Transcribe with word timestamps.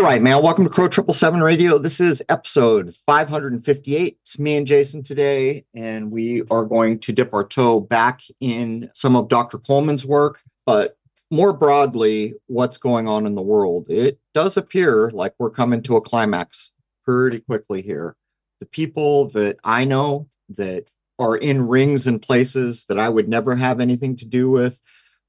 All 0.00 0.06
right, 0.06 0.22
man. 0.22 0.42
Welcome 0.42 0.64
to 0.64 0.70
Crow 0.70 0.88
Triple 0.88 1.12
Seven 1.12 1.42
Radio. 1.42 1.76
This 1.76 2.00
is 2.00 2.22
episode 2.30 2.94
558. 2.94 4.16
It's 4.22 4.38
me 4.38 4.56
and 4.56 4.66
Jason 4.66 5.02
today, 5.02 5.66
and 5.74 6.10
we 6.10 6.40
are 6.50 6.64
going 6.64 7.00
to 7.00 7.12
dip 7.12 7.34
our 7.34 7.44
toe 7.44 7.80
back 7.80 8.22
in 8.40 8.90
some 8.94 9.14
of 9.14 9.28
Dr. 9.28 9.58
Coleman's 9.58 10.06
work, 10.06 10.40
but 10.64 10.96
more 11.30 11.52
broadly, 11.52 12.32
what's 12.46 12.78
going 12.78 13.08
on 13.08 13.26
in 13.26 13.34
the 13.34 13.42
world. 13.42 13.90
It 13.90 14.18
does 14.32 14.56
appear 14.56 15.10
like 15.10 15.34
we're 15.38 15.50
coming 15.50 15.82
to 15.82 15.96
a 15.96 16.00
climax 16.00 16.72
pretty 17.04 17.40
quickly 17.40 17.82
here. 17.82 18.16
The 18.60 18.66
people 18.66 19.28
that 19.28 19.58
I 19.64 19.84
know 19.84 20.30
that 20.56 20.90
are 21.18 21.36
in 21.36 21.68
rings 21.68 22.06
and 22.06 22.22
places 22.22 22.86
that 22.86 22.98
I 22.98 23.10
would 23.10 23.28
never 23.28 23.54
have 23.54 23.80
anything 23.80 24.16
to 24.16 24.24
do 24.24 24.48
with 24.50 24.80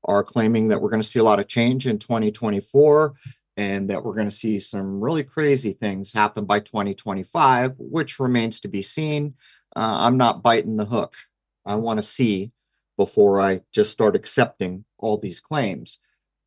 are 0.06 0.24
claiming 0.24 0.70
that 0.70 0.82
we're 0.82 0.90
going 0.90 1.02
to 1.02 1.08
see 1.08 1.20
a 1.20 1.26
lot 1.26 1.42
of 1.42 1.50
change 1.50 1.86
in 1.86 2.00
2024 2.00 3.14
and 3.62 3.92
that 3.92 4.04
we're 4.04 4.16
going 4.16 4.30
to 4.30 4.32
see 4.36 4.60
some 4.60 5.00
really 5.00 5.24
crazy 5.24 5.72
things 5.72 6.14
happen 6.14 6.46
by 6.46 6.60
2025, 6.60 7.76
which 7.78 8.20
remains 8.20 8.60
to 8.60 8.68
be 8.68 8.82
seen. 8.82 9.36
Uh, 9.76 10.00
I'm 10.02 10.18
not 10.18 10.42
biting 10.42 10.78
the 10.78 10.86
hook. 10.86 11.16
I 11.64 11.76
want 11.76 12.00
to 12.00 12.04
see 12.04 12.52
before 12.98 13.40
I 13.40 13.62
just 13.72 13.92
start 13.92 14.16
accepting 14.16 14.86
all 14.98 15.18
these 15.18 15.40
claims. 15.40 16.00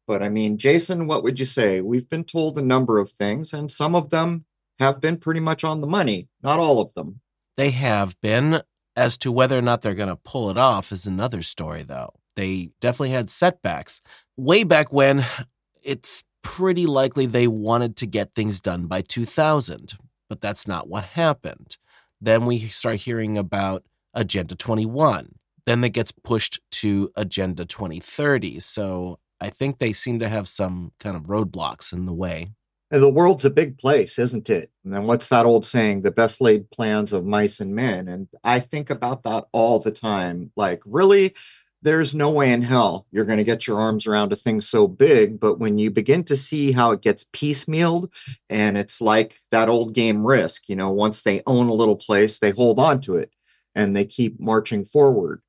But 0.09 0.25
I 0.25 0.29
mean, 0.29 0.59
Jason, 0.59 1.07
what 1.07 1.23
would 1.23 1.39
you 1.39 1.45
say? 1.45 1.81
We've 1.81 2.11
been 2.11 2.25
told 2.25 2.59
a 2.59 2.62
number 2.62 2.98
of 2.98 3.11
things, 3.11 3.53
and 3.53 3.70
some 3.70 3.95
of 3.95 4.11
them 4.11 4.45
have 4.81 5.01
been 5.01 5.17
pretty 5.17 5.41
much 5.41 5.62
on 5.62 5.81
the 5.81 5.87
money, 5.87 6.29
not 6.42 6.59
all 6.59 6.81
of 6.81 6.95
them. 6.95 7.20
They 7.57 7.70
have 7.70 8.20
been. 8.20 8.62
As 8.97 9.17
to 9.19 9.33
whether 9.33 9.59
or 9.59 9.62
not 9.62 9.83
they're 9.83 9.95
going 9.95 10.09
to 10.09 10.17
pull 10.17 10.51
it 10.51 10.59
off 10.59 10.92
is 10.92 11.05
another 11.05 11.42
story, 11.42 11.83
though. 11.83 12.15
They 12.37 12.70
definitely 12.81 13.11
had 13.11 13.29
setbacks. 13.29 14.03
Way 14.37 14.62
back 14.62 14.92
when, 14.92 15.27
it's 15.83 16.23
pretty 16.45 16.87
likely 16.87 17.27
they 17.27 17.48
wanted 17.48 17.97
to 17.97 18.06
get 18.06 18.34
things 18.34 18.61
done 18.61 18.87
by 18.87 19.00
2000, 19.00 19.95
but 20.28 20.41
that's 20.41 20.69
not 20.69 20.89
what 20.89 21.03
happened. 21.05 21.78
Then 22.20 22.47
we 22.47 22.69
start 22.69 23.01
hearing 23.01 23.36
about 23.36 23.83
Agenda 24.13 24.55
21. 24.55 25.35
Then 25.67 25.80
that 25.80 25.89
gets 25.89 26.13
pushed 26.13 26.61
to 26.70 27.11
Agenda 27.17 27.64
2030. 27.64 28.61
So 28.61 29.19
I 29.41 29.51
think 29.51 29.79
they 29.79 29.92
seem 29.92 30.20
to 30.20 30.29
have 30.29 30.46
some 30.46 30.92
kind 31.01 31.17
of 31.17 31.24
roadblocks 31.24 31.92
in 31.92 32.07
the 32.07 32.13
way. 32.13 32.52
And 32.90 33.02
the 33.02 33.11
world's 33.11 33.45
a 33.45 33.51
big 33.51 33.79
place, 33.79 34.19
isn't 34.19 34.48
it? 34.48 34.70
And 34.85 34.92
then 34.92 35.07
what's 35.07 35.29
that 35.30 35.46
old 35.46 35.67
saying? 35.67 36.02
The 36.02 36.11
best 36.11 36.40
laid 36.40 36.70
plans 36.70 37.13
of 37.13 37.24
mice 37.24 37.58
and 37.58 37.74
men. 37.74 38.07
And 38.07 38.29
I 38.45 38.61
think 38.61 38.90
about 38.90 39.24
that 39.24 39.46
all 39.52 39.80
the 39.80 39.90
time. 39.90 40.52
Like, 40.55 40.83
really, 40.86 41.35
there's 41.84 42.14
no 42.14 42.30
way 42.30 42.50
in 42.50 42.62
hell 42.62 43.06
you're 43.12 43.27
going 43.27 43.39
to 43.39 43.45
get 43.45 43.67
your 43.67 43.78
arms 43.78 44.06
around 44.06 44.33
a 44.33 44.36
thing 44.36 44.61
so 44.62 44.89
big. 44.89 45.39
But 45.39 45.58
when 45.58 45.78
you 45.78 45.90
begin 45.90 46.24
to 46.24 46.36
see 46.36 46.72
how 46.72 46.92
it 46.92 47.02
gets 47.02 47.24
piecemealed, 47.24 48.11
and 48.48 48.78
it's 48.78 49.02
like 49.02 49.36
that 49.50 49.68
old 49.68 49.95
game 49.95 50.27
risk, 50.27 50.62
you 50.67 50.77
know, 50.77 50.90
once 50.90 51.22
they 51.22 51.42
own 51.46 51.68
a 51.68 51.74
little 51.74 51.96
place, 51.96 52.39
they 52.39 52.50
hold 52.50 52.80
on 52.80 53.02
to 53.02 53.17
it 53.17 53.30
and 53.74 53.95
they 53.95 54.06
keep 54.06 54.40
marching 54.40 54.84
forward. 54.84 55.42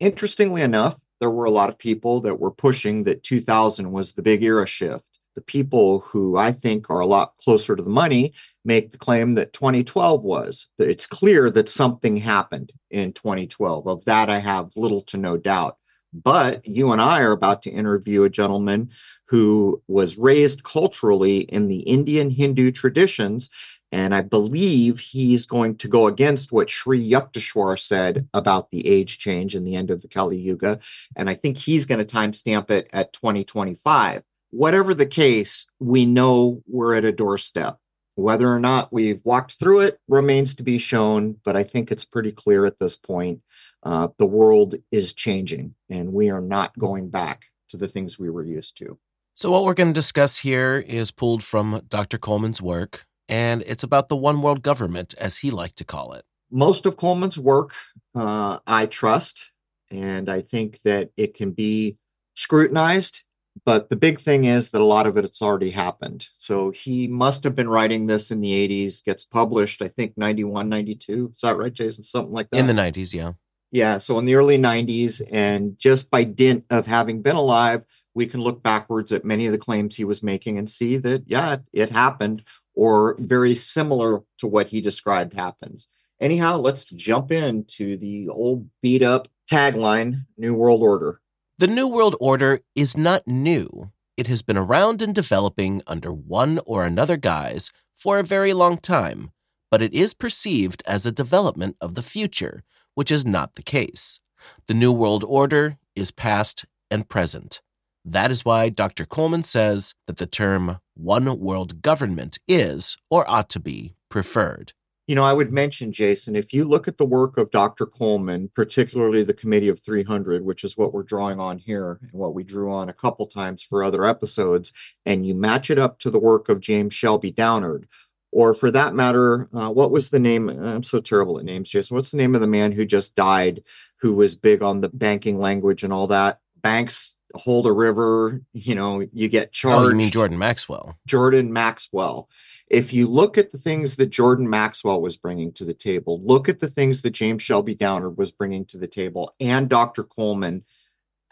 Interestingly 0.00 0.62
enough, 0.62 1.00
there 1.20 1.30
were 1.30 1.44
a 1.44 1.50
lot 1.50 1.68
of 1.68 1.78
people 1.78 2.20
that 2.22 2.40
were 2.40 2.50
pushing 2.50 3.04
that 3.04 3.22
2000 3.22 3.92
was 3.92 4.14
the 4.14 4.22
big 4.22 4.42
era 4.42 4.66
shift. 4.66 5.06
The 5.34 5.42
people 5.42 6.00
who 6.00 6.36
I 6.36 6.52
think 6.52 6.90
are 6.90 7.00
a 7.00 7.06
lot 7.06 7.36
closer 7.36 7.76
to 7.76 7.82
the 7.82 7.90
money 7.90 8.32
make 8.64 8.92
the 8.92 8.98
claim 8.98 9.34
that 9.34 9.52
2012 9.52 10.22
was. 10.22 10.68
It's 10.78 11.06
clear 11.06 11.50
that 11.50 11.68
something 11.68 12.18
happened 12.18 12.72
in 12.90 13.12
2012. 13.12 13.86
Of 13.86 14.04
that, 14.06 14.30
I 14.30 14.38
have 14.38 14.76
little 14.76 15.00
to 15.02 15.16
no 15.16 15.36
doubt. 15.36 15.78
But 16.12 16.66
you 16.66 16.92
and 16.92 17.00
I 17.00 17.20
are 17.20 17.32
about 17.32 17.62
to 17.62 17.70
interview 17.70 18.22
a 18.22 18.30
gentleman 18.30 18.90
who 19.26 19.82
was 19.88 20.18
raised 20.18 20.62
culturally 20.62 21.38
in 21.38 21.68
the 21.68 21.80
Indian 21.80 22.30
Hindu 22.30 22.70
traditions. 22.70 23.48
And 23.90 24.14
I 24.14 24.20
believe 24.20 24.98
he's 24.98 25.46
going 25.46 25.76
to 25.76 25.88
go 25.88 26.06
against 26.06 26.52
what 26.52 26.70
Sri 26.70 27.10
Yukteswar 27.10 27.78
said 27.78 28.28
about 28.34 28.70
the 28.70 28.86
age 28.86 29.18
change 29.18 29.54
in 29.54 29.64
the 29.64 29.76
end 29.76 29.90
of 29.90 30.02
the 30.02 30.08
Kali 30.08 30.38
Yuga. 30.38 30.80
And 31.16 31.30
I 31.30 31.34
think 31.34 31.56
he's 31.56 31.86
going 31.86 32.04
to 32.04 32.16
timestamp 32.16 32.70
it 32.70 32.88
at 32.92 33.12
2025. 33.12 34.22
Whatever 34.50 34.92
the 34.92 35.06
case, 35.06 35.66
we 35.78 36.04
know 36.04 36.62
we're 36.66 36.94
at 36.94 37.04
a 37.04 37.12
doorstep. 37.12 37.78
Whether 38.14 38.52
or 38.52 38.60
not 38.60 38.92
we've 38.92 39.22
walked 39.24 39.54
through 39.54 39.80
it 39.80 39.98
remains 40.08 40.54
to 40.56 40.62
be 40.62 40.76
shown, 40.76 41.36
but 41.44 41.56
I 41.56 41.62
think 41.62 41.90
it's 41.90 42.04
pretty 42.04 42.32
clear 42.32 42.66
at 42.66 42.78
this 42.78 42.96
point 42.96 43.40
uh, 43.82 44.08
the 44.18 44.26
world 44.26 44.74
is 44.90 45.12
changing 45.12 45.74
and 45.90 46.12
we 46.12 46.30
are 46.30 46.40
not 46.40 46.78
going 46.78 47.10
back 47.10 47.46
to 47.68 47.76
the 47.76 47.88
things 47.88 48.18
we 48.18 48.30
were 48.30 48.44
used 48.44 48.76
to. 48.78 48.98
So, 49.34 49.50
what 49.50 49.64
we're 49.64 49.74
going 49.74 49.88
to 49.88 49.94
discuss 49.94 50.38
here 50.38 50.84
is 50.86 51.10
pulled 51.10 51.42
from 51.42 51.82
Dr. 51.88 52.18
Coleman's 52.18 52.60
work, 52.60 53.06
and 53.28 53.62
it's 53.62 53.82
about 53.82 54.08
the 54.08 54.16
one 54.16 54.42
world 54.42 54.62
government, 54.62 55.14
as 55.18 55.38
he 55.38 55.50
liked 55.50 55.78
to 55.78 55.84
call 55.84 56.12
it. 56.12 56.24
Most 56.50 56.84
of 56.84 56.98
Coleman's 56.98 57.38
work 57.38 57.74
uh, 58.14 58.58
I 58.66 58.84
trust, 58.86 59.52
and 59.90 60.28
I 60.28 60.42
think 60.42 60.82
that 60.82 61.10
it 61.16 61.32
can 61.32 61.52
be 61.52 61.96
scrutinized. 62.34 63.24
But 63.64 63.90
the 63.90 63.96
big 63.96 64.18
thing 64.18 64.44
is 64.44 64.70
that 64.70 64.80
a 64.80 64.84
lot 64.84 65.06
of 65.06 65.16
it 65.16 65.24
it's 65.24 65.42
already 65.42 65.70
happened. 65.70 66.26
So 66.38 66.70
he 66.70 67.06
must 67.06 67.44
have 67.44 67.54
been 67.54 67.68
writing 67.68 68.06
this 68.06 68.30
in 68.30 68.40
the 68.40 68.68
80s, 68.68 69.04
gets 69.04 69.24
published, 69.24 69.82
I 69.82 69.88
think 69.88 70.14
91, 70.16 70.70
92. 70.70 71.32
Is 71.34 71.40
that 71.42 71.58
right, 71.58 71.72
Jason? 71.72 72.02
Something 72.02 72.32
like 72.32 72.48
that. 72.50 72.58
In 72.58 72.66
the 72.66 72.72
90s, 72.72 73.12
yeah. 73.12 73.32
Yeah, 73.72 73.98
so 73.98 74.18
in 74.18 74.26
the 74.26 74.34
early 74.34 74.58
90s, 74.58 75.22
and 75.32 75.78
just 75.78 76.10
by 76.10 76.24
dint 76.24 76.66
of 76.68 76.86
having 76.86 77.22
been 77.22 77.36
alive, 77.36 77.86
we 78.14 78.26
can 78.26 78.42
look 78.42 78.62
backwards 78.62 79.10
at 79.12 79.24
many 79.24 79.46
of 79.46 79.52
the 79.52 79.58
claims 79.58 79.96
he 79.96 80.04
was 80.04 80.22
making 80.22 80.58
and 80.58 80.68
see 80.68 80.98
that, 80.98 81.24
yeah, 81.26 81.56
it 81.72 81.88
happened, 81.88 82.44
or 82.74 83.16
very 83.18 83.54
similar 83.54 84.24
to 84.38 84.46
what 84.46 84.68
he 84.68 84.82
described 84.82 85.32
happens. 85.32 85.88
Anyhow, 86.20 86.58
let's 86.58 86.84
jump 86.84 87.32
into 87.32 87.96
the 87.96 88.28
old 88.28 88.68
beat 88.82 89.02
up 89.02 89.28
tagline 89.50 90.26
New 90.36 90.54
World 90.54 90.82
Order. 90.82 91.20
The 91.58 91.66
New 91.66 91.88
World 91.88 92.14
Order 92.20 92.60
is 92.74 92.96
not 92.96 93.26
new. 93.26 93.90
It 94.18 94.26
has 94.26 94.42
been 94.42 94.58
around 94.58 95.00
and 95.00 95.14
developing 95.14 95.80
under 95.86 96.12
one 96.12 96.60
or 96.66 96.84
another 96.84 97.16
guise 97.16 97.72
for 97.96 98.18
a 98.18 98.24
very 98.24 98.52
long 98.52 98.76
time, 98.76 99.30
but 99.70 99.80
it 99.80 99.94
is 99.94 100.12
perceived 100.12 100.82
as 100.86 101.06
a 101.06 101.12
development 101.12 101.76
of 101.80 101.94
the 101.94 102.02
future 102.02 102.62
which 102.94 103.10
is 103.10 103.24
not 103.24 103.54
the 103.54 103.62
case. 103.62 104.20
The 104.66 104.74
New 104.74 104.92
World 104.92 105.24
Order 105.24 105.78
is 105.94 106.10
past 106.10 106.64
and 106.90 107.08
present. 107.08 107.60
That 108.04 108.32
is 108.32 108.44
why 108.44 108.68
Dr. 108.68 109.04
Coleman 109.04 109.44
says 109.44 109.94
that 110.06 110.16
the 110.16 110.26
term 110.26 110.80
one 110.94 111.38
world 111.38 111.82
government 111.82 112.38
is, 112.48 112.96
or 113.08 113.28
ought 113.30 113.48
to 113.50 113.60
be, 113.60 113.94
preferred. 114.08 114.72
You 115.06 115.16
know, 115.16 115.24
I 115.24 115.32
would 115.32 115.52
mention, 115.52 115.92
Jason, 115.92 116.36
if 116.36 116.52
you 116.52 116.64
look 116.64 116.86
at 116.86 116.96
the 116.96 117.04
work 117.04 117.36
of 117.36 117.50
Dr. 117.50 117.86
Coleman, 117.86 118.50
particularly 118.54 119.22
the 119.22 119.34
Committee 119.34 119.68
of 119.68 119.80
300, 119.80 120.44
which 120.44 120.62
is 120.62 120.76
what 120.76 120.92
we're 120.92 121.02
drawing 121.02 121.40
on 121.40 121.58
here 121.58 121.98
and 122.02 122.12
what 122.12 122.34
we 122.34 122.44
drew 122.44 122.72
on 122.72 122.88
a 122.88 122.94
couple 122.94 123.26
times 123.26 123.62
for 123.62 123.82
other 123.82 124.04
episodes, 124.04 124.72
and 125.04 125.26
you 125.26 125.34
match 125.34 125.70
it 125.70 125.78
up 125.78 125.98
to 125.98 126.10
the 126.10 126.20
work 126.20 126.48
of 126.48 126.60
James 126.60 126.94
Shelby 126.94 127.32
Downard, 127.32 127.88
or 128.32 128.54
for 128.54 128.70
that 128.70 128.94
matter, 128.94 129.48
uh, 129.52 129.70
what 129.70 129.92
was 129.92 130.10
the 130.10 130.18
name? 130.18 130.48
I'm 130.48 130.82
so 130.82 131.00
terrible 131.00 131.38
at 131.38 131.44
names, 131.44 131.68
Jason. 131.68 131.94
What's 131.94 132.10
the 132.10 132.16
name 132.16 132.34
of 132.34 132.40
the 132.40 132.46
man 132.46 132.72
who 132.72 132.84
just 132.84 133.14
died, 133.14 133.62
who 133.98 134.14
was 134.14 134.34
big 134.34 134.62
on 134.62 134.80
the 134.80 134.88
banking 134.88 135.38
language 135.38 135.84
and 135.84 135.92
all 135.92 136.06
that? 136.08 136.40
Banks 136.62 137.14
hold 137.34 137.66
a 137.66 137.72
river, 137.72 138.42
you 138.52 138.74
know, 138.74 139.06
you 139.12 139.28
get 139.28 139.52
charged. 139.52 139.86
Oh, 139.86 139.88
you 139.88 139.94
mean 139.94 140.10
Jordan 140.10 140.38
Maxwell? 140.38 140.96
Jordan 141.06 141.52
Maxwell. 141.52 142.28
If 142.68 142.92
you 142.92 143.06
look 143.06 143.36
at 143.36 143.52
the 143.52 143.58
things 143.58 143.96
that 143.96 144.06
Jordan 144.06 144.48
Maxwell 144.48 145.00
was 145.02 145.16
bringing 145.16 145.52
to 145.52 145.64
the 145.64 145.74
table, 145.74 146.22
look 146.24 146.48
at 146.48 146.60
the 146.60 146.68
things 146.68 147.02
that 147.02 147.10
James 147.10 147.42
Shelby 147.42 147.74
Downard 147.74 148.16
was 148.16 148.32
bringing 148.32 148.64
to 148.66 148.78
the 148.78 148.86
table 148.86 149.34
and 149.40 149.68
Dr. 149.68 150.04
Coleman, 150.04 150.64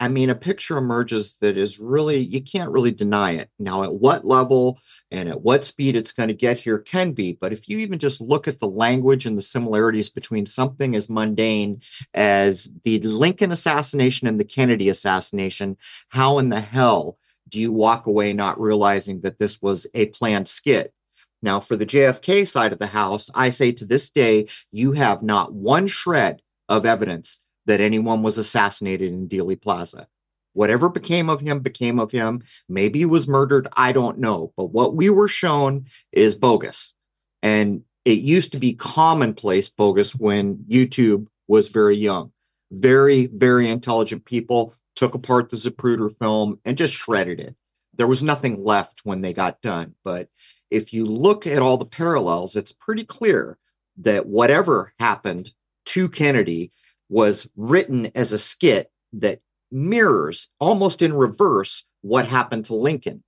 I 0.01 0.07
mean, 0.07 0.31
a 0.31 0.35
picture 0.35 0.77
emerges 0.77 1.35
that 1.41 1.59
is 1.59 1.79
really, 1.79 2.17
you 2.17 2.41
can't 2.41 2.71
really 2.71 2.89
deny 2.89 3.33
it. 3.33 3.51
Now, 3.59 3.83
at 3.83 3.93
what 3.93 4.25
level 4.25 4.79
and 5.11 5.29
at 5.29 5.43
what 5.43 5.63
speed 5.63 5.95
it's 5.95 6.11
going 6.11 6.29
to 6.29 6.33
get 6.33 6.57
here 6.57 6.79
can 6.79 7.11
be. 7.11 7.37
But 7.39 7.53
if 7.53 7.69
you 7.69 7.77
even 7.77 7.99
just 7.99 8.19
look 8.19 8.47
at 8.47 8.59
the 8.59 8.67
language 8.67 9.27
and 9.27 9.37
the 9.37 9.43
similarities 9.43 10.09
between 10.09 10.47
something 10.47 10.95
as 10.95 11.07
mundane 11.07 11.83
as 12.15 12.73
the 12.83 12.99
Lincoln 13.01 13.51
assassination 13.51 14.27
and 14.27 14.39
the 14.39 14.43
Kennedy 14.43 14.89
assassination, 14.89 15.77
how 16.09 16.39
in 16.39 16.49
the 16.49 16.61
hell 16.61 17.19
do 17.47 17.61
you 17.61 17.71
walk 17.71 18.07
away 18.07 18.33
not 18.33 18.59
realizing 18.59 19.21
that 19.21 19.37
this 19.37 19.61
was 19.61 19.85
a 19.93 20.07
planned 20.07 20.47
skit? 20.47 20.95
Now, 21.43 21.59
for 21.59 21.77
the 21.77 21.85
JFK 21.85 22.47
side 22.47 22.73
of 22.73 22.79
the 22.79 22.87
house, 22.87 23.29
I 23.35 23.51
say 23.51 23.71
to 23.73 23.85
this 23.85 24.09
day, 24.09 24.47
you 24.71 24.93
have 24.93 25.21
not 25.21 25.53
one 25.53 25.85
shred 25.85 26.41
of 26.67 26.87
evidence 26.87 27.40
that 27.65 27.81
anyone 27.81 28.23
was 28.23 28.37
assassinated 28.37 29.11
in 29.11 29.27
Dealey 29.27 29.59
Plaza. 29.61 30.07
Whatever 30.53 30.89
became 30.89 31.29
of 31.29 31.41
him 31.41 31.59
became 31.59 31.99
of 31.99 32.11
him. 32.11 32.41
Maybe 32.67 32.99
he 32.99 33.05
was 33.05 33.27
murdered. 33.27 33.67
I 33.77 33.91
don't 33.93 34.17
know. 34.19 34.51
But 34.57 34.71
what 34.71 34.95
we 34.95 35.09
were 35.09 35.29
shown 35.29 35.85
is 36.11 36.35
bogus. 36.35 36.93
And 37.41 37.83
it 38.03 38.19
used 38.19 38.51
to 38.51 38.57
be 38.59 38.73
commonplace 38.73 39.69
bogus 39.69 40.15
when 40.15 40.57
YouTube 40.67 41.27
was 41.47 41.69
very 41.69 41.95
young. 41.95 42.31
Very, 42.71 43.27
very 43.27 43.69
intelligent 43.69 44.25
people 44.25 44.73
took 44.95 45.13
apart 45.13 45.49
the 45.49 45.57
Zapruder 45.57 46.09
film 46.19 46.59
and 46.65 46.77
just 46.77 46.93
shredded 46.93 47.39
it. 47.39 47.55
there 47.93 48.07
was 48.07 48.23
nothing 48.23 48.63
left 48.63 49.01
when 49.03 49.21
they 49.21 49.33
got 49.33 49.61
done. 49.61 49.95
But 50.03 50.29
if 50.69 50.93
you 50.93 51.05
look 51.05 51.45
at 51.45 51.61
all 51.61 51.77
the 51.77 51.85
parallels, 51.85 52.55
it's 52.55 52.71
pretty 52.71 53.03
clear 53.03 53.57
that 53.97 54.25
whatever 54.25 54.93
happened 54.99 55.53
to 55.85 56.09
Kennedy 56.09 56.71
was 57.11 57.51
written 57.57 58.09
as 58.15 58.31
a 58.31 58.39
skit 58.39 58.89
that 59.11 59.41
mirrors 59.69 60.49
almost 60.59 61.01
in 61.01 61.13
reverse 61.13 61.83
what 61.99 62.25
happened 62.25 62.63
to 62.65 62.73
Lincoln. 62.73 63.23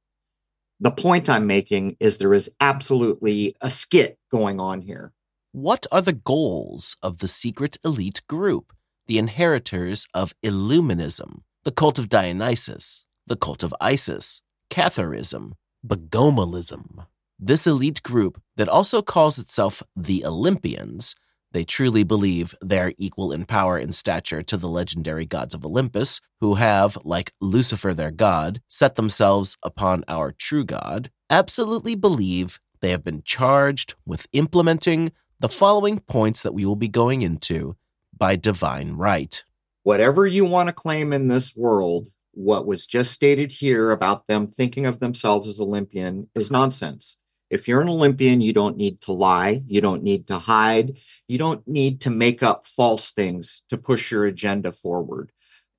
The 0.80 0.90
point 0.90 1.30
I'm 1.30 1.46
making 1.46 1.98
is 2.00 2.18
there 2.18 2.34
is 2.34 2.50
absolutely 2.62 3.56
a 3.60 3.70
skit 3.70 4.18
going 4.32 4.60
on 4.60 4.82
here. 4.82 5.12
What 5.52 5.86
are 5.92 6.02
the 6.02 6.14
goals 6.14 6.96
of 7.04 7.20
the 7.20 7.28
secret 7.28 7.78
elite 7.84 8.22
group, 8.28 8.74
the 9.06 9.18
inheritors 9.18 10.08
of 10.14 10.34
Illuminism, 10.42 11.42
the 11.64 11.72
cult 11.72 12.00
of 12.00 12.10
Dionysus, 12.10 13.06
the 13.28 13.36
cult 13.36 13.64
of 13.64 13.76
Isis, 13.82 14.42
Catharism, 14.70 15.54
Bogomilism? 15.86 17.06
This 17.38 17.68
elite 17.68 18.02
group 18.02 18.42
that 18.56 18.70
also 18.70 19.02
calls 19.02 19.38
itself 19.38 19.84
the 19.94 20.26
Olympians 20.26 21.16
they 21.54 21.64
truly 21.64 22.04
believe 22.04 22.54
they 22.62 22.80
are 22.80 22.94
equal 22.98 23.32
in 23.32 23.46
power 23.46 23.78
and 23.78 23.96
stature 23.96 24.42
to 24.42 24.58
the 24.58 24.68
legendary 24.68 25.26
gods 25.26 25.54
of 25.54 25.66
Olympus, 25.66 26.20
who 26.42 26.56
have, 26.56 26.98
like 27.04 27.34
Lucifer 27.40 27.94
their 27.94 28.12
god, 28.12 28.62
set 28.68 28.96
themselves 28.96 29.56
upon 29.64 30.04
our 30.08 30.32
true 30.32 30.66
God, 30.66 31.12
absolutely 31.30 31.96
believe 31.96 32.60
they 32.82 32.90
have 32.90 33.04
been 33.04 33.22
charged 33.24 33.96
with 34.06 34.28
implementing 34.34 35.12
the 35.40 35.48
following 35.48 36.00
points 36.00 36.44
that 36.44 36.54
we 36.54 36.66
will 36.66 36.76
be 36.76 36.88
going 36.88 37.22
into 37.22 37.76
by 38.18 38.36
divine 38.36 38.94
right. 38.94 39.44
Whatever 39.84 40.26
you 40.26 40.46
want 40.46 40.70
to 40.70 40.74
claim 40.74 41.14
in 41.14 41.28
this 41.28 41.56
world, 41.56 42.10
what 42.32 42.66
was 42.66 42.88
just 42.88 43.12
stated 43.12 43.52
here 43.52 43.92
about 43.92 44.28
them 44.28 44.48
thinking 44.48 44.86
of 44.86 45.00
themselves 45.00 45.48
as 45.48 45.60
Olympian 45.60 46.30
is 46.34 46.50
nonsense. 46.50 47.18
If 47.54 47.68
you're 47.68 47.82
an 47.82 47.90
Olympian, 47.90 48.42
you 48.42 48.52
don't 48.52 48.78
need 48.78 49.00
to 49.02 49.12
lie. 49.12 49.64
You 49.68 49.80
don't 49.80 50.04
need 50.04 50.28
to 50.28 50.40
hide. 50.40 50.98
You 51.28 51.38
don't 51.38 51.66
need 51.68 52.02
to 52.02 52.10
make 52.10 52.42
up 52.42 52.66
false 52.66 53.12
things 53.12 53.64
to 53.70 53.78
push 53.78 54.12
your 54.12 54.26
agenda 54.26 54.72
forward. 54.72 55.32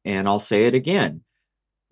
And 0.05 0.29
I'll 0.29 0.39
say 0.39 0.67
it 0.67 0.75
again 0.75 1.25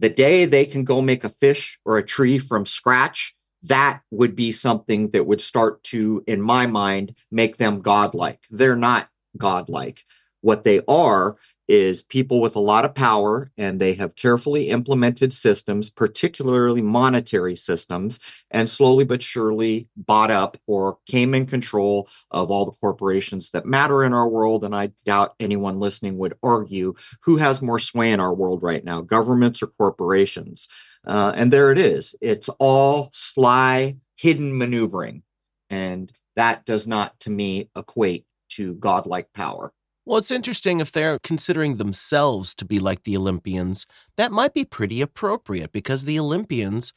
the 0.03 0.09
day 0.09 0.45
they 0.45 0.65
can 0.65 0.83
go 0.83 1.01
make 1.01 1.23
a 1.23 1.29
fish 1.29 1.79
or 1.85 1.97
a 1.97 2.05
tree 2.05 2.37
from 2.37 2.67
scratch, 2.67 3.37
that 3.63 4.01
would 4.11 4.35
be 4.35 4.51
something 4.51 5.11
that 5.11 5.29
would 5.29 5.41
start 5.41 5.85
to, 5.85 6.25
in 6.27 6.43
my 6.43 6.67
mind, 6.67 7.15
make 7.31 7.59
them 7.59 7.81
godlike. 7.81 8.41
They're 8.51 8.75
not 8.75 9.09
godlike. 9.37 10.05
What 10.41 10.65
they 10.65 10.81
are 10.89 11.37
is 11.73 12.03
people 12.03 12.39
with 12.39 12.55
a 12.55 12.61
lot 12.61 12.85
of 12.85 12.95
power 12.95 13.51
and 13.57 13.81
they 13.81 13.95
have 13.95 14.15
carefully 14.15 14.69
implemented 14.69 15.33
systems, 15.33 15.89
particularly 15.89 16.83
monetary 16.83 17.57
systems, 17.57 18.21
and 18.51 18.69
slowly 18.69 19.05
but 19.05 19.23
surely 19.23 19.89
bought 19.97 20.31
up 20.31 20.59
or 20.67 20.99
came 21.07 21.35
in 21.35 21.47
control 21.47 22.07
of 22.31 22.51
all 22.51 22.67
the 22.67 22.73
corporations 22.73 23.53
that 23.53 23.65
matter 23.65 24.05
in 24.05 24.13
our 24.13 24.29
world. 24.29 24.65
And 24.65 24.77
I 24.77 24.93
doubt 25.07 25.35
anyone 25.41 25.81
listening 25.81 26.19
would 26.19 26.35
argue 26.43 26.93
who 27.23 27.39
has 27.39 27.63
more 27.63 27.79
sway 27.79 28.13
in 28.13 28.21
our 28.21 28.35
world 28.35 28.63
right 28.63 28.85
now, 28.85 29.01
governments 29.01 29.63
or 29.63 29.69
corporations. 29.69 30.69
Uh, 31.07 31.33
and 31.35 31.51
there 31.51 31.73
it 31.73 31.79
is. 31.79 32.15
It's 32.21 32.51
all 32.59 33.09
sly, 33.15 33.97
hidden 34.17 34.59
maneuvering. 34.59 35.23
And 35.71 36.13
that 36.37 36.67
does 36.67 36.87
not, 36.87 37.19
to 37.21 37.31
me, 37.31 37.71
equate 37.75 38.27
to 38.51 38.75
godlike 38.75 39.33
power. 39.33 39.73
Well, 40.05 40.19
it's 40.19 40.33
interesting 40.33 40.81
if 40.81 40.91
they're 40.91 41.21
considering 41.21 41.77
themselves 41.77 42.55
to 42.57 42.65
be 42.65 42.81
like 42.81 43.05
the 43.05 43.17
Olympians, 43.17 43.87
that 44.17 44.33
might 44.33 44.53
be 44.53 44.65
pretty 44.65 45.01
appropriate 45.01 45.71
because 45.71 46.05
the 46.05 46.19
Olympians 46.19 46.93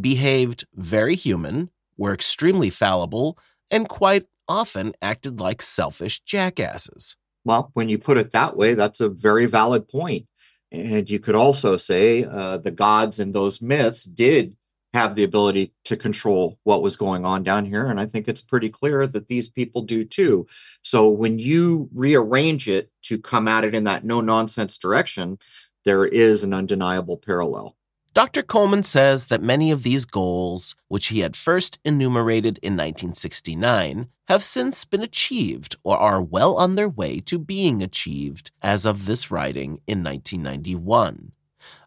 behaved 0.00 0.64
very 0.74 1.14
human, 1.14 1.70
were 1.98 2.14
extremely 2.14 2.70
fallible, 2.70 3.38
and 3.70 3.88
quite 3.88 4.26
often 4.48 4.94
acted 5.02 5.40
like 5.40 5.60
selfish 5.60 6.20
jackasses. 6.20 7.16
Well, 7.44 7.70
when 7.74 7.90
you 7.90 7.98
put 7.98 8.16
it 8.16 8.32
that 8.32 8.56
way, 8.56 8.74
that's 8.74 9.00
a 9.00 9.10
very 9.10 9.46
valid 9.46 9.86
point. 9.86 10.26
And 10.70 11.10
you 11.10 11.20
could 11.20 11.34
also 11.34 11.76
say 11.76 12.24
uh, 12.24 12.56
the 12.56 12.70
gods 12.70 13.18
in 13.18 13.32
those 13.32 13.60
myths 13.60 14.04
did 14.04 14.56
have 14.94 15.14
the 15.14 15.24
ability 15.24 15.72
to 15.84 15.96
control 15.96 16.58
what 16.64 16.82
was 16.82 16.96
going 16.96 17.24
on 17.24 17.42
down 17.42 17.64
here. 17.64 17.86
And 17.86 17.98
I 17.98 18.06
think 18.06 18.28
it's 18.28 18.40
pretty 18.42 18.68
clear 18.68 19.06
that 19.06 19.28
these 19.28 19.48
people 19.48 19.82
do 19.82 20.04
too. 20.04 20.46
So 20.82 21.08
when 21.08 21.38
you 21.38 21.88
rearrange 21.94 22.68
it 22.68 22.90
to 23.02 23.18
come 23.18 23.48
at 23.48 23.64
it 23.64 23.74
in 23.74 23.84
that 23.84 24.04
no 24.04 24.20
nonsense 24.20 24.76
direction, 24.76 25.38
there 25.84 26.04
is 26.04 26.44
an 26.44 26.52
undeniable 26.52 27.16
parallel. 27.16 27.76
Dr. 28.14 28.42
Coleman 28.42 28.82
says 28.82 29.28
that 29.28 29.40
many 29.40 29.70
of 29.70 29.84
these 29.84 30.04
goals, 30.04 30.74
which 30.88 31.06
he 31.06 31.20
had 31.20 31.34
first 31.34 31.78
enumerated 31.82 32.58
in 32.58 32.74
1969, 32.74 34.08
have 34.28 34.42
since 34.42 34.84
been 34.84 35.02
achieved 35.02 35.76
or 35.82 35.96
are 35.96 36.20
well 36.20 36.56
on 36.56 36.74
their 36.74 36.90
way 36.90 37.20
to 37.20 37.38
being 37.38 37.82
achieved 37.82 38.50
as 38.60 38.84
of 38.84 39.06
this 39.06 39.30
writing 39.30 39.80
in 39.86 40.04
1991. 40.04 41.32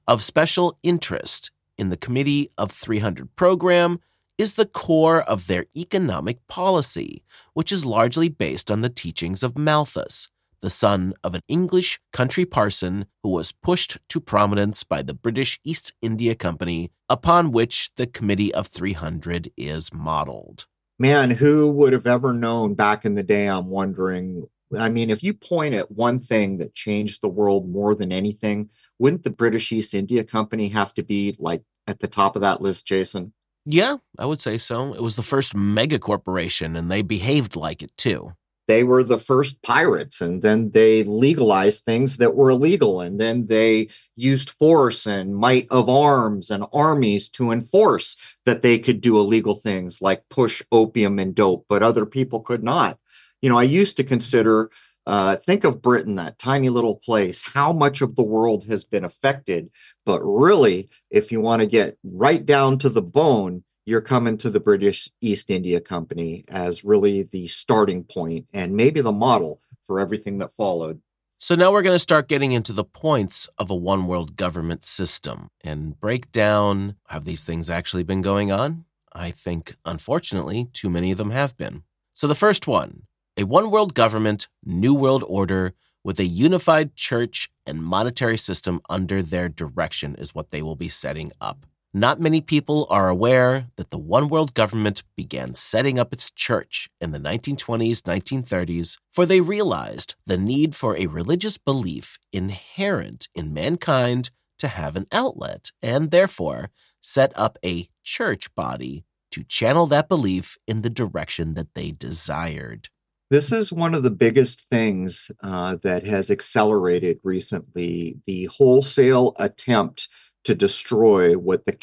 Of 0.07 0.23
special 0.23 0.79
interest 0.81 1.51
in 1.77 1.89
the 1.89 1.97
Committee 1.97 2.51
of 2.57 2.71
300 2.71 3.35
program 3.35 3.99
is 4.37 4.53
the 4.53 4.65
core 4.65 5.21
of 5.21 5.47
their 5.47 5.65
economic 5.75 6.45
policy, 6.47 7.23
which 7.53 7.71
is 7.71 7.85
largely 7.85 8.29
based 8.29 8.69
on 8.69 8.81
the 8.81 8.89
teachings 8.89 9.43
of 9.43 9.57
Malthus, 9.57 10.29
the 10.61 10.69
son 10.69 11.13
of 11.23 11.33
an 11.35 11.41
English 11.47 11.99
country 12.11 12.45
parson 12.45 13.05
who 13.23 13.29
was 13.29 13.51
pushed 13.51 13.97
to 14.09 14.19
prominence 14.19 14.83
by 14.83 15.01
the 15.01 15.13
British 15.13 15.59
East 15.63 15.93
India 16.01 16.35
Company, 16.35 16.91
upon 17.09 17.51
which 17.51 17.91
the 17.95 18.07
Committee 18.07 18.53
of 18.53 18.67
300 18.67 19.51
is 19.55 19.93
modeled. 19.93 20.65
Man, 20.97 21.29
who 21.29 21.69
would 21.71 21.93
have 21.93 22.07
ever 22.07 22.33
known 22.33 22.73
back 22.73 23.05
in 23.05 23.15
the 23.15 23.23
day? 23.23 23.47
I'm 23.47 23.67
wondering. 23.67 24.47
I 24.77 24.89
mean, 24.89 25.09
if 25.09 25.23
you 25.23 25.33
point 25.33 25.75
at 25.75 25.91
one 25.91 26.19
thing 26.19 26.57
that 26.57 26.73
changed 26.73 27.21
the 27.21 27.29
world 27.29 27.69
more 27.69 27.93
than 27.93 28.11
anything, 28.11 28.69
wouldn't 28.99 29.23
the 29.23 29.29
British 29.29 29.71
East 29.71 29.93
India 29.93 30.23
Company 30.23 30.69
have 30.69 30.93
to 30.95 31.03
be 31.03 31.35
like 31.39 31.63
at 31.87 31.99
the 31.99 32.07
top 32.07 32.35
of 32.35 32.41
that 32.41 32.61
list, 32.61 32.87
Jason? 32.87 33.33
Yeah, 33.65 33.97
I 34.19 34.25
would 34.25 34.39
say 34.39 34.57
so. 34.57 34.93
It 34.93 35.01
was 35.01 35.15
the 35.15 35.23
first 35.23 35.55
mega 35.55 35.97
corporation 35.97 36.75
and 36.75 36.89
they 36.89 37.01
behaved 37.01 37.55
like 37.55 37.81
it 37.81 37.91
too. 37.97 38.33
They 38.67 38.83
were 38.83 39.03
the 39.03 39.19
first 39.19 39.61
pirates 39.61 40.21
and 40.21 40.41
then 40.41 40.71
they 40.71 41.03
legalized 41.03 41.83
things 41.83 42.17
that 42.17 42.35
were 42.35 42.49
illegal 42.49 43.01
and 43.01 43.19
then 43.19 43.47
they 43.47 43.89
used 44.15 44.49
force 44.49 45.05
and 45.05 45.35
might 45.35 45.67
of 45.69 45.87
arms 45.87 46.49
and 46.49 46.65
armies 46.73 47.29
to 47.29 47.51
enforce 47.51 48.17
that 48.45 48.63
they 48.63 48.79
could 48.79 49.01
do 49.01 49.17
illegal 49.17 49.53
things 49.53 50.01
like 50.01 50.29
push 50.29 50.63
opium 50.71 51.19
and 51.19 51.35
dope, 51.35 51.65
but 51.69 51.83
other 51.83 52.05
people 52.05 52.39
could 52.39 52.63
not. 52.63 52.97
You 53.41 53.49
know, 53.49 53.59
I 53.59 53.63
used 53.63 53.97
to 53.97 54.03
consider 54.03 54.71
uh, 55.05 55.35
think 55.35 55.63
of 55.63 55.81
Britain, 55.81 56.15
that 56.15 56.39
tiny 56.39 56.69
little 56.69 56.95
place, 56.95 57.47
how 57.47 57.71
much 57.71 58.01
of 58.01 58.15
the 58.15 58.23
world 58.23 58.65
has 58.65 58.83
been 58.83 59.03
affected. 59.03 59.69
But 60.05 60.21
really, 60.21 60.89
if 61.09 61.31
you 61.31 61.41
want 61.41 61.61
to 61.61 61.67
get 61.67 61.97
right 62.03 62.45
down 62.45 62.77
to 62.79 62.89
the 62.89 63.01
bone, 63.01 63.63
you're 63.85 64.01
coming 64.01 64.37
to 64.37 64.49
the 64.49 64.59
British 64.59 65.09
East 65.21 65.51
India 65.51 65.79
Company 65.79 66.43
as 66.49 66.83
really 66.83 67.23
the 67.23 67.47
starting 67.47 68.03
point 68.03 68.47
and 68.53 68.75
maybe 68.75 69.01
the 69.01 69.11
model 69.11 69.61
for 69.83 69.99
everything 69.99 70.39
that 70.39 70.51
followed. 70.51 71.01
So 71.37 71.53
now 71.53 71.71
we're 71.71 71.83
going 71.83 71.95
to 71.95 71.99
start 71.99 72.27
getting 72.27 72.53
into 72.53 72.73
the 72.73 72.85
points 72.85 73.47
of 73.59 73.69
a 73.69 73.75
one 73.75 74.07
world 74.07 74.35
government 74.35 74.83
system 74.83 75.49
and 75.63 75.99
break 75.99 76.31
down 76.31 76.95
have 77.09 77.25
these 77.25 77.43
things 77.43 77.69
actually 77.69 78.03
been 78.03 78.21
going 78.21 78.51
on? 78.51 78.85
I 79.13 79.31
think, 79.31 79.75
unfortunately, 79.85 80.69
too 80.73 80.89
many 80.89 81.11
of 81.11 81.17
them 81.17 81.31
have 81.31 81.55
been. 81.55 81.83
So 82.13 82.27
the 82.27 82.35
first 82.35 82.67
one 82.67 83.03
a 83.37 83.43
one 83.43 83.69
world 83.69 83.93
government, 83.93 84.47
new 84.63 84.93
world 84.93 85.23
order, 85.27 85.73
with 86.03 86.19
a 86.19 86.25
unified 86.25 86.95
church 86.95 87.49
and 87.65 87.83
monetary 87.83 88.37
system 88.37 88.79
under 88.89 89.21
their 89.21 89.49
direction 89.49 90.15
is 90.15 90.33
what 90.33 90.51
they 90.51 90.61
will 90.61 90.75
be 90.75 90.87
setting 90.87 91.31
up. 91.41 91.65
Not 91.93 92.19
many 92.19 92.41
people 92.41 92.87
are 92.89 93.09
aware 93.09 93.67
that 93.75 93.89
the 93.89 93.97
one 93.97 94.27
world 94.27 94.53
government 94.53 95.03
began 95.17 95.53
setting 95.53 95.97
up 95.97 96.13
its 96.13 96.29
church 96.31 96.89
in 97.01 97.11
the 97.11 97.19
1920s, 97.19 98.01
1930s, 98.01 98.97
for 99.11 99.25
they 99.25 99.41
realized 99.41 100.15
the 100.25 100.37
need 100.37 100.75
for 100.75 100.97
a 100.97 101.07
religious 101.07 101.57
belief 101.57 102.19
inherent 102.31 103.27
in 103.33 103.53
mankind 103.53 104.29
to 104.59 104.67
have 104.67 104.95
an 104.95 105.07
outlet, 105.11 105.71
and 105.81 106.11
therefore 106.11 106.69
set 107.01 107.31
up 107.35 107.57
a 107.65 107.89
church 108.03 108.53
body 108.55 109.05
to 109.31 109.43
channel 109.43 109.87
that 109.87 110.07
belief 110.07 110.57
in 110.67 110.81
the 110.81 110.89
direction 110.89 111.53
that 111.55 111.73
they 111.75 111.91
desired. 111.91 112.89
This 113.31 113.51
is 113.51 113.73
one 113.73 113.95
of 113.95 114.03
the 114.03 114.11
biggest 114.11 114.69
things 114.69 115.31
uh, 115.41 115.77
that 115.81 116.05
has 116.05 116.29
accelerated 116.29 117.19
recently 117.23 118.17
the 118.27 118.45
wholesale 118.45 119.33
attempt 119.39 120.07
to 120.43 120.53
destroy 120.53 121.33
what 121.33 121.65
the, 121.65 121.75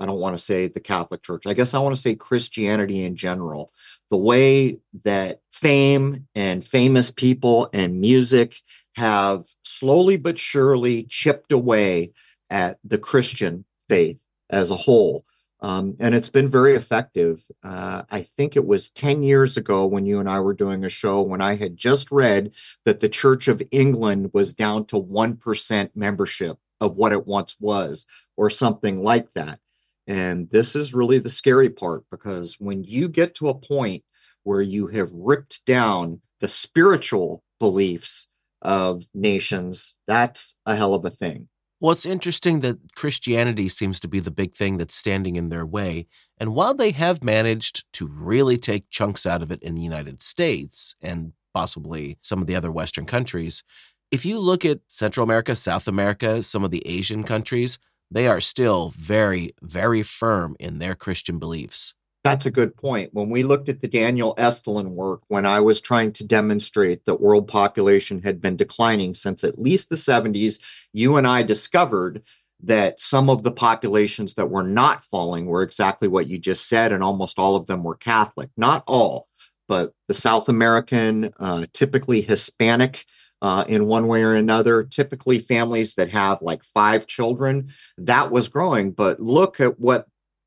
I 0.00 0.06
don't 0.06 0.18
want 0.18 0.36
to 0.36 0.42
say 0.42 0.66
the 0.66 0.80
Catholic 0.80 1.22
Church, 1.22 1.46
I 1.46 1.54
guess 1.54 1.74
I 1.74 1.78
want 1.78 1.94
to 1.94 2.00
say 2.00 2.16
Christianity 2.16 3.04
in 3.04 3.14
general. 3.14 3.72
The 4.10 4.16
way 4.16 4.78
that 5.04 5.40
fame 5.52 6.26
and 6.34 6.64
famous 6.64 7.08
people 7.08 7.70
and 7.72 8.00
music 8.00 8.56
have 8.96 9.44
slowly 9.62 10.16
but 10.16 10.38
surely 10.38 11.04
chipped 11.04 11.52
away 11.52 12.12
at 12.50 12.78
the 12.82 12.98
Christian 12.98 13.64
faith 13.88 14.24
as 14.50 14.70
a 14.70 14.76
whole. 14.76 15.24
Um, 15.64 15.96
and 15.98 16.14
it's 16.14 16.28
been 16.28 16.50
very 16.50 16.74
effective. 16.74 17.46
Uh, 17.62 18.02
I 18.10 18.20
think 18.20 18.54
it 18.54 18.66
was 18.66 18.90
10 18.90 19.22
years 19.22 19.56
ago 19.56 19.86
when 19.86 20.04
you 20.04 20.20
and 20.20 20.28
I 20.28 20.38
were 20.40 20.52
doing 20.52 20.84
a 20.84 20.90
show 20.90 21.22
when 21.22 21.40
I 21.40 21.56
had 21.56 21.78
just 21.78 22.12
read 22.12 22.54
that 22.84 23.00
the 23.00 23.08
Church 23.08 23.48
of 23.48 23.62
England 23.70 24.32
was 24.34 24.52
down 24.52 24.84
to 24.86 25.00
1% 25.00 25.90
membership 25.94 26.58
of 26.82 26.96
what 26.96 27.12
it 27.12 27.26
once 27.26 27.56
was, 27.58 28.04
or 28.36 28.50
something 28.50 29.02
like 29.02 29.30
that. 29.30 29.58
And 30.06 30.50
this 30.50 30.76
is 30.76 30.92
really 30.92 31.16
the 31.16 31.30
scary 31.30 31.70
part 31.70 32.04
because 32.10 32.60
when 32.60 32.84
you 32.84 33.08
get 33.08 33.34
to 33.36 33.48
a 33.48 33.58
point 33.58 34.04
where 34.42 34.60
you 34.60 34.88
have 34.88 35.12
ripped 35.14 35.64
down 35.64 36.20
the 36.40 36.48
spiritual 36.48 37.42
beliefs 37.58 38.28
of 38.60 39.04
nations, 39.14 39.98
that's 40.06 40.56
a 40.66 40.76
hell 40.76 40.92
of 40.92 41.06
a 41.06 41.10
thing. 41.10 41.48
Well, 41.84 41.92
it's 41.92 42.06
interesting 42.06 42.60
that 42.60 42.94
Christianity 42.94 43.68
seems 43.68 44.00
to 44.00 44.08
be 44.08 44.18
the 44.18 44.30
big 44.30 44.54
thing 44.54 44.78
that's 44.78 44.94
standing 44.94 45.36
in 45.36 45.50
their 45.50 45.66
way. 45.66 46.06
And 46.38 46.54
while 46.54 46.72
they 46.72 46.92
have 46.92 47.22
managed 47.22 47.84
to 47.92 48.06
really 48.06 48.56
take 48.56 48.88
chunks 48.88 49.26
out 49.26 49.42
of 49.42 49.52
it 49.52 49.62
in 49.62 49.74
the 49.74 49.82
United 49.82 50.22
States 50.22 50.94
and 51.02 51.34
possibly 51.52 52.16
some 52.22 52.40
of 52.40 52.46
the 52.46 52.56
other 52.56 52.72
Western 52.72 53.04
countries, 53.04 53.62
if 54.10 54.24
you 54.24 54.38
look 54.38 54.64
at 54.64 54.80
Central 54.88 55.24
America, 55.24 55.54
South 55.54 55.86
America, 55.86 56.42
some 56.42 56.64
of 56.64 56.70
the 56.70 56.82
Asian 56.86 57.22
countries, 57.22 57.78
they 58.10 58.26
are 58.26 58.40
still 58.40 58.90
very, 58.96 59.52
very 59.60 60.02
firm 60.02 60.56
in 60.58 60.78
their 60.78 60.94
Christian 60.94 61.38
beliefs. 61.38 61.92
That's 62.24 62.46
a 62.46 62.50
good 62.50 62.74
point. 62.74 63.10
When 63.12 63.28
we 63.28 63.42
looked 63.42 63.68
at 63.68 63.80
the 63.80 63.86
Daniel 63.86 64.34
Estulin 64.36 64.88
work, 64.94 65.20
when 65.28 65.44
I 65.44 65.60
was 65.60 65.78
trying 65.78 66.10
to 66.12 66.26
demonstrate 66.26 67.04
that 67.04 67.20
world 67.20 67.46
population 67.46 68.22
had 68.22 68.40
been 68.40 68.56
declining 68.56 69.12
since 69.12 69.44
at 69.44 69.58
least 69.58 69.90
the 69.90 69.96
70s, 69.96 70.58
you 70.94 71.18
and 71.18 71.26
I 71.26 71.42
discovered 71.42 72.22
that 72.62 72.98
some 72.98 73.28
of 73.28 73.42
the 73.42 73.52
populations 73.52 74.34
that 74.34 74.48
were 74.48 74.62
not 74.62 75.04
falling 75.04 75.44
were 75.44 75.62
exactly 75.62 76.08
what 76.08 76.26
you 76.26 76.38
just 76.38 76.66
said, 76.66 76.92
and 76.92 77.04
almost 77.04 77.38
all 77.38 77.56
of 77.56 77.66
them 77.66 77.84
were 77.84 77.94
Catholic. 77.94 78.48
Not 78.56 78.84
all, 78.86 79.28
but 79.68 79.92
the 80.08 80.14
South 80.14 80.48
American, 80.48 81.34
uh, 81.38 81.66
typically 81.72 82.22
Hispanic. 82.22 83.04
Uh, 83.42 83.62
in 83.68 83.84
one 83.84 84.06
way 84.06 84.22
or 84.22 84.34
another, 84.34 84.82
typically 84.82 85.38
families 85.38 85.96
that 85.96 86.08
have 86.08 86.40
like 86.40 86.64
five 86.64 87.06
children, 87.06 87.68
that 87.98 88.30
was 88.30 88.48
growing. 88.48 88.90
But 88.90 89.20
look 89.20 89.60
at 89.60 89.78
what 89.78 90.06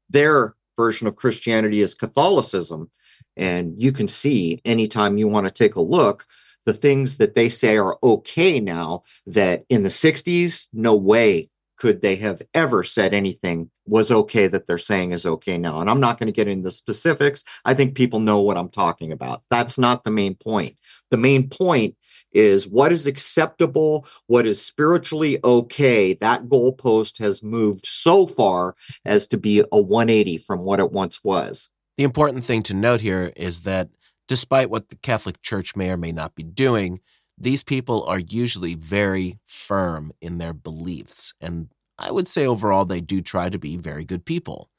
their 0.10 0.56
version 0.78 1.08
of 1.08 1.16
Christianity 1.16 1.82
is 1.82 1.96
Catholicism. 1.96 2.90
And 3.36 3.76
you 3.82 3.92
can 3.92 4.08
see 4.08 4.62
anytime 4.64 5.18
you 5.18 5.28
want 5.28 5.46
to 5.46 5.52
take 5.52 5.76
a 5.76 5.82
look, 5.82 6.26
the 6.66 6.74
things 6.74 7.18
that 7.18 7.36
they 7.36 7.50
say 7.50 7.78
are 7.78 7.98
okay 8.04 8.60
now 8.60 9.04
that 9.26 9.66
in 9.70 9.84
the 9.84 9.90
60s, 9.90 10.68
no 10.74 10.96
way 10.96 11.50
could 11.78 12.02
they 12.02 12.16
have 12.16 12.42
ever 12.54 12.84
said 12.84 13.14
anything 13.14 13.70
was 13.86 14.12
okay 14.12 14.48
that 14.48 14.68
they're 14.68 14.78
saying 14.78 15.12
is 15.12 15.26
okay 15.26 15.58
now. 15.58 15.80
And 15.80 15.90
I'm 15.90 16.00
not 16.00 16.20
going 16.20 16.28
to 16.28 16.34
get 16.34 16.48
into 16.48 16.64
the 16.64 16.72
specifics. 16.72 17.44
I 17.64 17.74
think 17.74 17.96
people 17.96 18.20
know 18.20 18.42
what 18.42 18.58
I'm 18.58 18.70
talking 18.70 19.12
about. 19.12 19.44
That's 19.50 19.78
not 19.78 20.04
the 20.04 20.12
main 20.12 20.36
point. 20.36 20.76
The 21.12 21.18
main 21.18 21.50
point 21.50 21.96
is 22.32 22.68
what 22.68 22.92
is 22.92 23.08
acceptable, 23.08 24.06
what 24.28 24.46
is 24.46 24.64
spiritually 24.64 25.40
okay. 25.44 26.14
That 26.14 26.46
goalpost 26.46 27.20
has 27.20 27.44
moved 27.44 27.86
so 27.86 28.28
far 28.28 28.76
as 29.06 29.28
to 29.28 29.38
be 29.38 29.64
a 29.72 29.82
180 29.82 30.38
from 30.38 30.60
what 30.62 30.80
it 30.80 30.92
once 30.92 31.24
was. 31.24 31.72
The 31.98 32.04
important 32.04 32.44
thing 32.44 32.64
to 32.64 32.74
note 32.74 33.02
here 33.02 33.32
is 33.36 33.62
that 33.62 33.90
despite 34.28 34.70
what 34.70 34.90
the 34.90 34.96
Catholic 34.96 35.42
Church 35.42 35.76
may 35.76 35.90
or 35.90 35.98
may 35.98 36.12
not 36.12 36.36
be 36.36 36.44
doing, 36.44 37.00
these 37.38 37.64
people 37.64 38.04
are 38.06 38.20
usually 38.20 38.76
very 38.76 39.40
firm 39.46 40.12
in 40.22 40.38
their 40.38 40.54
beliefs. 40.54 41.34
And 41.40 41.70
I 41.98 42.12
would 42.12 42.28
say 42.28 42.46
overall, 42.46 42.86
they 42.86 43.02
do 43.02 43.22
try 43.22 43.50
to 43.50 43.58
be 43.58 43.78
very 43.78 44.06
good 44.06 44.26
people. 44.26 44.70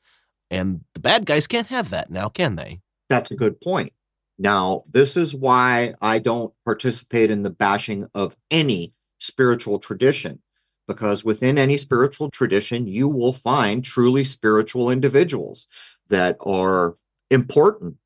And 0.51 0.85
the 0.95 1.01
bad 1.01 1.27
guys 1.27 1.47
can't 1.47 1.67
have 1.69 1.91
that 1.91 2.11
now, 2.11 2.29
can 2.29 2.57
they? 2.57 2.81
That's 3.09 3.31
a 3.31 3.37
good 3.37 3.61
point. 3.61 3.93
Now, 4.39 4.85
this 4.89 5.17
is 5.17 5.35
why 5.35 5.95
I 6.01 6.19
don't 6.19 6.55
participate 6.65 7.31
in 7.31 7.43
the 7.43 7.51
bashing 7.51 8.07
of 8.15 8.37
any 8.51 8.95
spiritual 9.19 9.79
tradition, 9.79 10.41
because 10.87 11.25
within 11.25 11.59
any 11.59 11.77
spiritual 11.77 12.31
tradition, 12.31 12.87
you 12.87 13.09
will 13.09 13.33
find 13.33 13.85
truly 13.85 14.23
spiritual 14.23 14.91
individuals 14.91 15.67
that 16.09 16.37
are 16.41 16.97
important, 17.31 17.97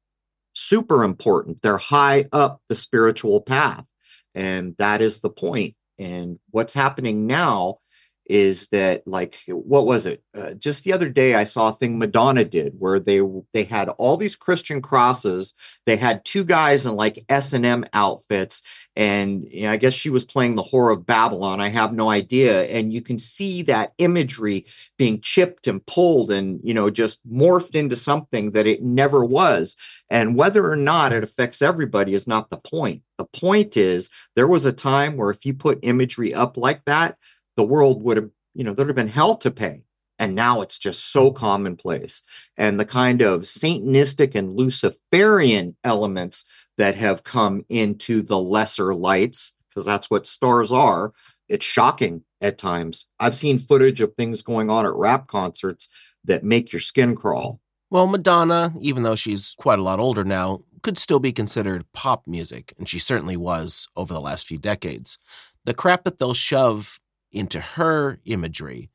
super 0.54 1.04
important. 1.04 1.60
They're 1.62 1.76
high 1.76 2.26
up 2.32 2.62
the 2.68 2.76
spiritual 2.76 3.40
path. 3.42 3.86
And 4.34 4.74
that 4.78 5.02
is 5.02 5.20
the 5.20 5.30
point. 5.30 5.76
And 5.98 6.38
what's 6.50 6.74
happening 6.74 7.26
now 7.26 7.78
is 8.26 8.68
that 8.68 9.06
like 9.06 9.40
what 9.48 9.86
was 9.86 10.06
it? 10.06 10.22
Uh, 10.36 10.54
just 10.54 10.84
the 10.84 10.92
other 10.92 11.08
day 11.08 11.34
i 11.34 11.44
saw 11.44 11.68
a 11.68 11.72
thing 11.72 11.98
madonna 11.98 12.44
did 12.44 12.74
where 12.78 12.98
they 12.98 13.20
they 13.52 13.64
had 13.64 13.88
all 13.90 14.16
these 14.16 14.36
christian 14.36 14.80
crosses. 14.80 15.54
They 15.86 15.96
had 15.96 16.24
two 16.24 16.44
guys 16.44 16.86
in 16.86 16.94
like 16.94 17.24
s&m 17.28 17.84
outfits 17.92 18.62
and 18.94 19.44
you 19.50 19.62
know, 19.62 19.70
i 19.72 19.76
guess 19.76 19.94
she 19.94 20.10
was 20.10 20.24
playing 20.24 20.54
the 20.54 20.62
whore 20.62 20.92
of 20.92 21.06
babylon. 21.06 21.60
I 21.60 21.68
have 21.68 21.92
no 21.92 22.10
idea. 22.10 22.64
And 22.64 22.92
you 22.92 23.02
can 23.02 23.18
see 23.18 23.62
that 23.64 23.92
imagery 23.98 24.66
being 24.96 25.20
chipped 25.20 25.66
and 25.66 25.84
pulled 25.84 26.30
and 26.30 26.60
you 26.62 26.74
know 26.74 26.90
just 26.90 27.20
morphed 27.28 27.74
into 27.74 27.96
something 27.96 28.52
that 28.52 28.66
it 28.66 28.82
never 28.82 29.24
was. 29.24 29.76
And 30.10 30.36
whether 30.36 30.70
or 30.70 30.76
not 30.76 31.12
it 31.12 31.24
affects 31.24 31.60
everybody 31.60 32.14
is 32.14 32.28
not 32.28 32.50
the 32.50 32.58
point. 32.58 33.02
The 33.18 33.24
point 33.26 33.76
is 33.76 34.10
there 34.36 34.46
was 34.46 34.64
a 34.64 34.72
time 34.72 35.16
where 35.16 35.30
if 35.30 35.44
you 35.44 35.54
put 35.54 35.80
imagery 35.82 36.32
up 36.34 36.56
like 36.56 36.84
that 36.84 37.16
the 37.56 37.64
world 37.64 38.02
would 38.02 38.16
have, 38.16 38.30
you 38.54 38.64
know, 38.64 38.72
there'd 38.72 38.88
have 38.88 38.96
been 38.96 39.08
hell 39.08 39.36
to 39.36 39.50
pay. 39.50 39.82
And 40.18 40.34
now 40.34 40.60
it's 40.60 40.78
just 40.78 41.10
so 41.10 41.32
commonplace. 41.32 42.22
And 42.56 42.78
the 42.78 42.84
kind 42.84 43.22
of 43.22 43.40
Satanistic 43.40 44.34
and 44.34 44.54
Luciferian 44.54 45.76
elements 45.82 46.44
that 46.78 46.94
have 46.94 47.24
come 47.24 47.64
into 47.68 48.22
the 48.22 48.38
lesser 48.38 48.94
lights, 48.94 49.54
because 49.68 49.84
that's 49.84 50.10
what 50.10 50.26
stars 50.26 50.70
are, 50.70 51.12
it's 51.48 51.64
shocking 51.64 52.22
at 52.40 52.58
times. 52.58 53.06
I've 53.18 53.36
seen 53.36 53.58
footage 53.58 54.00
of 54.00 54.14
things 54.14 54.42
going 54.42 54.70
on 54.70 54.86
at 54.86 54.94
rap 54.94 55.26
concerts 55.26 55.88
that 56.24 56.44
make 56.44 56.72
your 56.72 56.80
skin 56.80 57.16
crawl. 57.16 57.60
Well, 57.90 58.06
Madonna, 58.06 58.74
even 58.80 59.02
though 59.02 59.16
she's 59.16 59.54
quite 59.58 59.78
a 59.78 59.82
lot 59.82 59.98
older 59.98 60.24
now, 60.24 60.62
could 60.82 60.98
still 60.98 61.20
be 61.20 61.32
considered 61.32 61.84
pop 61.92 62.26
music, 62.26 62.74
and 62.78 62.88
she 62.88 62.98
certainly 62.98 63.36
was 63.36 63.88
over 63.96 64.12
the 64.12 64.20
last 64.20 64.46
few 64.46 64.58
decades. 64.58 65.18
The 65.64 65.74
crap 65.74 66.04
that 66.04 66.18
they'll 66.18 66.34
shove 66.34 67.00
into 67.32 67.60
her 67.60 68.20
imagery 68.24 68.90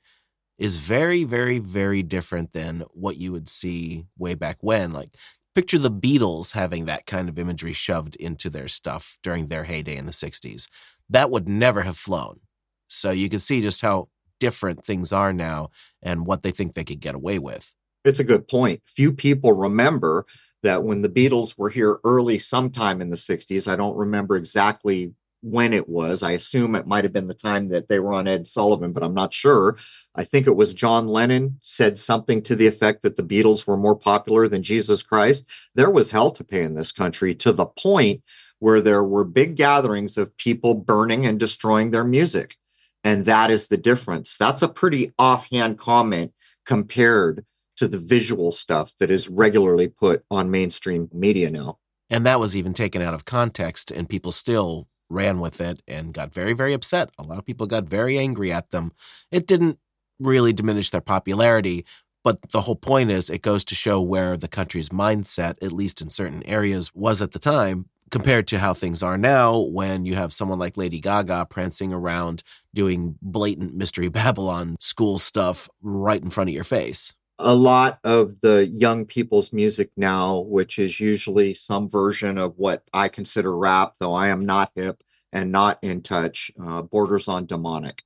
is 0.58 0.78
very, 0.78 1.24
very, 1.24 1.60
very 1.60 2.02
different 2.02 2.52
than 2.52 2.84
what 2.94 3.18
you 3.18 3.32
would 3.32 3.50
see 3.50 4.06
way 4.18 4.34
back 4.34 4.58
when. 4.62 4.92
Like, 4.92 5.12
picture 5.56 5.78
the 5.78 5.92
Beatles 5.92 6.54
having 6.54 6.86
that 6.86 7.06
kind 7.06 7.30
of 7.30 7.38
imagery 7.40 7.74
shoved 7.74 8.16
into 8.16 8.50
their 8.50 8.68
stuff 8.68 9.18
during 9.22 9.48
their 9.48 9.66
heyday 9.66 9.96
in 9.96 10.06
the 10.06 10.12
60s. 10.12 10.68
That 11.10 11.30
would 11.32 11.48
never 11.48 11.84
have 11.84 11.98
flown. 11.98 12.40
So 12.88 13.12
you 13.12 13.30
can 13.30 13.40
see 13.40 13.62
just 13.62 13.82
how 13.82 14.10
different 14.40 14.84
things 14.84 15.12
are 15.12 15.34
now 15.34 15.70
and 16.02 16.26
what 16.26 16.44
they 16.44 16.52
think 16.52 16.74
they 16.74 16.84
could 16.84 17.00
get 17.00 17.16
away 17.16 17.40
with. 17.40 17.76
It's 18.06 18.20
a 18.20 18.24
good 18.24 18.48
point. 18.48 18.82
Few 18.86 19.12
people 19.12 19.54
remember 19.54 20.26
that 20.64 20.84
when 20.84 21.02
the 21.02 21.10
Beatles 21.10 21.58
were 21.58 21.70
here 21.70 22.00
early 22.04 22.40
sometime 22.40 23.02
in 23.02 23.10
the 23.10 23.18
60s, 23.18 23.72
I 23.72 23.76
don't 23.76 23.98
remember 23.98 24.36
exactly 24.36 25.14
when 25.52 25.74
it 25.74 25.88
was. 25.88 26.24
I 26.24 26.32
assume 26.32 26.76
it 26.76 26.88
might 26.88 27.04
have 27.04 27.14
been 27.14 27.28
the 27.28 27.34
time 27.34 27.70
that 27.70 27.88
they 27.88 28.00
were 28.00 28.14
on 28.14 28.28
Ed 28.28 28.48
Sullivan, 28.48 28.92
but 28.92 29.04
I'm 29.04 29.14
not 29.14 29.34
sure. 29.34 29.78
I 30.16 30.24
think 30.24 30.48
it 30.48 30.56
was 30.56 30.74
John 30.74 31.08
Lennon 31.08 31.60
said 31.62 31.98
something 31.98 32.42
to 32.44 32.56
the 32.56 32.68
effect 32.68 33.02
that 33.04 33.16
the 33.16 33.24
Beatles 33.24 33.66
were 33.66 33.78
more 33.78 33.96
popular 33.96 34.48
than 34.48 34.64
Jesus 34.64 35.04
Christ. 35.04 35.50
There 35.76 35.90
was 35.90 36.12
hell 36.12 36.32
to 36.32 36.44
pay 36.44 36.64
in 36.64 36.76
this 36.76 36.92
country 36.92 37.34
to 37.36 37.52
the 37.52 37.66
point 37.66 38.24
where 38.60 38.82
there 38.82 39.04
were 39.04 39.24
big 39.24 39.56
gatherings 39.56 40.18
of 40.18 40.36
people 40.38 40.74
burning 40.74 41.26
and 41.26 41.40
destroying 41.40 41.92
their 41.92 42.04
music. 42.04 42.58
And 43.04 43.26
that 43.26 43.52
is 43.52 43.68
the 43.68 43.78
difference. 43.78 44.36
That's 44.38 44.64
a 44.64 44.68
pretty 44.68 45.14
offhand 45.18 45.78
comment 45.78 46.34
compared 46.66 47.46
to 47.78 47.88
the 47.88 48.00
visual 48.00 48.52
stuff 48.52 48.94
that 49.00 49.12
is 49.12 49.30
regularly 49.30 49.88
put 49.88 50.24
on 50.30 50.52
mainstream 50.52 51.10
media 51.14 51.50
now. 51.50 51.78
And 52.10 52.26
that 52.26 52.40
was 52.40 52.56
even 52.56 52.74
taken 52.74 53.02
out 53.02 53.14
of 53.14 53.26
context, 53.26 53.92
and 53.92 54.10
people 54.10 54.32
still 54.32 54.88
ran 55.10 55.40
with 55.40 55.62
it 55.62 55.82
and 55.88 56.14
got 56.14 56.34
very, 56.34 56.54
very 56.54 56.74
upset. 56.74 57.10
A 57.18 57.24
lot 57.24 57.38
of 57.38 57.46
people 57.46 57.68
got 57.68 57.86
very 57.86 58.18
angry 58.18 58.52
at 58.52 58.72
them. 58.72 58.92
It 59.32 59.48
didn't 59.48 59.80
really 60.20 60.54
diminish 60.54 60.90
their 60.90 61.02
popularity, 61.02 61.86
but 62.24 62.52
the 62.52 62.62
whole 62.62 62.76
point 62.76 63.12
is 63.12 63.30
it 63.30 63.42
goes 63.42 63.64
to 63.66 63.76
show 63.76 64.02
where 64.02 64.36
the 64.36 64.48
country's 64.48 64.90
mindset, 64.90 65.56
at 65.62 65.72
least 65.72 66.02
in 66.02 66.10
certain 66.10 66.44
areas, 66.44 66.94
was 66.94 67.22
at 67.22 67.32
the 67.32 67.40
time 67.40 67.86
compared 68.10 68.48
to 68.48 68.60
how 68.60 68.74
things 68.74 69.04
are 69.04 69.18
now 69.18 69.58
when 69.60 70.06
you 70.06 70.16
have 70.16 70.32
someone 70.32 70.60
like 70.60 70.78
Lady 70.78 71.00
Gaga 71.00 71.48
prancing 71.50 71.92
around 71.94 72.42
doing 72.74 73.18
blatant 73.22 73.76
Mystery 73.76 74.08
Babylon 74.10 74.78
school 74.80 75.18
stuff 75.18 75.70
right 75.82 76.22
in 76.22 76.30
front 76.30 76.50
of 76.50 76.54
your 76.54 76.64
face 76.64 77.14
a 77.40 77.54
lot 77.54 78.00
of 78.04 78.42
the 78.42 78.68
young 78.68 79.06
people's 79.06 79.54
music 79.54 79.92
now, 79.96 80.40
which 80.40 80.80
is 80.80 81.00
usually 81.00 81.54
some 81.54 81.90
version 81.90 82.38
of 82.38 82.58
what 82.58 82.84
I 82.94 83.10
consider 83.10 83.56
rap, 83.56 83.96
though 84.00 84.14
I 84.14 84.30
am 84.30 84.46
not 84.46 84.72
hip 84.76 85.04
and 85.32 85.52
not 85.52 85.78
in 85.84 86.02
touch, 86.02 86.52
uh, 86.64 86.82
borders 86.82 87.28
on 87.28 87.46
demonic. 87.46 88.04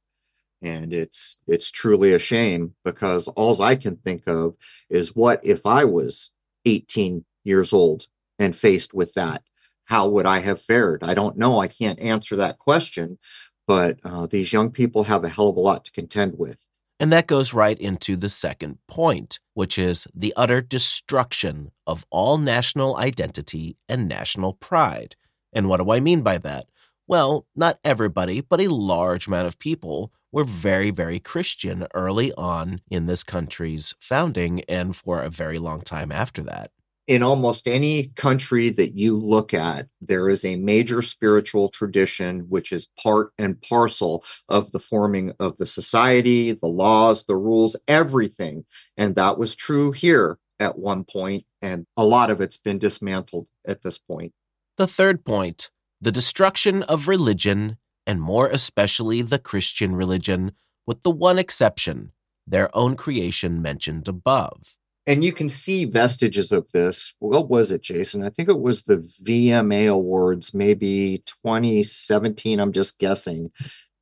And 0.62 0.94
it's 0.94 1.40
it's 1.48 1.72
truly 1.72 2.14
a 2.14 2.20
shame 2.20 2.76
because 2.86 3.28
all 3.30 3.62
I 3.62 3.76
can 3.76 3.96
think 3.96 4.28
of 4.28 4.56
is 4.90 5.16
what 5.16 5.44
if 5.44 5.66
I 5.66 5.86
was 5.86 6.32
18 6.66 7.26
years 7.44 7.74
old 7.74 8.08
and 8.38 8.56
faced 8.56 8.94
with 8.94 9.14
that? 9.16 9.44
How 9.86 10.08
would 10.08 10.26
I 10.26 10.40
have 10.40 10.62
fared? 10.62 11.04
I 11.04 11.14
don't 11.14 11.38
know. 11.38 11.60
I 11.60 11.68
can't 11.68 12.00
answer 12.00 12.36
that 12.36 12.60
question, 12.60 13.18
but 13.66 14.00
uh, 14.04 14.28
these 14.28 14.54
young 14.54 14.72
people 14.72 15.06
have 15.06 15.24
a 15.24 15.30
hell 15.30 15.50
of 15.50 15.58
a 15.58 15.60
lot 15.60 15.84
to 15.86 15.92
contend 15.92 16.38
with. 16.38 16.68
And 17.02 17.12
that 17.12 17.26
goes 17.26 17.52
right 17.52 17.80
into 17.80 18.16
the 18.16 18.30
second 18.30 18.78
point, 18.88 19.40
which 19.56 19.80
is 19.80 20.08
the 20.14 20.36
utter 20.38 20.62
destruction 20.62 21.72
of 21.88 22.06
all 22.12 22.38
national 22.38 22.96
identity 22.96 23.76
and 23.90 24.08
national 24.08 24.54
pride. 24.54 25.16
And 25.52 25.68
what 25.68 25.78
do 25.78 25.92
I 25.92 26.00
mean 26.00 26.22
by 26.22 26.38
that? 26.38 26.68
Well, 27.08 27.48
not 27.56 27.80
everybody, 27.84 28.42
but 28.42 28.62
a 28.62 28.68
large 28.68 29.26
amount 29.26 29.48
of 29.48 29.58
people 29.58 30.12
were 30.32 30.44
very, 30.44 30.92
very 30.92 31.20
Christian 31.20 31.88
early 31.96 32.34
on 32.34 32.82
in 32.92 33.08
this 33.08 33.24
country's 33.24 33.96
founding 34.00 34.62
and 34.66 34.96
for 34.96 35.24
a 35.24 35.30
very 35.32 35.58
long 35.58 35.82
time 35.82 36.12
after 36.12 36.44
that 36.44 36.70
in 37.12 37.24
almost 37.24 37.68
any 37.68 38.08
country 38.16 38.70
that 38.70 38.98
you 38.98 39.18
look 39.18 39.54
at, 39.54 39.86
there 40.00 40.30
is 40.30 40.46
a 40.46 40.56
major 40.56 41.02
spiritual 41.02 41.68
tradition 41.68 42.46
which 42.48 42.72
is 42.72 42.88
part 42.98 43.34
and 43.38 43.62
parcel 43.62 44.24
of 44.48 44.72
the 44.72 44.80
forming 44.80 45.34
of 45.38 45.58
the 45.58 45.66
society, 45.66 46.54
the 46.54 46.68
laws, 46.68 47.26
the 47.26 47.36
rules, 47.36 47.76
everything. 47.86 48.64
And 48.96 49.16
that 49.16 49.38
was 49.38 49.56
true 49.56 49.92
here 49.92 50.40
at 50.58 50.80
one 50.80 51.04
point, 51.04 51.44
and 51.62 51.86
a 51.98 52.06
lot 52.06 52.32
of 52.32 52.40
it's 52.40 52.56
been 52.56 52.78
dismantled 52.78 53.50
at 53.68 53.82
this 53.82 53.98
point. 53.98 54.32
The 54.78 54.88
third 54.88 55.26
point 55.26 55.70
the 56.00 56.14
destruction 56.14 56.82
of 56.84 57.10
religion, 57.10 57.76
and 58.08 58.22
more 58.22 58.48
especially 58.48 59.22
the 59.22 59.38
Christian 59.38 59.98
religion, 59.98 60.54
with 60.88 61.04
the 61.04 61.12
one 61.12 61.38
exception 61.38 62.14
their 62.48 62.74
own 62.74 62.96
creation 62.96 63.62
mentioned 63.62 64.08
above 64.08 64.78
and 65.08 65.24
you 65.24 65.34
can 65.34 65.50
see 65.50 65.86
vestiges 65.86 66.52
of 66.52 66.72
this. 66.72 67.14
What 67.20 67.50
was 67.50 67.72
it, 67.72 67.82
Jason? 67.82 68.24
I 68.24 68.30
think 68.30 68.50
it 68.50 68.60
was 68.60 68.84
the 68.84 68.98
VMA 68.98 69.92
Awards, 69.92 70.54
maybe 70.54 71.24
2017, 71.26 72.60
I'm 72.60 72.72
just 72.72 73.00
guessing. 73.00 73.52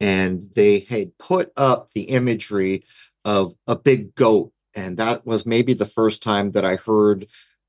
And 0.02 0.44
they 0.56 0.80
had 0.80 1.18
put 1.18 1.52
up 1.56 1.92
the 1.94 2.04
imagery 2.04 2.84
of 3.24 3.54
a 3.68 3.76
big 3.76 4.14
goat. 4.16 4.52
And 4.76 4.98
that 4.98 5.26
was 5.26 5.46
maybe 5.46 5.74
the 5.74 5.86
first 5.86 6.22
time 6.22 6.52
that 6.52 6.66
I 6.66 6.76
heard 6.76 7.28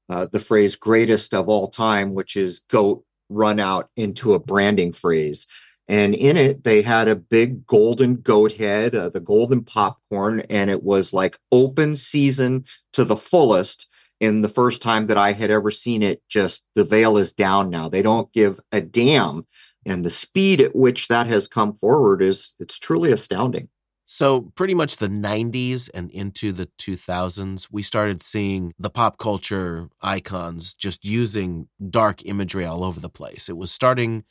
uh, 0.08 0.26
the 0.30 0.40
phrase 0.40 0.76
greatest 0.76 1.32
of 1.32 1.48
all 1.48 1.68
time, 1.68 2.14
which 2.14 2.36
is 2.36 2.64
goat 2.68 3.04
run 3.28 3.60
out 3.60 3.90
into 3.96 4.34
a 4.34 4.40
branding 4.40 4.92
phrase. 4.92 5.46
And 5.90 6.14
in 6.14 6.36
it, 6.36 6.62
they 6.62 6.82
had 6.82 7.08
a 7.08 7.16
big 7.16 7.66
golden 7.66 8.14
goat 8.14 8.52
head, 8.52 8.94
uh, 8.94 9.08
the 9.08 9.18
golden 9.18 9.64
popcorn, 9.64 10.38
and 10.48 10.70
it 10.70 10.84
was 10.84 11.12
like 11.12 11.36
open 11.50 11.96
season 11.96 12.64
to 12.92 13.04
the 13.04 13.16
fullest. 13.16 13.88
In 14.20 14.42
the 14.42 14.48
first 14.48 14.82
time 14.82 15.08
that 15.08 15.16
I 15.16 15.32
had 15.32 15.50
ever 15.50 15.72
seen 15.72 16.04
it, 16.04 16.22
just 16.28 16.62
the 16.76 16.84
veil 16.84 17.16
is 17.16 17.32
down 17.32 17.70
now. 17.70 17.88
They 17.88 18.02
don't 18.02 18.32
give 18.32 18.60
a 18.70 18.80
damn. 18.80 19.48
And 19.84 20.04
the 20.04 20.10
speed 20.10 20.60
at 20.60 20.76
which 20.76 21.08
that 21.08 21.26
has 21.26 21.48
come 21.48 21.74
forward 21.74 22.22
is 22.22 22.54
it's 22.60 22.78
truly 22.78 23.10
astounding. 23.10 23.68
So, 24.04 24.52
pretty 24.54 24.74
much 24.74 24.98
the 24.98 25.08
90s 25.08 25.88
and 25.92 26.10
into 26.12 26.52
the 26.52 26.68
2000s, 26.78 27.66
we 27.70 27.82
started 27.82 28.22
seeing 28.22 28.74
the 28.78 28.90
pop 28.90 29.18
culture 29.18 29.88
icons 30.02 30.72
just 30.72 31.04
using 31.04 31.68
dark 31.88 32.24
imagery 32.24 32.64
all 32.64 32.84
over 32.84 33.00
the 33.00 33.08
place. 33.08 33.48
It 33.48 33.56
was 33.56 33.72
starting 33.72 34.24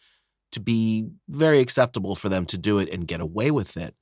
to 0.52 0.60
be 0.60 1.08
very 1.28 1.60
acceptable 1.60 2.16
for 2.16 2.30
them 2.30 2.46
to 2.48 2.58
do 2.58 2.80
it 2.80 2.90
and 2.90 3.08
get 3.08 3.22
away 3.22 3.52
with 3.52 3.78
it. 3.78 3.96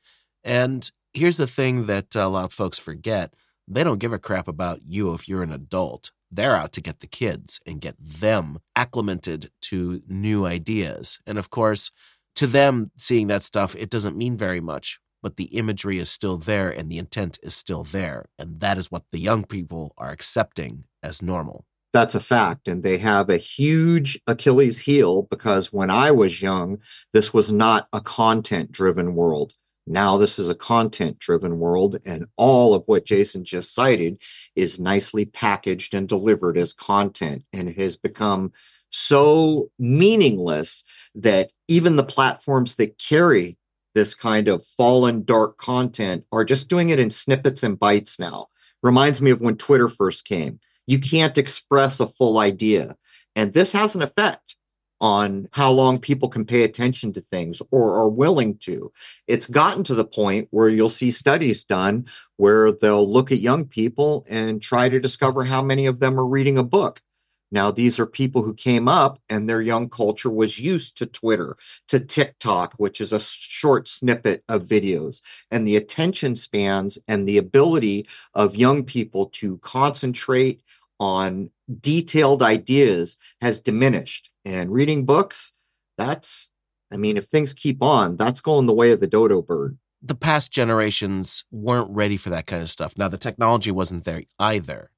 And 0.44 0.90
here's 1.14 1.38
the 1.38 1.48
thing 1.48 1.86
that 1.88 2.16
a 2.16 2.28
lot 2.28 2.46
of 2.46 2.54
folks 2.54 2.80
forget 2.80 3.34
they 3.68 3.84
don't 3.84 4.00
give 4.00 4.14
a 4.14 4.20
crap 4.20 4.48
about 4.48 4.80
you 4.86 5.14
if 5.14 5.28
you're 5.28 5.44
an 5.44 5.52
adult. 5.52 6.12
They're 6.32 6.56
out 6.56 6.72
to 6.74 6.82
get 6.82 7.00
the 7.00 7.08
kids 7.08 7.60
and 7.66 7.82
get 7.82 7.96
them 8.00 8.60
acclimated 8.76 9.52
to 9.64 10.02
new 10.08 10.46
ideas. 10.46 11.20
And 11.26 11.38
of 11.38 11.50
course, 11.50 11.92
to 12.36 12.48
them, 12.48 12.92
seeing 12.98 13.28
that 13.28 13.44
stuff, 13.44 13.76
it 13.76 13.90
doesn't 13.90 14.16
mean 14.16 14.38
very 14.38 14.62
much, 14.62 15.00
but 15.22 15.36
the 15.36 15.46
imagery 15.46 15.98
is 16.00 16.10
still 16.10 16.38
there 16.38 16.70
and 16.70 16.90
the 16.90 16.98
intent 16.98 17.40
is 17.44 17.56
still 17.56 17.84
there. 17.84 18.28
And 18.38 18.60
that 18.62 18.78
is 18.78 18.92
what 18.92 19.04
the 19.12 19.20
young 19.20 19.44
people 19.44 19.94
are 19.98 20.12
accepting 20.12 20.86
as 21.04 21.22
normal 21.22 21.66
that's 21.98 22.14
a 22.14 22.20
fact. 22.20 22.68
And 22.68 22.84
they 22.84 23.00
have 23.00 23.28
a 23.28 23.38
huge 23.38 24.20
Achilles 24.28 24.82
heel 24.82 25.24
because 25.24 25.74
when 25.74 25.90
I 25.90 26.12
was 26.12 26.44
young, 26.44 26.78
this 27.12 27.34
was 27.34 27.52
not 27.52 27.88
a 27.92 28.02
content 28.02 28.72
driven 28.72 29.16
world. 29.16 29.54
Now 29.88 30.18
this 30.18 30.38
is 30.38 30.48
a 30.48 30.54
content 30.54 31.18
driven 31.18 31.58
world, 31.58 31.98
and 32.06 32.28
all 32.36 32.76
of 32.76 32.84
what 32.86 33.06
Jason 33.06 33.46
just 33.46 33.74
cited 33.74 34.22
is 34.56 34.80
nicely 34.80 35.26
packaged 35.26 35.94
and 35.96 36.08
delivered 36.08 36.58
as 36.58 36.72
content. 36.72 37.46
And 37.52 37.70
it 37.70 37.80
has 37.80 37.98
become 37.98 38.52
so 38.92 39.72
meaningless 39.80 40.84
that 41.16 41.52
even 41.68 41.96
the 41.96 42.04
platforms 42.04 42.76
that 42.76 43.00
carry 43.00 43.58
this 43.96 44.14
kind 44.14 44.48
of 44.48 44.64
fallen 44.64 45.24
dark 45.24 45.58
content 45.58 46.26
are 46.32 46.46
just 46.46 46.70
doing 46.70 46.90
it 46.90 47.00
in 47.00 47.10
snippets 47.10 47.64
and 47.64 47.80
bites 47.80 48.20
now. 48.20 48.48
Reminds 48.84 49.20
me 49.20 49.32
of 49.32 49.42
when 49.42 49.56
Twitter 49.56 49.90
first 49.90 50.26
came 50.26 50.60
you 50.88 51.00
can't 51.00 51.38
express 51.38 52.00
a 52.00 52.08
full 52.08 52.40
idea. 52.40 52.98
And 53.36 53.54
this 53.54 53.74
has 53.74 53.94
an 53.96 54.02
effect 54.02 54.56
on 55.00 55.48
how 55.52 55.72
long 55.72 56.00
people 56.00 56.28
can 56.28 56.44
pay 56.44 56.64
attention 56.64 57.14
to 57.14 57.22
things 57.22 57.62
or 57.72 57.94
are 57.94 58.10
willing 58.10 58.58
to. 58.58 58.92
It's 59.28 59.46
gotten 59.46 59.84
to 59.84 59.94
the 59.94 60.06
point 60.06 60.48
where 60.50 60.70
you'll 60.70 60.90
see 60.90 61.12
studies 61.12 61.64
done 61.64 62.08
where 62.38 62.72
they'll 62.72 63.08
look 63.08 63.32
at 63.32 63.40
young 63.40 63.66
people 63.66 64.26
and 64.30 64.62
try 64.62 64.90
to 64.90 65.00
discover 65.00 65.44
how 65.44 65.62
many 65.62 65.86
of 65.86 66.00
them 66.00 66.20
are 66.20 66.26
reading 66.26 66.58
a 66.58 66.64
book. 66.64 67.02
Now, 67.50 67.72
these 67.72 67.98
are 67.98 68.06
people 68.06 68.42
who 68.44 68.54
came 68.54 68.90
up 68.90 69.22
and 69.30 69.50
their 69.50 69.62
young 69.62 69.88
culture 69.88 70.30
was 70.30 70.60
used 70.60 70.98
to 70.98 71.06
Twitter, 71.06 71.56
to 71.88 72.00
TikTok, 72.00 72.74
which 72.78 73.00
is 73.00 73.14
a 73.14 73.22
short 73.22 73.88
snippet 73.88 74.44
of 74.50 74.64
videos, 74.64 75.22
and 75.50 75.66
the 75.66 75.78
attention 75.78 76.36
spans 76.36 76.98
and 77.08 77.26
the 77.26 77.38
ability 77.38 78.08
of 78.34 78.58
young 78.58 78.84
people 78.84 79.28
to 79.28 79.60
concentrate 79.60 80.62
on 81.00 81.50
detailed 81.80 82.42
ideas 82.42 83.18
has 83.42 83.60
diminished. 83.60 84.30
And 84.46 84.72
reading 84.72 85.06
books, 85.06 85.54
that's, 85.98 86.52
I 86.92 86.98
mean, 86.98 87.18
if 87.18 87.26
things 87.26 87.54
keep 87.54 87.82
on, 87.84 88.18
that's 88.18 88.42
going 88.42 88.66
the 88.66 88.74
way 88.74 88.92
of 88.92 89.00
the 89.00 89.08
dodo 89.08 89.42
bird. 89.42 89.78
The 90.02 90.16
past 90.16 90.52
generations 90.52 91.44
weren't 91.52 91.90
ready 91.90 92.18
for 92.18 92.30
that 92.30 92.46
kind 92.46 92.62
of 92.62 92.70
stuff. 92.70 92.98
Now, 92.98 93.08
the 93.08 93.18
technology 93.18 93.72
wasn't 93.72 94.06
there 94.06 94.24
either, 94.40 94.92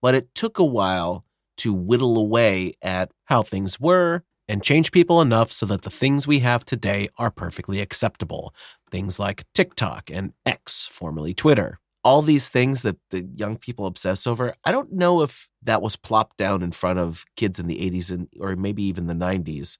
but 0.00 0.14
it 0.14 0.34
took 0.34 0.58
a 0.58 0.64
while 0.64 1.24
to 1.58 1.72
whittle 1.72 2.18
away 2.18 2.74
at 2.82 3.10
how 3.24 3.42
things 3.42 3.78
were 3.78 4.24
and 4.48 4.62
change 4.62 4.92
people 4.92 5.20
enough 5.20 5.52
so 5.52 5.66
that 5.66 5.82
the 5.82 5.90
things 5.90 6.26
we 6.26 6.40
have 6.40 6.64
today 6.64 7.08
are 7.18 7.30
perfectly 7.30 7.80
acceptable. 7.80 8.54
Things 8.90 9.18
like 9.18 9.44
TikTok 9.54 10.10
and 10.10 10.32
X, 10.44 10.86
formerly 10.86 11.34
Twitter 11.34 11.80
all 12.06 12.22
these 12.22 12.48
things 12.48 12.82
that 12.82 12.96
the 13.10 13.28
young 13.34 13.56
people 13.56 13.84
obsess 13.84 14.28
over, 14.28 14.54
I 14.64 14.70
don't 14.70 14.92
know 14.92 15.22
if 15.22 15.48
that 15.64 15.82
was 15.82 15.96
plopped 15.96 16.36
down 16.36 16.62
in 16.62 16.70
front 16.70 17.00
of 17.00 17.24
kids 17.34 17.58
in 17.58 17.66
the 17.66 17.80
80s 17.80 18.12
and 18.12 18.28
or 18.38 18.54
maybe 18.54 18.84
even 18.84 19.08
the 19.08 19.12
90s. 19.14 19.76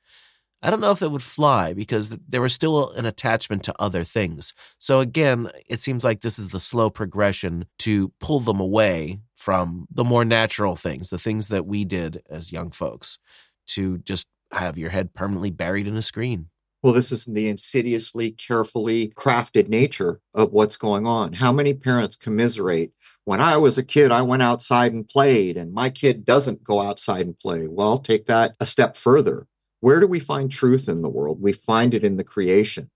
I 0.61 0.71
don't 0.71 0.81
know 0.81 0.91
if 0.91 1.03
it 1.03 1.13
would 1.13 1.23
fly 1.23 1.73
because 1.73 2.19
there 2.27 2.41
was 2.41 2.53
still 2.53 2.91
an 2.95 3.07
attachment 3.07 3.63
to 3.63 3.75
other 3.79 4.03
things. 4.03 4.55
So 4.81 4.99
again, 4.99 5.51
it 5.69 5.79
seems 5.79 6.03
like 6.03 6.23
this 6.23 6.37
is 6.37 6.49
the 6.49 6.59
slow 6.59 6.91
progression 6.91 7.67
to 7.81 8.13
pull 8.19 8.41
them 8.41 8.59
away 8.59 9.21
from 9.37 9.87
the 9.89 10.03
more 10.03 10.25
natural 10.25 10.75
things, 10.75 11.11
the 11.11 11.19
things 11.21 11.47
that 11.51 11.65
we 11.65 11.85
did 11.85 12.23
as 12.29 12.51
young 12.51 12.73
folks, 12.73 13.21
to 13.69 13.99
just 13.99 14.27
have 14.51 14.77
your 14.77 14.91
head 14.91 15.15
permanently 15.15 15.53
buried 15.53 15.87
in 15.87 15.97
a 15.97 16.03
screen. 16.03 16.49
Well, 16.83 16.93
this 16.93 17.11
is 17.11 17.25
the 17.25 17.49
insidiously, 17.49 18.31
carefully 18.31 19.09
crafted 19.17 19.69
nature 19.69 20.21
of 20.35 20.53
what's 20.53 20.77
going 20.77 21.07
on. 21.07 21.33
How 21.33 21.53
many 21.53 21.75
parents 21.75 22.17
commiserate? 22.17 22.93
When 23.25 23.41
I 23.41 23.57
was 23.57 23.77
a 23.77 23.83
kid, 23.83 24.13
I 24.13 24.23
went 24.23 24.43
outside 24.43 24.93
and 24.93 25.09
played, 25.09 25.57
and 25.57 25.73
my 25.73 25.91
kid 25.91 26.25
doesn't 26.25 26.63
go 26.63 26.81
outside 26.81 27.27
and 27.27 27.39
play. 27.39 27.67
Well, 27.67 27.99
take 27.99 28.27
that 28.27 28.55
a 28.61 28.67
step 28.67 28.97
further. 28.97 29.49
Where 29.81 30.01
do 30.01 30.07
we 30.07 30.21
find 30.21 30.51
truth 30.51 30.89
in 30.89 31.03
the 31.03 31.09
world? 31.09 31.41
We 31.41 31.53
find 31.53 31.93
it 31.93 32.05
in 32.05 32.19
the 32.19 32.25
creation. 32.25 32.91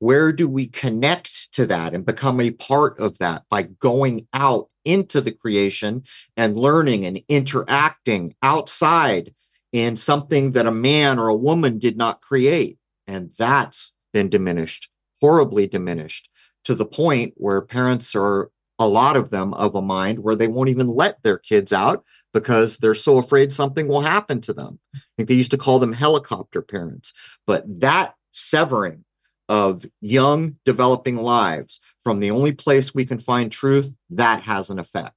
Where 0.00 0.32
do 0.32 0.48
we 0.48 0.66
connect 0.66 1.52
to 1.52 1.66
that 1.66 1.94
and 1.94 2.06
become 2.06 2.40
a 2.40 2.50
part 2.52 2.98
of 2.98 3.18
that 3.18 3.44
by 3.50 3.62
going 3.62 4.26
out 4.32 4.68
into 4.84 5.20
the 5.20 5.32
creation 5.32 6.02
and 6.36 6.56
learning 6.56 7.04
and 7.04 7.20
interacting 7.28 8.34
outside 8.42 9.34
in 9.72 9.96
something 9.96 10.52
that 10.52 10.66
a 10.66 10.72
man 10.72 11.18
or 11.18 11.28
a 11.28 11.36
woman 11.36 11.78
did 11.78 11.96
not 11.96 12.22
create? 12.22 12.77
And 13.08 13.32
that's 13.36 13.94
been 14.12 14.28
diminished, 14.28 14.90
horribly 15.20 15.66
diminished, 15.66 16.30
to 16.64 16.74
the 16.74 16.86
point 16.86 17.32
where 17.36 17.62
parents 17.62 18.14
are, 18.14 18.50
a 18.78 18.86
lot 18.86 19.16
of 19.16 19.30
them, 19.30 19.54
of 19.54 19.74
a 19.74 19.82
mind 19.82 20.20
where 20.20 20.36
they 20.36 20.46
won't 20.46 20.68
even 20.68 20.88
let 20.88 21.22
their 21.22 21.38
kids 21.38 21.72
out 21.72 22.04
because 22.32 22.76
they're 22.76 22.94
so 22.94 23.16
afraid 23.18 23.52
something 23.52 23.88
will 23.88 24.02
happen 24.02 24.40
to 24.42 24.52
them. 24.52 24.78
I 24.94 25.00
think 25.16 25.28
they 25.28 25.34
used 25.34 25.50
to 25.52 25.58
call 25.58 25.78
them 25.78 25.94
helicopter 25.94 26.62
parents. 26.62 27.12
But 27.46 27.64
that 27.80 28.14
severing 28.30 29.04
of 29.48 29.86
young 30.00 30.56
developing 30.64 31.16
lives 31.16 31.80
from 32.02 32.20
the 32.20 32.30
only 32.30 32.52
place 32.52 32.94
we 32.94 33.06
can 33.06 33.18
find 33.18 33.50
truth, 33.50 33.94
that 34.10 34.42
has 34.42 34.68
an 34.70 34.78
effect. 34.78 35.14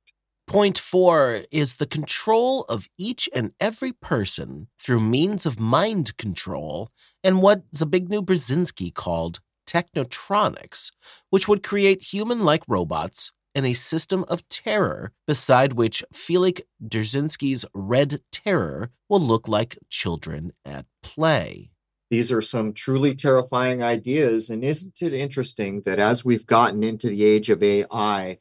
Point 0.47 0.77
four 0.77 1.43
is 1.51 1.75
the 1.75 1.85
control 1.85 2.63
of 2.67 2.87
each 2.97 3.29
and 3.33 3.53
every 3.59 3.93
person 3.93 4.67
through 4.79 4.99
means 4.99 5.45
of 5.45 5.59
mind 5.59 6.17
control 6.17 6.89
and 7.23 7.41
what 7.41 7.69
Zbigniew 7.71 8.25
Brzezinski 8.25 8.93
called 8.93 9.39
technotronics, 9.67 10.91
which 11.29 11.47
would 11.47 11.63
create 11.63 12.13
human 12.13 12.45
like 12.45 12.63
robots 12.67 13.31
and 13.53 13.65
a 13.65 13.73
system 13.73 14.23
of 14.27 14.47
terror 14.49 15.11
beside 15.27 15.73
which 15.73 16.03
Felix 16.13 16.61
Dzerzhinsky's 16.83 17.65
Red 17.73 18.21
Terror 18.31 18.91
will 19.09 19.19
look 19.19 19.47
like 19.47 19.77
children 19.89 20.51
at 20.65 20.85
play. 21.03 21.71
These 22.09 22.31
are 22.31 22.41
some 22.41 22.73
truly 22.73 23.15
terrifying 23.15 23.81
ideas. 23.81 24.49
And 24.49 24.63
isn't 24.63 25.01
it 25.01 25.13
interesting 25.13 25.81
that 25.85 25.99
as 25.99 26.25
we've 26.25 26.45
gotten 26.45 26.83
into 26.83 27.07
the 27.07 27.23
age 27.23 27.49
of 27.49 27.63
AI, 27.63 28.37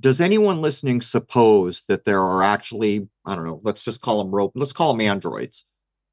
does 0.00 0.20
anyone 0.20 0.60
listening 0.60 1.00
suppose 1.00 1.82
that 1.88 2.04
there 2.04 2.20
are 2.20 2.42
actually 2.42 3.08
i 3.24 3.34
don't 3.34 3.46
know 3.46 3.60
let's 3.64 3.84
just 3.84 4.00
call 4.00 4.22
them 4.22 4.34
rope 4.34 4.52
let's 4.54 4.72
call 4.72 4.92
them 4.92 5.00
androids 5.00 5.66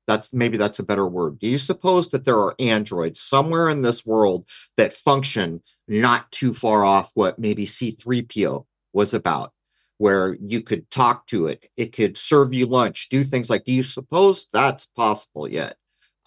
that's 0.07 0.33
maybe 0.33 0.57
that's 0.57 0.79
a 0.79 0.83
better 0.83 1.07
word 1.07 1.39
do 1.39 1.47
you 1.47 1.57
suppose 1.57 2.09
that 2.09 2.25
there 2.25 2.37
are 2.37 2.55
androids 2.59 3.19
somewhere 3.19 3.69
in 3.69 3.81
this 3.81 4.05
world 4.05 4.47
that 4.77 4.93
function 4.93 5.61
not 5.87 6.31
too 6.31 6.53
far 6.53 6.83
off 6.83 7.11
what 7.13 7.39
maybe 7.39 7.65
c3po 7.65 8.65
was 8.93 9.13
about 9.13 9.51
where 9.97 10.35
you 10.41 10.61
could 10.61 10.89
talk 10.91 11.25
to 11.27 11.47
it 11.47 11.69
it 11.77 11.93
could 11.93 12.17
serve 12.17 12.53
you 12.53 12.65
lunch 12.65 13.09
do 13.09 13.23
things 13.23 13.49
like 13.49 13.63
do 13.63 13.71
you 13.71 13.83
suppose 13.83 14.47
that's 14.51 14.85
possible 14.85 15.47
yet 15.47 15.77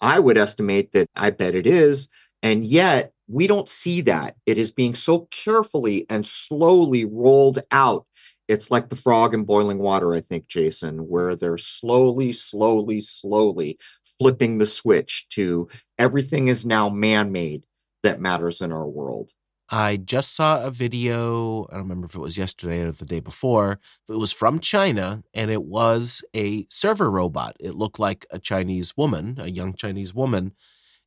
i 0.01 0.19
would 0.19 0.37
estimate 0.37 0.91
that 0.91 1.07
i 1.15 1.29
bet 1.29 1.55
it 1.55 1.67
is 1.67 2.09
and 2.41 2.65
yet 2.65 3.13
we 3.29 3.45
don't 3.45 3.69
see 3.69 4.01
that. 4.01 4.35
It 4.45 4.57
is 4.57 4.71
being 4.71 4.95
so 4.95 5.27
carefully 5.29 6.05
and 6.09 6.25
slowly 6.25 7.05
rolled 7.05 7.59
out. 7.71 8.05
It's 8.49 8.71
like 8.71 8.89
the 8.89 8.97
frog 8.97 9.33
in 9.33 9.45
boiling 9.45 9.79
water, 9.79 10.13
I 10.13 10.21
think, 10.21 10.47
Jason, 10.47 11.07
where 11.07 11.35
they're 11.35 11.57
slowly, 11.57 12.33
slowly, 12.33 13.01
slowly 13.01 13.79
flipping 14.19 14.57
the 14.57 14.67
switch 14.67 15.27
to 15.29 15.69
everything 15.97 16.49
is 16.49 16.65
now 16.65 16.89
man 16.89 17.31
made 17.31 17.63
that 18.03 18.19
matters 18.19 18.61
in 18.61 18.71
our 18.73 18.87
world. 18.87 19.31
I 19.71 19.97
just 19.97 20.35
saw 20.35 20.61
a 20.63 20.71
video. 20.71 21.65
I 21.69 21.73
don't 21.75 21.83
remember 21.83 22.07
if 22.07 22.15
it 22.15 22.19
was 22.19 22.37
yesterday 22.37 22.81
or 22.81 22.91
the 22.91 23.05
day 23.05 23.21
before. 23.21 23.79
It 24.09 24.17
was 24.17 24.31
from 24.31 24.59
China 24.59 25.23
and 25.33 25.51
it 25.51 25.63
was 25.63 26.23
a 26.35 26.65
server 26.69 27.11
robot. 27.11 27.55
It 27.59 27.75
looked 27.75 27.99
like 27.99 28.25
a 28.31 28.39
Chinese 28.39 28.97
woman, 28.97 29.37
a 29.39 29.47
young 29.47 29.75
Chinese 29.75 30.13
woman 30.13 30.53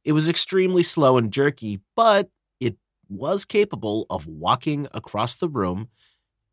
it 0.04 0.12
was 0.12 0.28
extremely 0.28 0.82
slow 0.82 1.16
and 1.16 1.32
jerky, 1.32 1.80
but 1.96 2.30
it 2.60 2.76
was 3.08 3.44
capable 3.44 4.06
of 4.10 4.26
walking 4.26 4.88
across 4.92 5.36
the 5.36 5.48
room 5.48 5.88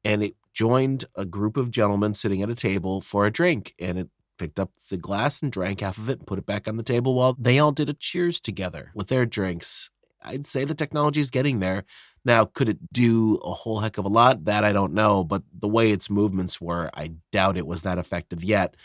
and 0.04 0.24
it 0.24 0.36
joined 0.54 1.06
a 1.16 1.26
group 1.26 1.58
of 1.58 1.72
gentlemen 1.72 2.14
sitting 2.14 2.42
at 2.42 2.50
a 2.50 2.56
table 2.56 3.02
for 3.02 3.26
a 3.26 3.32
drink 3.32 3.74
and 3.80 3.98
it 3.98 4.10
picked 4.38 4.60
up 4.60 4.72
the 4.90 4.98
glass 4.98 5.42
and 5.42 5.52
drank 5.52 5.82
half 5.82 5.98
of 5.98 6.10
it 6.10 6.20
and 6.20 6.28
put 6.28 6.40
it 6.40 6.46
back 6.46 6.68
on 6.68 6.78
the 6.78 6.84
table 6.84 7.14
while 7.14 7.36
they 7.38 7.60
all 7.60 7.72
did 7.72 7.90
a 7.90 7.94
cheers 7.94 8.40
together 8.40 8.92
with 8.96 9.10
their 9.10 9.26
drinks. 9.26 9.92
I'd 10.24 10.48
say 10.48 10.66
the 10.66 10.74
technology 10.74 11.22
is 11.22 11.30
getting 11.30 11.60
there. 11.60 11.84
Now, 12.26 12.46
could 12.46 12.68
it 12.68 12.92
do 12.92 13.36
a 13.36 13.52
whole 13.52 13.80
heck 13.80 13.98
of 13.98 14.06
a 14.06 14.10
lot? 14.10 14.46
That 14.46 14.64
I 14.64 14.74
don't 14.74 14.94
know, 14.94 15.24
but 15.24 15.44
the 15.58 15.68
way 15.68 15.92
its 15.92 16.10
movements 16.10 16.60
were, 16.60 16.90
I 16.94 17.14
doubt 17.32 17.58
it 17.58 17.68
was 17.68 17.84
that 17.84 17.98
effective 17.98 18.44
yet. 18.44 18.76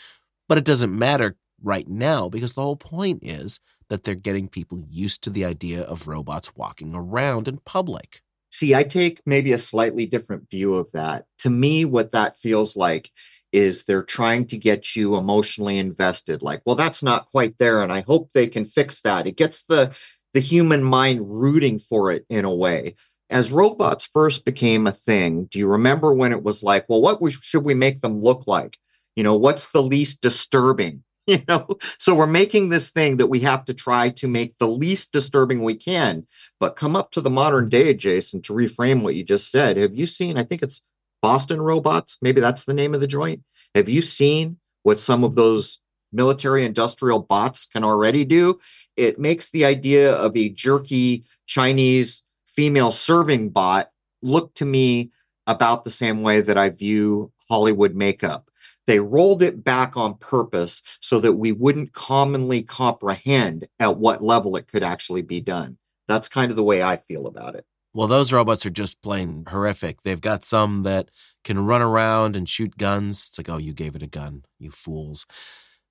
But 0.48 0.58
it 0.58 0.64
doesn't 0.64 0.96
matter 0.96 1.36
right 1.62 1.88
now 1.88 2.28
because 2.28 2.52
the 2.52 2.62
whole 2.62 2.76
point 2.76 3.20
is 3.22 3.58
that 3.88 4.04
they're 4.04 4.14
getting 4.14 4.48
people 4.48 4.80
used 4.88 5.22
to 5.22 5.30
the 5.30 5.44
idea 5.44 5.82
of 5.82 6.06
robots 6.06 6.54
walking 6.54 6.94
around 6.94 7.48
in 7.48 7.58
public. 7.58 8.22
See, 8.54 8.72
I 8.72 8.84
take 8.84 9.20
maybe 9.26 9.52
a 9.52 9.58
slightly 9.58 10.06
different 10.06 10.48
view 10.48 10.74
of 10.76 10.92
that. 10.92 11.26
To 11.38 11.50
me, 11.50 11.84
what 11.84 12.12
that 12.12 12.38
feels 12.38 12.76
like 12.76 13.10
is 13.50 13.84
they're 13.84 14.04
trying 14.04 14.46
to 14.46 14.56
get 14.56 14.94
you 14.94 15.16
emotionally 15.16 15.76
invested. 15.76 16.40
Like, 16.40 16.62
well, 16.64 16.76
that's 16.76 17.02
not 17.02 17.28
quite 17.32 17.58
there, 17.58 17.82
and 17.82 17.92
I 17.92 18.02
hope 18.02 18.30
they 18.30 18.46
can 18.46 18.64
fix 18.64 19.00
that. 19.00 19.26
It 19.26 19.36
gets 19.36 19.64
the 19.64 19.96
the 20.34 20.40
human 20.40 20.84
mind 20.84 21.22
rooting 21.28 21.80
for 21.80 22.12
it 22.12 22.26
in 22.30 22.44
a 22.44 22.54
way. 22.54 22.94
As 23.28 23.50
robots 23.50 24.06
first 24.06 24.44
became 24.44 24.86
a 24.86 24.92
thing, 24.92 25.46
do 25.50 25.58
you 25.58 25.66
remember 25.66 26.14
when 26.14 26.30
it 26.30 26.44
was 26.44 26.62
like, 26.62 26.88
well, 26.88 27.02
what 27.02 27.18
should 27.32 27.64
we 27.64 27.74
make 27.74 28.02
them 28.02 28.22
look 28.22 28.44
like? 28.46 28.78
You 29.16 29.24
know, 29.24 29.34
what's 29.34 29.70
the 29.70 29.82
least 29.82 30.22
disturbing? 30.22 31.02
you 31.26 31.42
know? 31.48 31.66
So 31.98 32.14
we're 32.14 32.26
making 32.26 32.68
this 32.68 32.90
thing 32.90 33.16
that 33.16 33.28
we 33.28 33.40
have 33.40 33.64
to 33.66 33.74
try 33.74 34.10
to 34.10 34.28
make 34.28 34.58
the 34.58 34.68
least 34.68 35.12
disturbing 35.12 35.62
we 35.62 35.74
can 35.74 36.26
but 36.60 36.76
come 36.76 36.94
up 36.96 37.10
to 37.12 37.20
the 37.20 37.30
modern 37.30 37.68
day 37.68 37.94
jason 37.94 38.42
to 38.42 38.52
reframe 38.52 39.02
what 39.02 39.14
you 39.14 39.24
just 39.24 39.50
said. 39.50 39.76
Have 39.76 39.94
you 39.94 40.06
seen 40.06 40.36
i 40.36 40.42
think 40.42 40.62
it's 40.62 40.82
boston 41.22 41.60
robots 41.60 42.18
maybe 42.20 42.40
that's 42.40 42.64
the 42.64 42.74
name 42.74 42.94
of 42.94 43.00
the 43.00 43.06
joint. 43.06 43.42
Have 43.74 43.88
you 43.88 44.02
seen 44.02 44.58
what 44.82 45.00
some 45.00 45.24
of 45.24 45.34
those 45.34 45.80
military 46.12 46.64
industrial 46.64 47.20
bots 47.20 47.66
can 47.66 47.82
already 47.82 48.24
do? 48.24 48.60
It 48.96 49.18
makes 49.18 49.50
the 49.50 49.64
idea 49.64 50.12
of 50.12 50.36
a 50.36 50.50
jerky 50.50 51.24
chinese 51.46 52.22
female 52.48 52.92
serving 52.92 53.50
bot 53.50 53.90
look 54.22 54.54
to 54.54 54.64
me 54.64 55.10
about 55.46 55.84
the 55.84 55.90
same 55.90 56.22
way 56.22 56.40
that 56.40 56.56
i 56.56 56.70
view 56.70 57.30
hollywood 57.50 57.94
makeup 57.94 58.48
they 58.86 59.00
rolled 59.00 59.42
it 59.42 59.64
back 59.64 59.96
on 59.96 60.16
purpose 60.18 60.82
so 61.00 61.20
that 61.20 61.34
we 61.34 61.52
wouldn't 61.52 61.92
commonly 61.92 62.62
comprehend 62.62 63.68
at 63.80 63.96
what 63.96 64.22
level 64.22 64.56
it 64.56 64.68
could 64.68 64.82
actually 64.82 65.22
be 65.22 65.40
done. 65.40 65.78
That's 66.08 66.28
kind 66.28 66.50
of 66.50 66.56
the 66.56 66.64
way 66.64 66.82
I 66.82 66.96
feel 66.96 67.26
about 67.26 67.54
it. 67.54 67.64
Well, 67.94 68.08
those 68.08 68.32
robots 68.32 68.66
are 68.66 68.70
just 68.70 69.02
plain 69.02 69.44
horrific. 69.48 70.02
They've 70.02 70.20
got 70.20 70.44
some 70.44 70.82
that 70.82 71.10
can 71.44 71.64
run 71.64 71.80
around 71.80 72.36
and 72.36 72.48
shoot 72.48 72.76
guns. 72.76 73.28
It's 73.28 73.38
like, 73.38 73.48
oh, 73.48 73.58
you 73.58 73.72
gave 73.72 73.94
it 73.94 74.02
a 74.02 74.08
gun, 74.08 74.44
you 74.58 74.70
fools. 74.70 75.26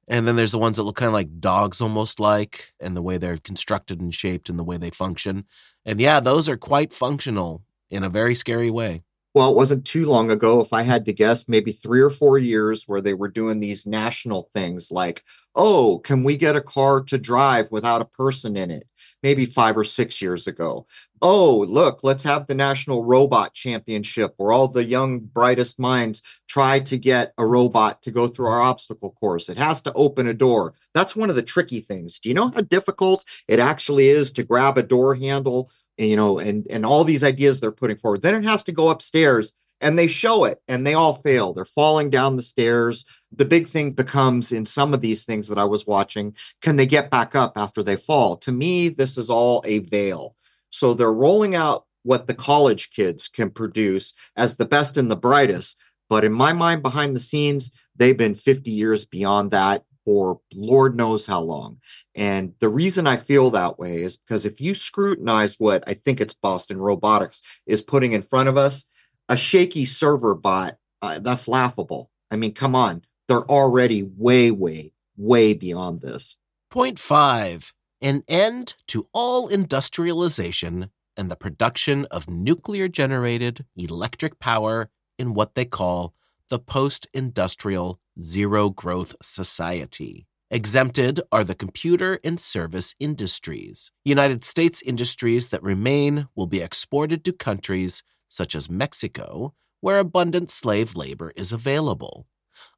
And 0.07 0.27
then 0.27 0.35
there's 0.35 0.51
the 0.51 0.59
ones 0.59 0.75
that 0.75 0.83
look 0.83 0.97
kind 0.97 1.07
of 1.07 1.13
like 1.13 1.39
dogs, 1.39 1.79
almost 1.79 2.19
like, 2.19 2.73
and 2.81 2.95
the 2.95 3.01
way 3.01 3.17
they're 3.17 3.37
constructed 3.37 4.01
and 4.01 4.13
shaped 4.13 4.49
and 4.49 4.59
the 4.59 4.63
way 4.63 4.75
they 4.75 4.89
function. 4.89 5.45
And 5.85 6.01
yeah, 6.01 6.19
those 6.19 6.49
are 6.49 6.57
quite 6.57 6.91
functional 6.91 7.63
in 7.89 8.03
a 8.03 8.09
very 8.09 8.35
scary 8.35 8.69
way 8.69 9.01
well, 9.33 9.49
it 9.49 9.55
wasn't 9.55 9.85
too 9.85 10.05
long 10.05 10.29
ago, 10.29 10.61
if 10.61 10.73
I 10.73 10.83
had 10.83 11.05
to 11.05 11.13
guess, 11.13 11.49
maybe 11.49 11.71
three 11.71 12.01
or 12.01 12.11
four 12.11 12.37
years 12.37 12.83
where 12.85 13.01
they 13.01 13.15
were 13.15 13.29
doing 13.29 13.59
these 13.59 13.87
national 13.87 14.49
things 14.53 14.91
like, 14.91 15.23
oh, 15.55 15.99
can 15.99 16.23
we 16.23 16.37
get 16.37 16.55
a 16.55 16.61
car 16.61 17.01
to 17.01 17.17
drive 17.17 17.67
without 17.71 18.01
a 18.01 18.05
person 18.05 18.55
in 18.55 18.69
it? 18.69 18.85
Maybe 19.21 19.45
five 19.45 19.77
or 19.77 19.83
six 19.83 20.21
years 20.21 20.47
ago. 20.47 20.85
Oh, 21.21 21.65
look, 21.69 22.03
let's 22.03 22.23
have 22.23 22.45
the 22.45 22.53
National 22.53 23.05
Robot 23.05 23.53
Championship 23.53 24.33
where 24.37 24.51
all 24.51 24.67
the 24.67 24.83
young, 24.83 25.19
brightest 25.19 25.79
minds 25.79 26.21
try 26.47 26.79
to 26.81 26.97
get 26.97 27.33
a 27.37 27.45
robot 27.45 28.01
to 28.03 28.11
go 28.11 28.27
through 28.27 28.47
our 28.47 28.61
obstacle 28.61 29.11
course. 29.11 29.47
It 29.47 29.57
has 29.57 29.81
to 29.83 29.93
open 29.93 30.27
a 30.27 30.33
door. 30.33 30.73
That's 30.93 31.15
one 31.15 31.29
of 31.29 31.35
the 31.35 31.41
tricky 31.41 31.79
things. 31.79 32.19
Do 32.19 32.29
you 32.29 32.35
know 32.35 32.49
how 32.49 32.61
difficult 32.61 33.23
it 33.47 33.59
actually 33.59 34.09
is 34.09 34.31
to 34.33 34.43
grab 34.43 34.77
a 34.77 34.83
door 34.83 35.15
handle 35.15 35.71
you 35.97 36.15
know, 36.15 36.39
and 36.39 36.67
and 36.69 36.85
all 36.85 37.03
these 37.03 37.23
ideas 37.23 37.59
they're 37.59 37.71
putting 37.71 37.97
forward. 37.97 38.21
Then 38.21 38.35
it 38.35 38.45
has 38.45 38.63
to 38.63 38.71
go 38.71 38.89
upstairs 38.89 39.53
and 39.83 39.99
they 39.99 40.07
show 40.07 40.45
it 40.45 40.61
and 40.67 40.87
they 40.87 40.93
all 40.93 41.13
fail. 41.13 41.53
They're 41.53 41.65
falling 41.65 42.09
down 42.09 42.37
the 42.37 42.43
stairs. 42.43 43.05
The 43.31 43.45
big 43.45 43.67
thing 43.67 43.91
becomes 43.91 44.51
in 44.51 44.65
some 44.65 44.93
of 44.93 45.01
these 45.01 45.25
things 45.25 45.49
that 45.49 45.57
I 45.57 45.65
was 45.65 45.85
watching, 45.85 46.35
can 46.61 46.77
they 46.77 46.85
get 46.85 47.11
back 47.11 47.35
up 47.35 47.57
after 47.57 47.83
they 47.83 47.97
fall? 47.97 48.37
To 48.37 48.51
me, 48.51 48.89
this 48.89 49.17
is 49.17 49.29
all 49.29 49.61
a 49.65 49.79
veil. 49.79 50.35
So 50.69 50.93
they're 50.93 51.13
rolling 51.13 51.53
out 51.53 51.85
what 52.03 52.27
the 52.27 52.33
college 52.33 52.91
kids 52.91 53.27
can 53.27 53.49
produce 53.49 54.13
as 54.35 54.55
the 54.55 54.65
best 54.65 54.97
and 54.97 55.11
the 55.11 55.15
brightest. 55.15 55.77
But 56.09 56.23
in 56.23 56.33
my 56.33 56.53
mind, 56.53 56.81
behind 56.81 57.15
the 57.15 57.21
scenes, 57.21 57.71
they've 57.95 58.17
been 58.17 58.35
50 58.35 58.71
years 58.71 59.05
beyond 59.05 59.51
that 59.51 59.83
for 60.05 60.39
Lord 60.53 60.95
knows 60.95 61.27
how 61.27 61.41
long. 61.41 61.79
And 62.15 62.53
the 62.59 62.69
reason 62.69 63.07
I 63.07 63.17
feel 63.17 63.51
that 63.51 63.79
way 63.79 63.97
is 63.97 64.17
because 64.17 64.45
if 64.45 64.59
you 64.61 64.75
scrutinize 64.75 65.59
what 65.59 65.83
I 65.87 65.93
think 65.93 66.19
it's 66.19 66.33
Boston 66.33 66.77
Robotics 66.77 67.41
is 67.65 67.81
putting 67.81 68.11
in 68.11 68.21
front 68.21 68.49
of 68.49 68.57
us, 68.57 68.85
a 69.29 69.37
shaky 69.37 69.85
server 69.85 70.35
bot, 70.35 70.77
uh, 71.01 71.19
that's 71.19 71.47
laughable. 71.47 72.09
I 72.31 72.35
mean, 72.35 72.53
come 72.53 72.75
on. 72.75 73.03
They're 73.27 73.49
already 73.49 74.03
way, 74.03 74.51
way, 74.51 74.91
way 75.17 75.53
beyond 75.53 76.01
this. 76.01 76.37
Point 76.69 76.99
five 76.99 77.73
an 78.01 78.23
end 78.27 78.73
to 78.87 79.07
all 79.13 79.47
industrialization 79.47 80.89
and 81.15 81.31
the 81.31 81.37
production 81.37 82.05
of 82.11 82.29
nuclear 82.29 82.89
generated 82.89 83.65
electric 83.77 84.39
power 84.39 84.89
in 85.17 85.33
what 85.33 85.55
they 85.55 85.63
call 85.63 86.13
the 86.53 86.59
post 86.59 87.07
industrial 87.15 87.99
zero 88.21 88.69
growth 88.69 89.15
society. 89.23 90.27
Exempted 90.51 91.19
are 91.31 91.43
the 91.43 91.55
computer 91.55 92.19
and 92.23 92.39
service 92.39 92.93
industries. 92.99 93.91
United 94.05 94.43
States 94.43 94.79
industries 94.83 95.49
that 95.49 95.63
remain 95.63 96.27
will 96.35 96.45
be 96.45 96.61
exported 96.61 97.25
to 97.25 97.33
countries 97.33 98.03
such 98.29 98.53
as 98.53 98.69
Mexico, 98.69 99.55
where 99.81 99.97
abundant 99.97 100.51
slave 100.51 100.95
labor 100.95 101.31
is 101.35 101.51
available. 101.51 102.27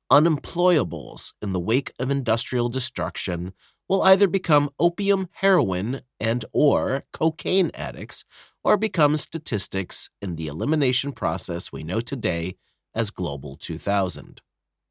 Unemployables 0.09 1.33
in 1.41 1.51
the 1.51 1.59
wake 1.59 1.91
of 1.99 2.09
industrial 2.09 2.69
destruction 2.69 3.51
will 3.89 4.03
either 4.03 4.29
become 4.29 4.69
opium 4.79 5.27
heroin 5.33 5.99
and 6.17 6.45
or 6.53 7.03
cocaine 7.11 7.71
addicts 7.73 8.23
or 8.63 8.77
become 8.77 9.17
statistics 9.17 10.09
in 10.21 10.37
the 10.37 10.47
elimination 10.47 11.11
process 11.11 11.73
we 11.73 11.83
know 11.83 11.99
today 11.99 12.55
as 12.95 13.11
Global 13.11 13.55
2000. 13.57 14.41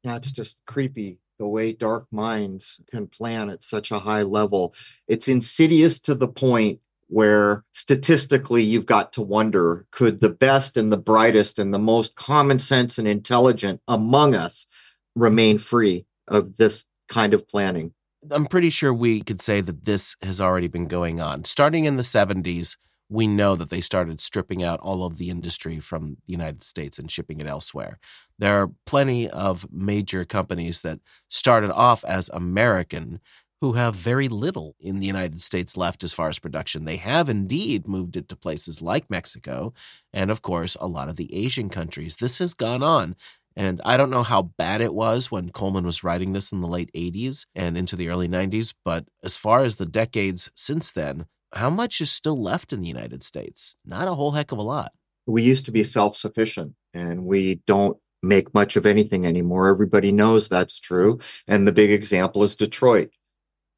That's 0.03 0.31
just 0.31 0.59
creepy 0.65 1.19
the 1.37 1.47
way 1.47 1.73
dark 1.73 2.05
minds 2.11 2.81
can 2.89 3.07
plan 3.07 3.49
at 3.49 3.63
such 3.63 3.91
a 3.91 3.99
high 3.99 4.21
level. 4.21 4.73
It's 5.07 5.27
insidious 5.27 5.99
to 6.01 6.15
the 6.15 6.27
point 6.27 6.79
where 7.07 7.63
statistically 7.71 8.63
you've 8.63 8.85
got 8.85 9.13
to 9.13 9.21
wonder 9.21 9.85
could 9.91 10.21
the 10.21 10.29
best 10.29 10.77
and 10.77 10.91
the 10.91 10.97
brightest 10.97 11.59
and 11.59 11.73
the 11.73 11.79
most 11.79 12.15
common 12.15 12.59
sense 12.59 12.97
and 12.97 13.07
intelligent 13.07 13.81
among 13.87 14.35
us 14.35 14.67
remain 15.15 15.57
free 15.57 16.05
of 16.27 16.57
this 16.57 16.85
kind 17.07 17.33
of 17.33 17.47
planning? 17.47 17.93
I'm 18.31 18.47
pretty 18.47 18.71
sure 18.71 18.93
we 18.93 19.21
could 19.21 19.39
say 19.39 19.61
that 19.61 19.85
this 19.85 20.15
has 20.23 20.41
already 20.41 20.67
been 20.67 20.87
going 20.87 21.19
on. 21.19 21.43
Starting 21.43 21.85
in 21.85 21.95
the 21.95 22.03
70s, 22.03 22.75
we 23.09 23.27
know 23.27 23.55
that 23.55 23.69
they 23.69 23.81
started 23.81 24.19
stripping 24.19 24.63
out 24.63 24.79
all 24.79 25.05
of 25.05 25.17
the 25.17 25.29
industry 25.29 25.79
from 25.79 26.17
the 26.25 26.31
United 26.33 26.63
States 26.63 26.97
and 26.97 27.11
shipping 27.11 27.39
it 27.39 27.47
elsewhere. 27.47 27.99
There 28.39 28.61
are 28.61 28.71
plenty 28.85 29.29
of 29.29 29.67
major 29.71 30.25
companies 30.25 30.81
that 30.81 30.99
started 31.29 31.71
off 31.71 32.03
as 32.05 32.29
American 32.29 33.19
who 33.61 33.73
have 33.73 33.95
very 33.95 34.27
little 34.27 34.75
in 34.79 34.99
the 34.99 35.07
United 35.07 35.41
States 35.41 35.77
left 35.77 36.03
as 36.03 36.13
far 36.13 36.29
as 36.29 36.39
production. 36.39 36.85
They 36.85 36.97
have 36.97 37.29
indeed 37.29 37.87
moved 37.87 38.17
it 38.17 38.27
to 38.29 38.35
places 38.35 38.81
like 38.81 39.09
Mexico 39.09 39.73
and, 40.11 40.29
of 40.29 40.41
course, 40.41 40.75
a 40.79 40.87
lot 40.87 41.07
of 41.09 41.15
the 41.15 41.33
Asian 41.33 41.69
countries. 41.69 42.17
This 42.17 42.39
has 42.39 42.53
gone 42.53 42.83
on. 42.83 43.15
And 43.55 43.79
I 43.85 43.95
don't 43.95 44.09
know 44.09 44.23
how 44.23 44.51
bad 44.57 44.81
it 44.81 44.93
was 44.93 45.31
when 45.31 45.49
Coleman 45.49 45.85
was 45.85 46.03
writing 46.03 46.33
this 46.33 46.51
in 46.51 46.59
the 46.59 46.67
late 46.67 46.89
80s 46.93 47.45
and 47.55 47.77
into 47.77 47.95
the 47.95 48.09
early 48.09 48.27
90s, 48.27 48.73
but 48.83 49.05
as 49.23 49.37
far 49.37 49.63
as 49.63 49.77
the 49.77 49.85
decades 49.85 50.49
since 50.55 50.91
then, 50.91 51.25
how 51.53 51.69
much 51.69 52.01
is 52.01 52.11
still 52.11 52.41
left 52.41 52.73
in 52.73 52.81
the 52.81 52.87
United 52.87 53.23
States? 53.23 53.75
Not 53.85 54.07
a 54.07 54.15
whole 54.15 54.31
heck 54.31 54.51
of 54.51 54.57
a 54.57 54.63
lot. 54.63 54.91
We 55.25 55.41
used 55.41 55.65
to 55.65 55.71
be 55.71 55.83
self 55.83 56.15
sufficient 56.15 56.75
and 56.93 57.25
we 57.25 57.55
don't 57.65 57.97
make 58.21 58.53
much 58.53 58.75
of 58.75 58.85
anything 58.85 59.25
anymore. 59.25 59.67
Everybody 59.67 60.11
knows 60.11 60.49
that's 60.49 60.79
true. 60.79 61.19
And 61.47 61.67
the 61.67 61.71
big 61.71 61.91
example 61.91 62.43
is 62.43 62.55
Detroit. 62.55 63.11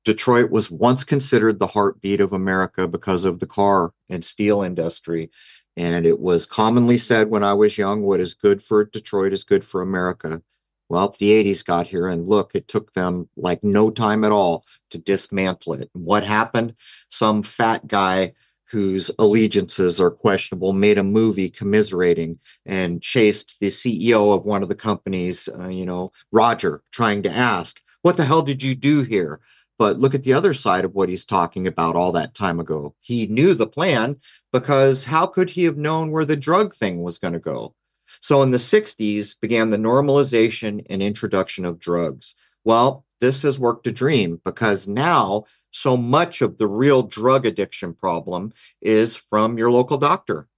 Detroit 0.06 0.52
was 0.52 0.72
once 0.72 1.04
considered 1.04 1.60
the 1.60 1.68
heartbeat 1.68 2.22
of 2.22 2.32
America 2.32 2.88
because 2.88 3.26
of 3.26 3.40
the 3.40 3.48
car 3.48 3.92
and 4.10 4.24
steel 4.24 4.62
industry. 4.62 5.30
And 5.76 6.06
it 6.06 6.20
was 6.20 6.46
commonly 6.46 6.98
said 6.98 7.30
when 7.30 7.44
I 7.44 7.54
was 7.54 7.78
young 7.78 8.04
what 8.04 8.22
is 8.22 8.34
good 8.34 8.62
for 8.62 8.86
Detroit 8.86 9.34
is 9.34 9.44
good 9.44 9.66
for 9.66 9.82
America. 9.82 10.42
Well, 10.90 11.16
the 11.20 11.32
80s 11.32 11.66
got 11.66 11.88
here, 11.88 12.08
and 12.08 12.28
look, 12.28 12.52
it 12.54 12.68
took 12.68 12.94
them 12.94 13.30
like 13.36 13.64
no 13.64 13.90
time 13.90 14.24
at 14.24 14.32
all 14.32 14.64
to 14.92 14.98
dismantle 14.98 15.74
it. 15.74 15.90
And 15.94 16.06
what 16.06 16.24
happened? 16.24 16.76
Some 17.10 17.44
fat 17.44 17.88
guy 17.88 18.34
whose 18.70 19.10
allegiances 19.18 20.00
are 20.00 20.12
questionable 20.12 20.74
made 20.74 20.98
a 20.98 21.04
movie 21.04 21.50
commiserating 21.50 22.40
and 22.66 23.02
chased 23.02 23.58
the 23.60 23.68
CEO 23.68 24.36
of 24.36 24.46
one 24.46 24.62
of 24.62 24.70
the 24.70 24.76
companies, 24.76 25.48
uh, 25.58 25.68
you 25.68 25.86
know, 25.86 26.12
Roger, 26.32 26.82
trying 26.92 27.24
to 27.24 27.32
ask, 27.32 27.80
What 28.02 28.18
the 28.18 28.26
hell 28.26 28.42
did 28.42 28.64
you 28.64 28.76
do 28.76 29.04
here? 29.04 29.40
But 29.78 30.00
look 30.00 30.16
at 30.16 30.24
the 30.24 30.34
other 30.34 30.54
side 30.54 30.86
of 30.86 30.96
what 30.96 31.10
he's 31.10 31.26
talking 31.26 31.68
about 31.68 31.96
all 31.96 32.12
that 32.14 32.34
time 32.34 32.60
ago. 32.60 32.96
He 33.00 33.28
knew 33.28 33.54
the 33.54 33.68
plan 33.68 34.18
because 34.52 35.06
how 35.06 35.28
could 35.28 35.52
he 35.52 35.66
have 35.66 35.78
known 35.78 36.12
where 36.12 36.26
the 36.26 36.36
drug 36.36 36.74
thing 36.74 37.04
was 37.04 37.20
going 37.20 37.34
to 37.34 37.40
go? 37.40 37.76
So 38.28 38.42
in 38.42 38.52
the 38.52 38.58
60s 38.58 39.40
began 39.40 39.70
the 39.70 39.78
normalization 39.78 40.86
and 40.90 41.02
introduction 41.02 41.64
of 41.64 41.80
drugs. 41.80 42.36
Well, 42.66 43.06
this 43.22 43.44
has 43.44 43.58
worked 43.58 43.88
a 43.88 43.92
dream 43.94 44.42
because 44.44 44.86
now 44.86 45.46
so 45.72 45.96
much 45.96 46.42
of 46.42 46.58
the 46.58 46.68
real 46.68 47.04
drug 47.04 47.46
addiction 47.46 47.94
problem 47.94 48.52
is 48.82 49.16
from 49.16 49.58
your 49.58 49.72
local 49.72 49.96
doctor. 49.96 50.50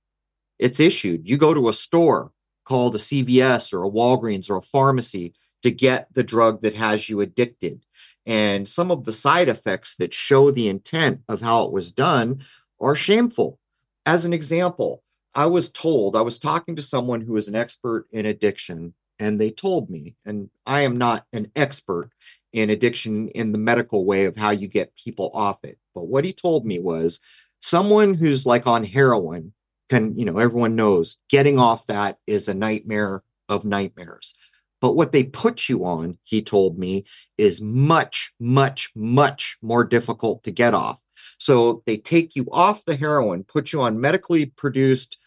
It's 0.57 0.79
issued. 0.79 1.29
You 1.29 1.37
go 1.37 1.53
to 1.53 1.69
a 1.69 1.73
store 1.73 2.31
called 2.65 2.95
a 2.95 2.97
CVS 2.97 3.71
or 3.71 3.83
a 3.83 3.91
Walgreens 3.91 4.49
or 4.49 4.57
a 4.57 4.63
pharmacy 4.63 5.35
to 5.61 5.69
get 5.69 6.11
the 6.15 6.23
drug 6.23 6.63
that 6.63 6.73
has 6.73 7.07
you 7.07 7.21
addicted. 7.21 7.85
And 8.25 8.67
some 8.67 8.89
of 8.89 9.05
the 9.05 9.13
side 9.13 9.47
effects 9.47 9.95
that 9.97 10.11
show 10.11 10.49
the 10.49 10.69
intent 10.69 11.21
of 11.29 11.41
how 11.41 11.65
it 11.65 11.71
was 11.71 11.91
done 11.91 12.43
are 12.81 12.95
shameful. 12.95 13.59
As 14.07 14.25
an 14.25 14.33
example, 14.33 15.03
I 15.39 15.45
was 15.45 15.71
told, 15.71 16.17
I 16.17 16.21
was 16.21 16.37
talking 16.37 16.75
to 16.75 16.81
someone 16.81 17.21
who 17.21 17.37
is 17.37 17.47
an 17.47 17.55
expert 17.55 18.07
in 18.11 18.25
addiction, 18.25 18.93
and 19.19 19.39
they 19.39 19.51
told 19.51 19.89
me, 19.89 20.17
and 20.25 20.49
I 20.65 20.81
am 20.81 20.97
not 20.97 21.27
an 21.31 21.49
expert 21.55 22.11
in 22.51 22.69
addiction 22.69 23.29
in 23.29 23.53
the 23.53 23.57
medical 23.57 24.03
way 24.03 24.25
of 24.25 24.35
how 24.35 24.49
you 24.49 24.67
get 24.67 24.97
people 24.97 25.31
off 25.33 25.63
it. 25.63 25.77
But 25.95 26.07
what 26.07 26.25
he 26.25 26.33
told 26.33 26.65
me 26.65 26.77
was 26.79 27.21
someone 27.61 28.15
who's 28.15 28.45
like 28.45 28.67
on 28.67 28.83
heroin 28.83 29.53
can, 29.87 30.19
you 30.19 30.25
know, 30.25 30.39
everyone 30.39 30.75
knows 30.75 31.15
getting 31.29 31.57
off 31.57 31.87
that 31.87 32.17
is 32.27 32.49
a 32.49 32.53
nightmare 32.53 33.23
of 33.47 33.63
nightmares. 33.63 34.35
But 34.81 34.97
what 34.97 35.13
they 35.13 35.23
put 35.23 35.69
you 35.69 35.85
on, 35.85 36.17
he 36.25 36.41
told 36.41 36.77
me, 36.77 37.05
is 37.37 37.61
much, 37.61 38.33
much, 38.41 38.91
much 38.93 39.57
more 39.61 39.85
difficult 39.85 40.43
to 40.43 40.51
get 40.51 40.73
off. 40.73 40.99
So 41.37 41.81
they 41.85 41.95
take 41.95 42.35
you 42.35 42.45
off 42.51 42.83
the 42.83 42.97
heroin, 42.97 43.45
put 43.45 43.71
you 43.71 43.81
on 43.81 44.01
medically 44.01 44.47
produced, 44.47 45.17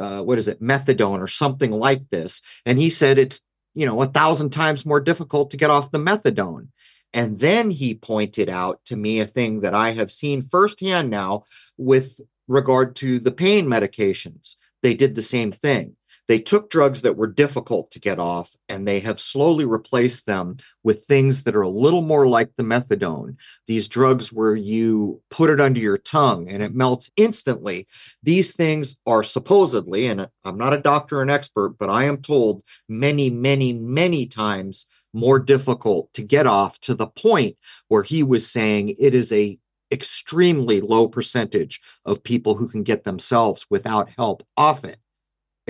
uh, 0.00 0.22
what 0.22 0.38
is 0.38 0.48
it, 0.48 0.62
methadone 0.62 1.20
or 1.20 1.28
something 1.28 1.70
like 1.70 2.08
this. 2.08 2.40
And 2.64 2.78
he 2.78 2.90
said 2.90 3.18
it's, 3.18 3.42
you 3.74 3.86
know, 3.86 4.00
a 4.02 4.06
thousand 4.06 4.50
times 4.50 4.86
more 4.86 5.00
difficult 5.00 5.50
to 5.50 5.56
get 5.56 5.70
off 5.70 5.92
the 5.92 5.98
methadone. 5.98 6.68
And 7.12 7.38
then 7.38 7.70
he 7.70 7.94
pointed 7.94 8.48
out 8.48 8.80
to 8.86 8.96
me 8.96 9.20
a 9.20 9.26
thing 9.26 9.60
that 9.60 9.74
I 9.74 9.90
have 9.90 10.10
seen 10.10 10.42
firsthand 10.42 11.10
now 11.10 11.44
with 11.76 12.20
regard 12.48 12.96
to 12.96 13.18
the 13.18 13.32
pain 13.32 13.66
medications. 13.66 14.56
They 14.82 14.94
did 14.94 15.14
the 15.14 15.22
same 15.22 15.52
thing. 15.52 15.96
They 16.30 16.38
took 16.38 16.70
drugs 16.70 17.02
that 17.02 17.16
were 17.16 17.26
difficult 17.26 17.90
to 17.90 17.98
get 17.98 18.20
off 18.20 18.54
and 18.68 18.86
they 18.86 19.00
have 19.00 19.18
slowly 19.18 19.64
replaced 19.64 20.26
them 20.26 20.58
with 20.84 21.04
things 21.04 21.42
that 21.42 21.56
are 21.56 21.62
a 21.62 21.68
little 21.68 22.02
more 22.02 22.28
like 22.28 22.50
the 22.54 22.62
methadone. 22.62 23.34
These 23.66 23.88
drugs 23.88 24.32
where 24.32 24.54
you 24.54 25.22
put 25.28 25.50
it 25.50 25.60
under 25.60 25.80
your 25.80 25.98
tongue 25.98 26.48
and 26.48 26.62
it 26.62 26.72
melts 26.72 27.10
instantly. 27.16 27.88
These 28.22 28.52
things 28.52 28.96
are 29.08 29.24
supposedly, 29.24 30.06
and 30.06 30.28
I'm 30.44 30.56
not 30.56 30.72
a 30.72 30.80
doctor 30.80 31.18
or 31.18 31.22
an 31.22 31.30
expert, 31.30 31.70
but 31.80 31.90
I 31.90 32.04
am 32.04 32.18
told 32.18 32.62
many, 32.88 33.28
many, 33.28 33.72
many 33.72 34.26
times 34.26 34.86
more 35.12 35.40
difficult 35.40 36.12
to 36.12 36.22
get 36.22 36.46
off 36.46 36.78
to 36.82 36.94
the 36.94 37.08
point 37.08 37.56
where 37.88 38.04
he 38.04 38.22
was 38.22 38.48
saying 38.48 38.94
it 39.00 39.16
is 39.16 39.32
a 39.32 39.58
extremely 39.90 40.80
low 40.80 41.08
percentage 41.08 41.80
of 42.04 42.22
people 42.22 42.54
who 42.54 42.68
can 42.68 42.84
get 42.84 43.02
themselves 43.02 43.66
without 43.68 44.10
help 44.10 44.46
off 44.56 44.84
it 44.84 45.00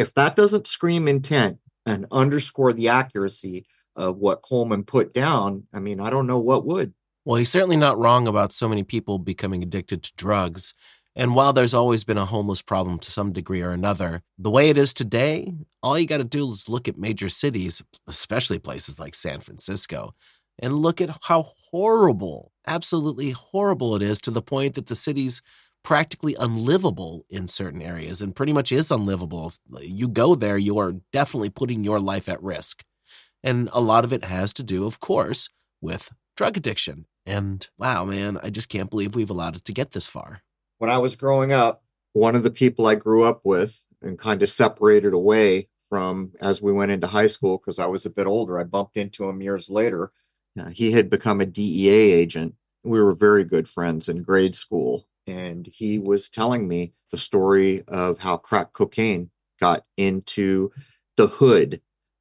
if 0.01 0.15
that 0.15 0.35
doesn't 0.35 0.67
scream 0.67 1.07
intent 1.07 1.59
and 1.85 2.07
underscore 2.11 2.73
the 2.73 2.89
accuracy 2.89 3.67
of 3.97 4.17
what 4.17 4.41
Coleman 4.41 4.83
put 4.83 5.13
down, 5.13 5.65
I 5.75 5.81
mean, 5.81 6.01
I 6.01 6.09
don't 6.09 6.27
know 6.27 6.39
what 6.39 6.65
would. 6.65 6.95
Well, 7.27 7.37
he's 7.37 7.51
certainly 7.51 7.77
not 7.77 7.99
wrong 7.99 8.27
about 8.27 8.55
so 8.55 8.67
many 8.67 8.83
people 8.83 9.19
becoming 9.19 9.63
addicted 9.63 10.03
to 10.03 10.13
drugs. 10.17 10.73
And 11.15 11.35
while 11.35 11.53
there's 11.53 11.75
always 11.75 12.03
been 12.03 12.17
a 12.17 12.25
homeless 12.25 12.63
problem 12.63 12.99
to 13.01 13.11
some 13.11 13.33
degree 13.33 13.61
or 13.61 13.73
another, 13.73 14.23
the 14.39 14.51
way 14.51 14.71
it 14.71 14.79
is 14.79 14.95
today, 14.95 15.53
all 15.83 15.99
you 15.99 16.07
got 16.07 16.19
to 16.19 16.25
do 16.25 16.51
is 16.51 16.69
look 16.69 16.89
at 16.89 16.97
major 16.97 17.29
cities, 17.29 17.83
especially 18.07 18.59
places 18.59 18.99
like 18.99 19.15
San 19.15 19.41
Francisco, 19.41 20.15
and 20.59 20.79
look 20.79 21.03
at 21.03 21.15
how 21.25 21.53
horrible, 21.71 22.53
absolutely 22.67 23.33
horrible 23.33 23.97
it 23.97 24.03
is 24.03 24.19
to 24.23 24.31
the 24.31 24.41
point 24.41 24.75
that 24.77 24.87
the 24.87 24.97
cities 24.97 25.43
practically 25.83 26.35
unlivable 26.39 27.25
in 27.31 27.49
certain 27.49 27.83
areas 27.83 28.21
and 28.21 28.37
pretty 28.37 28.53
much 28.53 28.73
is 28.73 28.91
unlivable. 28.91 29.53
If 29.75 29.89
you 29.89 30.09
go 30.09 30.35
there, 30.35 30.59
you 30.59 30.79
are 30.79 30.97
definitely 31.13 31.51
putting 31.51 31.85
your 31.85 32.01
life 32.01 32.29
at 32.29 32.43
risk. 32.43 32.85
And 33.43 33.71
a 33.73 33.81
lot 33.81 34.05
of 34.05 34.13
it 34.13 34.25
has 34.25 34.53
to 34.55 34.63
do, 34.63 34.87
of 34.87 35.01
course, 35.01 35.49
with 35.81 36.13
drug 36.37 36.57
addiction. 36.57 37.07
And 37.25 37.67
wow, 37.79 38.05
man, 38.05 38.39
I 38.43 38.51
just 38.51 38.69
can't 38.69 38.91
believe 38.91 39.15
we've 39.15 39.31
allowed 39.31 39.57
it 39.57 39.65
to 39.67 39.73
get 39.73 39.93
this 39.93 40.09
far. 40.09 40.43
When 40.79 40.91
I 40.91 40.99
was 40.99 41.17
growing 41.17 41.53
up, 41.53 41.83
one 42.13 42.35
of 42.35 42.43
the 42.43 42.51
people 42.51 42.87
I 42.87 42.95
grew 42.97 43.23
up 43.23 43.41
with 43.45 43.87
and 44.03 44.19
kind 44.19 44.43
of 44.43 44.49
separated 44.49 45.13
away 45.13 45.69
from 45.89 46.33
as 46.41 46.63
we 46.63 46.73
went 46.73 46.93
into 46.93 47.07
high 47.07 47.27
school, 47.27 47.59
because 47.59 47.79
I 47.79 47.87
was 47.87 48.07
a 48.07 48.11
bit 48.11 48.27
older, 48.27 48.59
I 48.59 48.65
bumped 48.65 48.97
into 48.97 49.29
him 49.29 49.43
years 49.43 49.69
later. 49.71 50.13
Uh, 50.59 50.71
he 50.71 50.93
had 50.93 51.11
become 51.11 51.41
a 51.41 51.47
DEA 51.47 52.13
agent. 52.13 52.55
We 52.83 53.01
were 53.01 53.15
very 53.15 53.45
good 53.45 53.69
friends 53.69 54.09
in 54.09 54.23
grade 54.23 54.55
school 54.55 55.07
and 55.27 55.67
he 55.67 55.99
was 55.99 56.31
telling 56.31 56.67
me 56.67 56.93
the 57.11 57.19
story 57.19 57.83
of 57.89 58.21
how 58.21 58.37
crack 58.37 58.73
cocaine 58.73 59.31
got 59.61 59.85
into 59.97 60.71
the 61.17 61.27
hood 61.27 61.81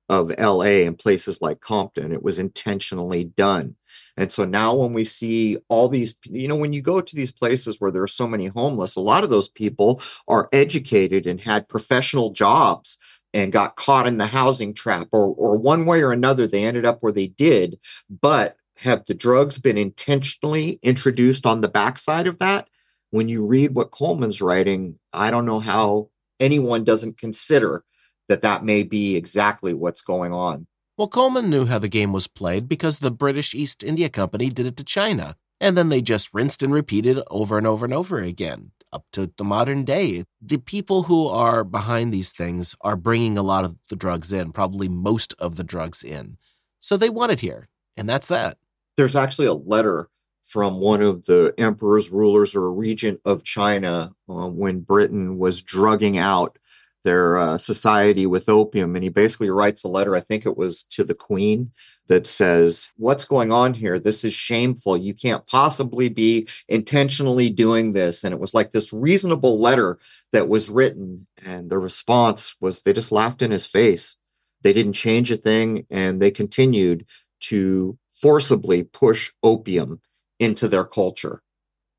of 0.10 0.32
LA 0.40 0.84
and 0.86 0.98
places 0.98 1.42
like 1.42 1.62
Compton. 1.62 2.12
It 2.12 2.24
was 2.24 2.40
intentionally 2.40 3.24
done. 3.24 3.76
And 4.18 4.32
so 4.32 4.44
now 4.44 4.76
when 4.76 4.92
we 4.92 5.06
see 5.06 5.58
all 5.70 5.88
these, 5.88 6.16
you 6.24 6.48
know, 6.48 6.56
when 6.56 6.74
you 6.74 6.82
go 6.82 7.00
to 7.00 7.16
these 7.16 7.32
places 7.32 7.78
where 7.80 7.92
there 7.92 8.04
are 8.04 8.08
so 8.08 8.28
many 8.28 8.48
homeless, 8.48 8.96
a 8.96 9.02
lot 9.02 9.24
of 9.24 9.30
those 9.30 9.50
people 9.50 10.02
are 10.28 10.50
educated 10.52 11.28
and 11.28 11.40
had 11.40 11.70
professional 11.70 12.32
jobs 12.32 12.98
and 13.34 13.52
got 13.52 13.76
caught 13.76 14.08
in 14.08 14.18
the 14.18 14.28
housing 14.28 14.74
trap 14.74 15.08
or 15.12 15.28
or 15.36 15.58
one 15.58 15.86
way 15.86 16.02
or 16.02 16.12
another 16.12 16.48
they 16.48 16.64
ended 16.64 16.86
up 16.86 17.02
where 17.02 17.12
they 17.12 17.28
did 17.28 17.80
but 18.10 18.56
have 18.78 19.06
the 19.06 19.14
drugs 19.14 19.58
been 19.58 19.78
intentionally 19.78 20.80
introduced 20.82 21.46
on 21.46 21.62
the 21.62 21.68
backside 21.68 22.28
of 22.28 22.40
that 22.40 22.68
when 23.12 23.30
you 23.30 23.46
read 23.46 23.76
what 23.76 23.92
Coleman's 23.92 24.42
writing, 24.42 25.00
I 25.14 25.32
don't 25.32 25.46
know 25.46 25.60
how 25.60 26.10
anyone 26.40 26.84
doesn't 26.84 27.18
consider 27.18 27.84
that 28.28 28.42
that 28.44 28.64
may 28.64 28.84
be 28.84 29.16
exactly 29.16 29.74
what's 29.74 30.02
going 30.02 30.32
on. 30.32 30.68
Well, 30.98 31.08
Coleman 31.08 31.50
knew 31.50 31.66
how 31.66 31.80
the 31.80 31.88
game 31.88 32.14
was 32.14 32.28
played 32.28 32.68
because 32.68 33.00
the 33.00 33.12
British 33.12 33.56
East 33.56 33.84
India 33.84 34.10
Company 34.10 34.50
did 34.50 34.66
it 34.66 34.78
to 34.78 34.84
China, 34.84 35.36
and 35.60 35.78
then 35.78 35.90
they 35.90 36.02
just 36.02 36.34
rinsed 36.34 36.62
and 36.62 36.74
repeated 36.74 37.20
over 37.32 37.58
and 37.58 37.66
over 37.66 37.86
and 37.86 37.94
over 37.94 38.20
again 38.22 38.72
up 38.92 39.06
to 39.14 39.32
the 39.38 39.44
modern 39.44 39.84
day. 39.84 40.26
The 40.42 40.58
people 40.58 41.04
who 41.04 41.28
are 41.28 41.64
behind 41.64 42.14
these 42.14 42.32
things 42.32 42.76
are 42.82 42.96
bringing 42.96 43.38
a 43.38 43.44
lot 43.44 43.66
of 43.66 43.76
the 43.90 43.96
drugs 43.96 44.34
in, 44.34 44.52
probably 44.52 44.90
most 44.90 45.34
of 45.40 45.56
the 45.56 45.64
drugs 45.64 46.04
in. 46.04 46.38
So 46.80 46.98
they 46.98 47.10
want 47.10 47.32
it 47.32 47.42
here, 47.42 47.68
and 47.96 48.10
that's 48.10 48.28
that. 48.28 48.58
There's 48.98 49.16
actually 49.16 49.48
a 49.48 49.54
letter 49.54 50.10
from 50.50 50.80
one 50.80 51.04
of 51.04 51.26
the 51.26 51.54
emperor's 51.60 52.10
rulers 52.10 52.56
or 52.56 52.66
a 52.66 52.72
regent 52.72 53.22
of 53.24 53.44
China 53.44 54.12
uh, 54.28 54.48
when 54.48 54.80
Britain 54.80 55.38
was 55.38 55.62
drugging 55.62 56.18
out 56.18 56.58
their 57.04 57.38
uh, 57.38 57.58
society 57.58 58.26
with 58.26 58.50
opium. 58.50 58.96
And 58.96 59.04
he 59.04 59.10
basically 59.10 59.52
writes 59.52 59.84
a 59.84 59.88
letter, 59.88 60.16
I 60.16 60.22
think 60.22 60.48
it 60.48 60.58
was 60.58 60.84
to 60.86 61.04
the 61.04 61.14
queen, 61.14 61.72
that 62.08 62.26
says, 62.26 62.90
What's 62.98 63.26
going 63.26 63.52
on 63.52 63.76
here? 63.76 64.00
This 64.00 64.24
is 64.24 64.34
shameful. 64.34 64.98
You 64.98 65.14
can't 65.14 65.46
possibly 65.46 66.10
be 66.10 66.48
intentionally 66.68 67.52
doing 67.52 67.94
this. 67.94 68.24
And 68.24 68.34
it 68.34 68.40
was 68.40 68.56
like 68.56 68.72
this 68.72 68.92
reasonable 68.92 69.62
letter 69.62 70.00
that 70.34 70.50
was 70.50 70.72
written. 70.72 71.28
And 71.46 71.70
the 71.70 71.78
response 71.78 72.56
was 72.60 72.82
they 72.82 72.94
just 72.94 73.12
laughed 73.12 73.44
in 73.44 73.52
his 73.52 73.68
face. 73.68 74.18
They 74.64 74.74
didn't 74.74 74.94
change 74.94 75.32
a 75.32 75.38
thing. 75.38 75.86
And 75.92 76.20
they 76.20 76.32
continued 76.32 77.06
to 77.42 78.00
forcibly 78.12 78.82
push 78.82 79.32
opium 79.44 80.02
into 80.40 80.68
their 80.68 80.86
culture, 80.86 81.42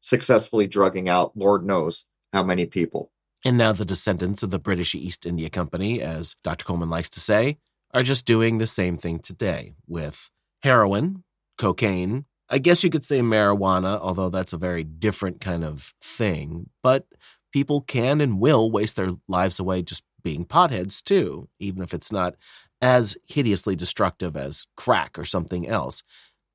successfully 0.00 0.66
drugging 0.66 1.09
out 1.09 1.37
Lord 1.37 1.64
knows 1.64 2.07
how 2.33 2.42
many 2.42 2.66
people. 2.66 3.12
And 3.44 3.57
now 3.57 3.72
the 3.72 3.85
descendants 3.85 4.42
of 4.42 4.50
the 4.50 4.59
British 4.59 4.94
East 4.94 5.24
India 5.24 5.48
Company, 5.48 6.03
as 6.03 6.37
Dr. 6.44 6.64
Coleman 6.64 6.90
likes 6.90 7.11
to 7.11 7.20
say, 7.20 7.59
are 7.92 8.03
just 8.03 8.24
doing 8.26 8.59
the 8.59 8.66
same 8.66 8.96
thing 8.96 9.18
today 9.18 9.74
with 9.87 10.31
heroin, 10.62 11.24
cocaine, 11.59 12.26
I 12.50 12.59
guess 12.59 12.83
you 12.83 12.90
could 12.90 13.05
say 13.05 13.20
marijuana, 13.20 13.98
although 14.00 14.29
that's 14.29 14.53
a 14.53 14.59
very 14.59 14.83
different 14.83 15.40
kind 15.40 15.62
of 15.62 15.94
thing. 16.03 16.68
But 16.83 17.07
people 17.53 17.81
can 17.81 18.20
and 18.20 18.40
will 18.40 18.70
waste 18.70 18.96
their 18.96 19.12
lives 19.29 19.61
away 19.61 19.83
just 19.83 20.03
being 20.22 20.44
potheads 20.44 21.00
too, 21.03 21.48
even 21.61 21.81
if 21.83 21.94
it's 21.94 22.11
not 22.11 22.35
as 22.83 23.16
hideously 23.29 23.76
destructive 23.76 24.37
as 24.37 24.66
crack 24.76 25.16
or 25.16 25.24
something 25.24 25.68
else. 25.68 26.03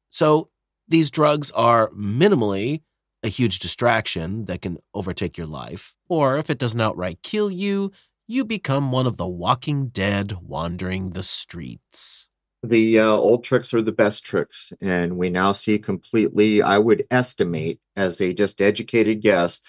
So 0.10 0.50
these 0.88 1.12
drugs 1.12 1.52
are 1.52 1.90
minimally 1.92 2.82
a 3.24 3.28
huge 3.30 3.60
distraction 3.60 4.46
that 4.46 4.62
can 4.62 4.78
overtake 4.94 5.38
your 5.38 5.48
life, 5.48 5.96
or 6.08 6.38
if 6.38 6.50
it 6.50 6.60
doesn't 6.60 6.82
outright 6.82 7.20
kill 7.24 7.50
you, 7.50 7.92
you 8.28 8.46
become 8.46 8.92
one 8.92 9.08
of 9.08 9.18
the 9.18 9.28
walking 9.28 9.88
dead 9.88 10.38
wandering 10.42 11.12
the 11.12 11.24
streets. 11.24 12.30
The 12.64 13.00
uh, 13.00 13.08
old 13.10 13.44
tricks 13.44 13.74
are 13.74 13.82
the 13.82 13.92
best 13.92 14.26
tricks, 14.26 14.74
and 14.82 15.18
we 15.18 15.30
now 15.30 15.52
see 15.52 15.78
completely, 15.78 16.62
I 16.62 16.80
would 16.80 17.06
estimate, 17.12 17.80
as 17.96 18.20
a 18.22 18.34
just 18.34 18.62
educated 18.62 19.22
guess, 19.22 19.62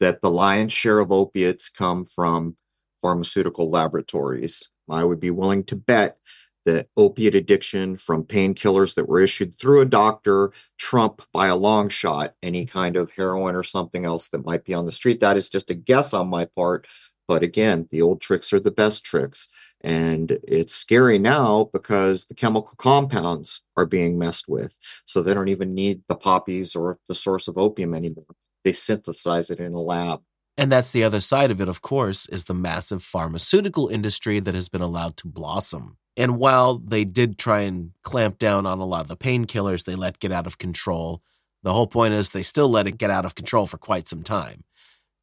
that 0.00 0.20
the 0.20 0.30
lion's 0.30 0.72
share 0.72 0.98
of 0.98 1.12
opiates 1.12 1.68
come 1.68 2.04
from 2.04 2.56
pharmaceutical 3.00 3.70
laboratories. 3.70 4.70
I 4.90 5.04
would 5.04 5.20
be 5.20 5.30
willing 5.30 5.64
to 5.64 5.76
bet 5.76 6.18
the 6.64 6.86
opiate 6.96 7.34
addiction 7.34 7.96
from 7.96 8.24
painkillers 8.24 8.94
that 8.94 9.08
were 9.08 9.20
issued 9.20 9.54
through 9.54 9.80
a 9.80 9.86
doctor 9.86 10.52
trump 10.78 11.22
by 11.32 11.46
a 11.48 11.56
long 11.56 11.88
shot 11.88 12.34
any 12.42 12.64
mm-hmm. 12.64 12.78
kind 12.78 12.96
of 12.96 13.10
heroin 13.12 13.54
or 13.54 13.62
something 13.62 14.04
else 14.04 14.28
that 14.28 14.46
might 14.46 14.64
be 14.64 14.74
on 14.74 14.86
the 14.86 14.92
street. 14.92 15.20
That 15.20 15.36
is 15.36 15.48
just 15.48 15.70
a 15.70 15.74
guess 15.74 16.14
on 16.14 16.28
my 16.28 16.44
part. 16.44 16.86
But 17.28 17.42
again, 17.42 17.88
the 17.90 18.02
old 18.02 18.20
tricks 18.20 18.52
are 18.52 18.60
the 18.60 18.70
best 18.70 19.04
tricks. 19.04 19.48
And 19.84 20.38
it's 20.46 20.74
scary 20.74 21.18
now 21.18 21.70
because 21.72 22.26
the 22.26 22.34
chemical 22.34 22.74
compounds 22.76 23.62
are 23.76 23.86
being 23.86 24.18
messed 24.18 24.48
with. 24.48 24.78
So 25.06 25.22
they 25.22 25.34
don't 25.34 25.48
even 25.48 25.74
need 25.74 26.02
the 26.08 26.14
poppies 26.14 26.76
or 26.76 26.98
the 27.08 27.14
source 27.14 27.48
of 27.48 27.58
opium 27.58 27.94
anymore. 27.94 28.26
They 28.64 28.72
synthesize 28.72 29.50
it 29.50 29.58
in 29.58 29.72
a 29.72 29.80
lab. 29.80 30.22
And 30.56 30.70
that's 30.70 30.92
the 30.92 31.02
other 31.02 31.20
side 31.20 31.50
of 31.50 31.60
it, 31.60 31.68
of 31.68 31.82
course, 31.82 32.26
is 32.26 32.44
the 32.44 32.54
massive 32.54 33.02
pharmaceutical 33.02 33.88
industry 33.88 34.38
that 34.38 34.54
has 34.54 34.68
been 34.68 34.82
allowed 34.82 35.16
to 35.18 35.26
blossom. 35.26 35.96
And 36.16 36.38
while 36.38 36.76
they 36.76 37.04
did 37.04 37.38
try 37.38 37.60
and 37.60 37.92
clamp 38.02 38.38
down 38.38 38.66
on 38.66 38.78
a 38.78 38.84
lot 38.84 39.02
of 39.02 39.08
the 39.08 39.16
painkillers 39.16 39.84
they 39.84 39.94
let 39.94 40.18
get 40.18 40.32
out 40.32 40.46
of 40.46 40.58
control, 40.58 41.22
the 41.62 41.72
whole 41.72 41.86
point 41.86 42.14
is 42.14 42.30
they 42.30 42.42
still 42.42 42.68
let 42.68 42.86
it 42.86 42.98
get 42.98 43.10
out 43.10 43.24
of 43.24 43.34
control 43.34 43.66
for 43.66 43.78
quite 43.78 44.08
some 44.08 44.22
time. 44.22 44.64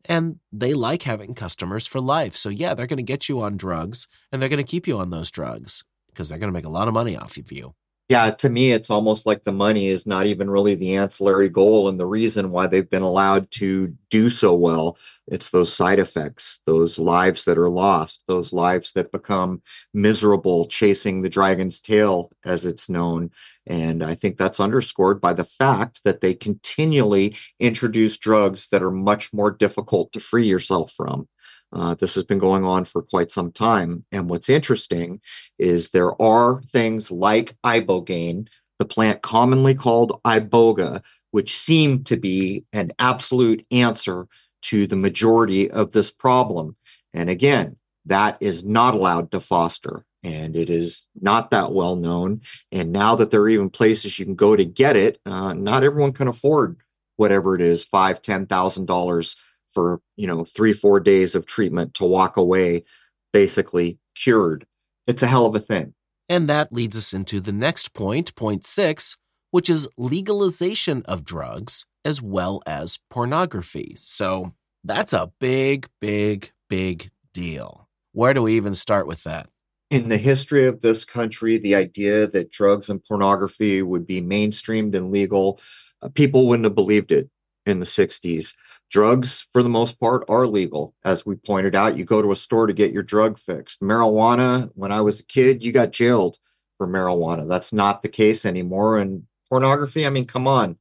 And 0.05 0.39
they 0.51 0.73
like 0.73 1.03
having 1.03 1.35
customers 1.35 1.85
for 1.85 1.99
life. 1.99 2.35
So, 2.35 2.49
yeah, 2.49 2.73
they're 2.73 2.87
going 2.87 2.97
to 2.97 3.03
get 3.03 3.27
you 3.27 3.41
on 3.41 3.57
drugs 3.57 4.07
and 4.31 4.41
they're 4.41 4.49
going 4.49 4.57
to 4.57 4.63
keep 4.63 4.87
you 4.87 4.97
on 4.97 5.09
those 5.09 5.29
drugs 5.29 5.83
because 6.07 6.29
they're 6.29 6.39
going 6.39 6.51
to 6.51 6.57
make 6.57 6.65
a 6.65 6.69
lot 6.69 6.87
of 6.87 6.93
money 6.93 7.17
off 7.17 7.37
of 7.37 7.51
you 7.51 7.75
yeah, 8.09 8.31
to 8.31 8.49
me, 8.49 8.71
it's 8.71 8.89
almost 8.89 9.27
like 9.27 9.43
the 9.43 9.51
money 9.51 9.87
is 9.87 10.07
not 10.07 10.25
even 10.25 10.49
really 10.49 10.73
the 10.73 10.95
ancillary 10.95 11.47
goal 11.47 11.87
and 11.87 11.99
the 11.99 12.07
reason 12.07 12.49
why 12.49 12.65
they've 12.65 12.89
been 12.89 13.03
allowed 13.03 13.51
to 13.51 13.95
do 14.09 14.31
so 14.31 14.55
well. 14.55 14.97
It's 15.27 15.51
those 15.51 15.71
side 15.71 15.99
effects, 15.99 16.61
those 16.65 16.97
lives 16.97 17.45
that 17.45 17.59
are 17.59 17.69
lost, 17.69 18.23
those 18.27 18.51
lives 18.51 18.93
that 18.93 19.11
become 19.11 19.61
miserable 19.93 20.65
chasing 20.65 21.21
the 21.21 21.29
dragon's 21.29 21.79
tail, 21.79 22.31
as 22.43 22.65
it's 22.65 22.89
known. 22.89 23.29
And 23.67 24.03
I 24.03 24.15
think 24.15 24.37
that's 24.37 24.59
underscored 24.59 25.21
by 25.21 25.33
the 25.33 25.43
fact 25.43 26.03
that 26.03 26.21
they 26.21 26.33
continually 26.33 27.35
introduce 27.59 28.17
drugs 28.17 28.69
that 28.69 28.81
are 28.81 28.89
much 28.89 29.31
more 29.31 29.51
difficult 29.51 30.11
to 30.13 30.19
free 30.19 30.47
yourself 30.47 30.91
from. 30.91 31.27
Uh, 31.71 31.93
this 31.95 32.15
has 32.15 32.23
been 32.23 32.39
going 32.39 32.63
on 32.63 32.85
for 32.85 33.01
quite 33.01 33.31
some 33.31 33.51
time. 33.51 34.05
And 34.11 34.29
what's 34.29 34.49
interesting 34.49 35.21
is 35.57 35.89
there 35.89 36.19
are 36.21 36.61
things 36.63 37.11
like 37.11 37.55
ibogaine, 37.63 38.47
the 38.79 38.85
plant 38.85 39.21
commonly 39.21 39.75
called 39.75 40.19
iboga, 40.23 41.03
which 41.31 41.57
seem 41.57 42.03
to 42.05 42.17
be 42.17 42.65
an 42.73 42.91
absolute 42.97 43.65
answer 43.71 44.27
to 44.63 44.87
the 44.87 44.95
majority 44.95 45.69
of 45.69 45.91
this 45.91 46.11
problem. 46.11 46.75
And 47.13 47.29
again, 47.29 47.77
that 48.05 48.37
is 48.39 48.65
not 48.65 48.93
allowed 48.93 49.31
to 49.31 49.39
foster 49.39 50.05
and 50.23 50.55
it 50.55 50.69
is 50.69 51.07
not 51.21 51.51
that 51.51 51.71
well 51.71 51.95
known. 51.95 52.41
And 52.71 52.91
now 52.91 53.15
that 53.15 53.31
there 53.31 53.41
are 53.41 53.49
even 53.49 53.69
places 53.69 54.19
you 54.19 54.25
can 54.25 54.35
go 54.35 54.55
to 54.55 54.65
get 54.65 54.95
it, 54.95 55.19
uh, 55.25 55.53
not 55.53 55.83
everyone 55.83 56.13
can 56.13 56.27
afford 56.27 56.77
whatever 57.15 57.55
it 57.55 57.61
is, 57.61 57.83
five, 57.83 58.21
ten 58.21 58.45
thousand 58.45 58.85
dollars 58.85 59.37
for 59.71 60.01
you 60.15 60.27
know 60.27 60.43
three 60.43 60.73
four 60.73 60.99
days 60.99 61.35
of 61.35 61.45
treatment 61.45 61.93
to 61.95 62.05
walk 62.05 62.37
away 62.37 62.83
basically 63.31 63.99
cured. 64.15 64.65
It's 65.07 65.23
a 65.23 65.27
hell 65.27 65.45
of 65.45 65.55
a 65.55 65.59
thing. 65.59 65.93
And 66.27 66.47
that 66.47 66.71
leads 66.71 66.95
us 66.95 67.13
into 67.13 67.39
the 67.39 67.51
next 67.51 67.93
point 67.93 68.35
point 68.35 68.65
six 68.65 69.17
which 69.51 69.69
is 69.69 69.87
legalization 69.97 71.01
of 71.05 71.25
drugs 71.25 71.85
as 72.05 72.21
well 72.21 72.61
as 72.67 72.99
pornography. 73.09 73.93
So 73.95 74.53
that's 74.83 75.13
a 75.13 75.31
big 75.39 75.89
big 75.99 76.51
big 76.69 77.09
deal. 77.33 77.87
Where 78.11 78.33
do 78.33 78.43
we 78.43 78.55
even 78.55 78.73
start 78.73 79.07
with 79.07 79.23
that? 79.23 79.49
In 79.89 80.09
the 80.09 80.17
history 80.17 80.67
of 80.67 80.81
this 80.81 81.03
country 81.03 81.57
the 81.57 81.75
idea 81.75 82.27
that 82.27 82.51
drugs 82.51 82.89
and 82.89 83.03
pornography 83.03 83.81
would 83.81 84.05
be 84.05 84.21
mainstreamed 84.21 84.95
and 84.95 85.11
legal 85.11 85.59
uh, 86.01 86.09
people 86.09 86.47
wouldn't 86.47 86.65
have 86.65 86.75
believed 86.75 87.11
it 87.11 87.29
in 87.65 87.79
the 87.79 87.85
60s 87.85 88.55
drugs 88.89 89.47
for 89.53 89.63
the 89.63 89.69
most 89.69 89.99
part 89.99 90.23
are 90.29 90.47
legal 90.47 90.95
as 91.05 91.25
we 91.25 91.35
pointed 91.35 91.75
out. 91.75 91.97
You 91.97 92.05
go 92.05 92.21
to 92.21 92.31
a 92.31 92.35
store 92.35 92.67
to 92.67 92.73
get 92.73 92.91
your 92.91 93.03
drug 93.03 93.37
fixed. 93.37 93.81
Marijuana 93.81 94.69
when 94.75 94.91
i 94.91 95.01
was 95.01 95.19
a 95.19 95.25
kid 95.25 95.63
you 95.63 95.71
got 95.71 95.91
jailed 95.91 96.37
for 96.77 96.87
marijuana. 96.87 97.47
That's 97.47 97.71
not 97.71 98.01
the 98.01 98.09
case 98.09 98.45
anymore 98.45 98.97
and 98.97 99.23
pornography 99.49 100.05
i 100.05 100.09
mean 100.09 100.25
come 100.25 100.47
on. 100.47 100.77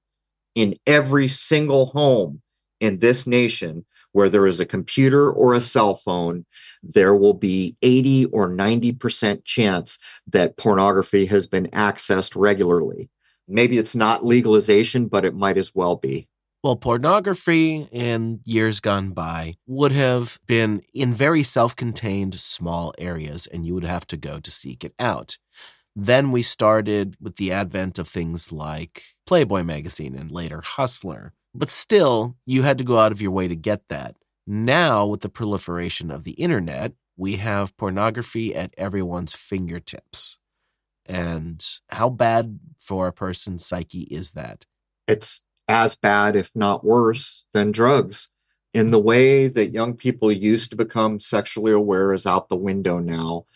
In 0.54 0.76
every 0.86 1.28
single 1.28 1.86
home 1.86 2.42
in 2.80 2.98
this 2.98 3.26
nation 3.26 3.84
where 4.12 4.28
there 4.28 4.46
is 4.46 4.58
a 4.58 4.66
computer 4.66 5.30
or 5.30 5.54
a 5.54 5.60
cell 5.60 5.94
phone 5.94 6.46
there 6.82 7.14
will 7.14 7.34
be 7.34 7.76
80 7.82 8.26
or 8.26 8.48
90% 8.48 9.44
chance 9.44 9.98
that 10.26 10.56
pornography 10.56 11.26
has 11.26 11.46
been 11.46 11.66
accessed 11.66 12.34
regularly. 12.34 13.10
Maybe 13.46 13.78
it's 13.78 13.94
not 13.94 14.24
legalization 14.24 15.06
but 15.08 15.24
it 15.24 15.34
might 15.34 15.58
as 15.58 15.74
well 15.74 15.96
be 15.96 16.28
well, 16.68 16.76
pornography 16.76 17.88
in 17.90 18.40
years 18.44 18.78
gone 18.78 19.12
by 19.12 19.54
would 19.66 19.90
have 19.92 20.38
been 20.46 20.82
in 20.92 21.14
very 21.14 21.42
self 21.42 21.74
contained 21.74 22.38
small 22.38 22.92
areas, 22.98 23.46
and 23.46 23.66
you 23.66 23.72
would 23.72 23.84
have 23.84 24.06
to 24.08 24.18
go 24.18 24.38
to 24.38 24.50
seek 24.50 24.84
it 24.84 24.92
out. 24.98 25.38
Then 25.96 26.30
we 26.30 26.42
started 26.42 27.16
with 27.18 27.36
the 27.36 27.52
advent 27.52 27.98
of 27.98 28.06
things 28.06 28.52
like 28.52 29.02
Playboy 29.26 29.62
magazine 29.62 30.14
and 30.14 30.30
later 30.30 30.60
Hustler. 30.60 31.32
But 31.54 31.70
still, 31.70 32.36
you 32.44 32.64
had 32.64 32.76
to 32.76 32.84
go 32.84 32.98
out 32.98 33.12
of 33.12 33.22
your 33.22 33.30
way 33.30 33.48
to 33.48 33.56
get 33.56 33.88
that. 33.88 34.16
Now, 34.46 35.06
with 35.06 35.22
the 35.22 35.30
proliferation 35.30 36.10
of 36.10 36.24
the 36.24 36.32
internet, 36.32 36.92
we 37.16 37.36
have 37.36 37.78
pornography 37.78 38.54
at 38.54 38.74
everyone's 38.76 39.32
fingertips. 39.32 40.36
And 41.06 41.64
how 41.88 42.10
bad 42.10 42.60
for 42.78 43.06
a 43.06 43.12
person's 43.14 43.64
psyche 43.64 44.02
is 44.10 44.32
that? 44.32 44.66
It's 45.06 45.42
as 45.68 45.94
bad, 45.94 46.34
if 46.34 46.50
not 46.54 46.84
worse, 46.84 47.44
than 47.52 47.70
drugs. 47.70 48.30
In 48.74 48.90
the 48.90 49.00
way 49.00 49.48
that 49.48 49.72
young 49.72 49.94
people 49.94 50.30
used 50.32 50.70
to 50.70 50.76
become 50.76 51.20
sexually 51.20 51.72
aware 51.72 52.12
is 52.12 52.26
out 52.26 52.48
the 52.48 52.56
window 52.56 52.98
now. 52.98 53.46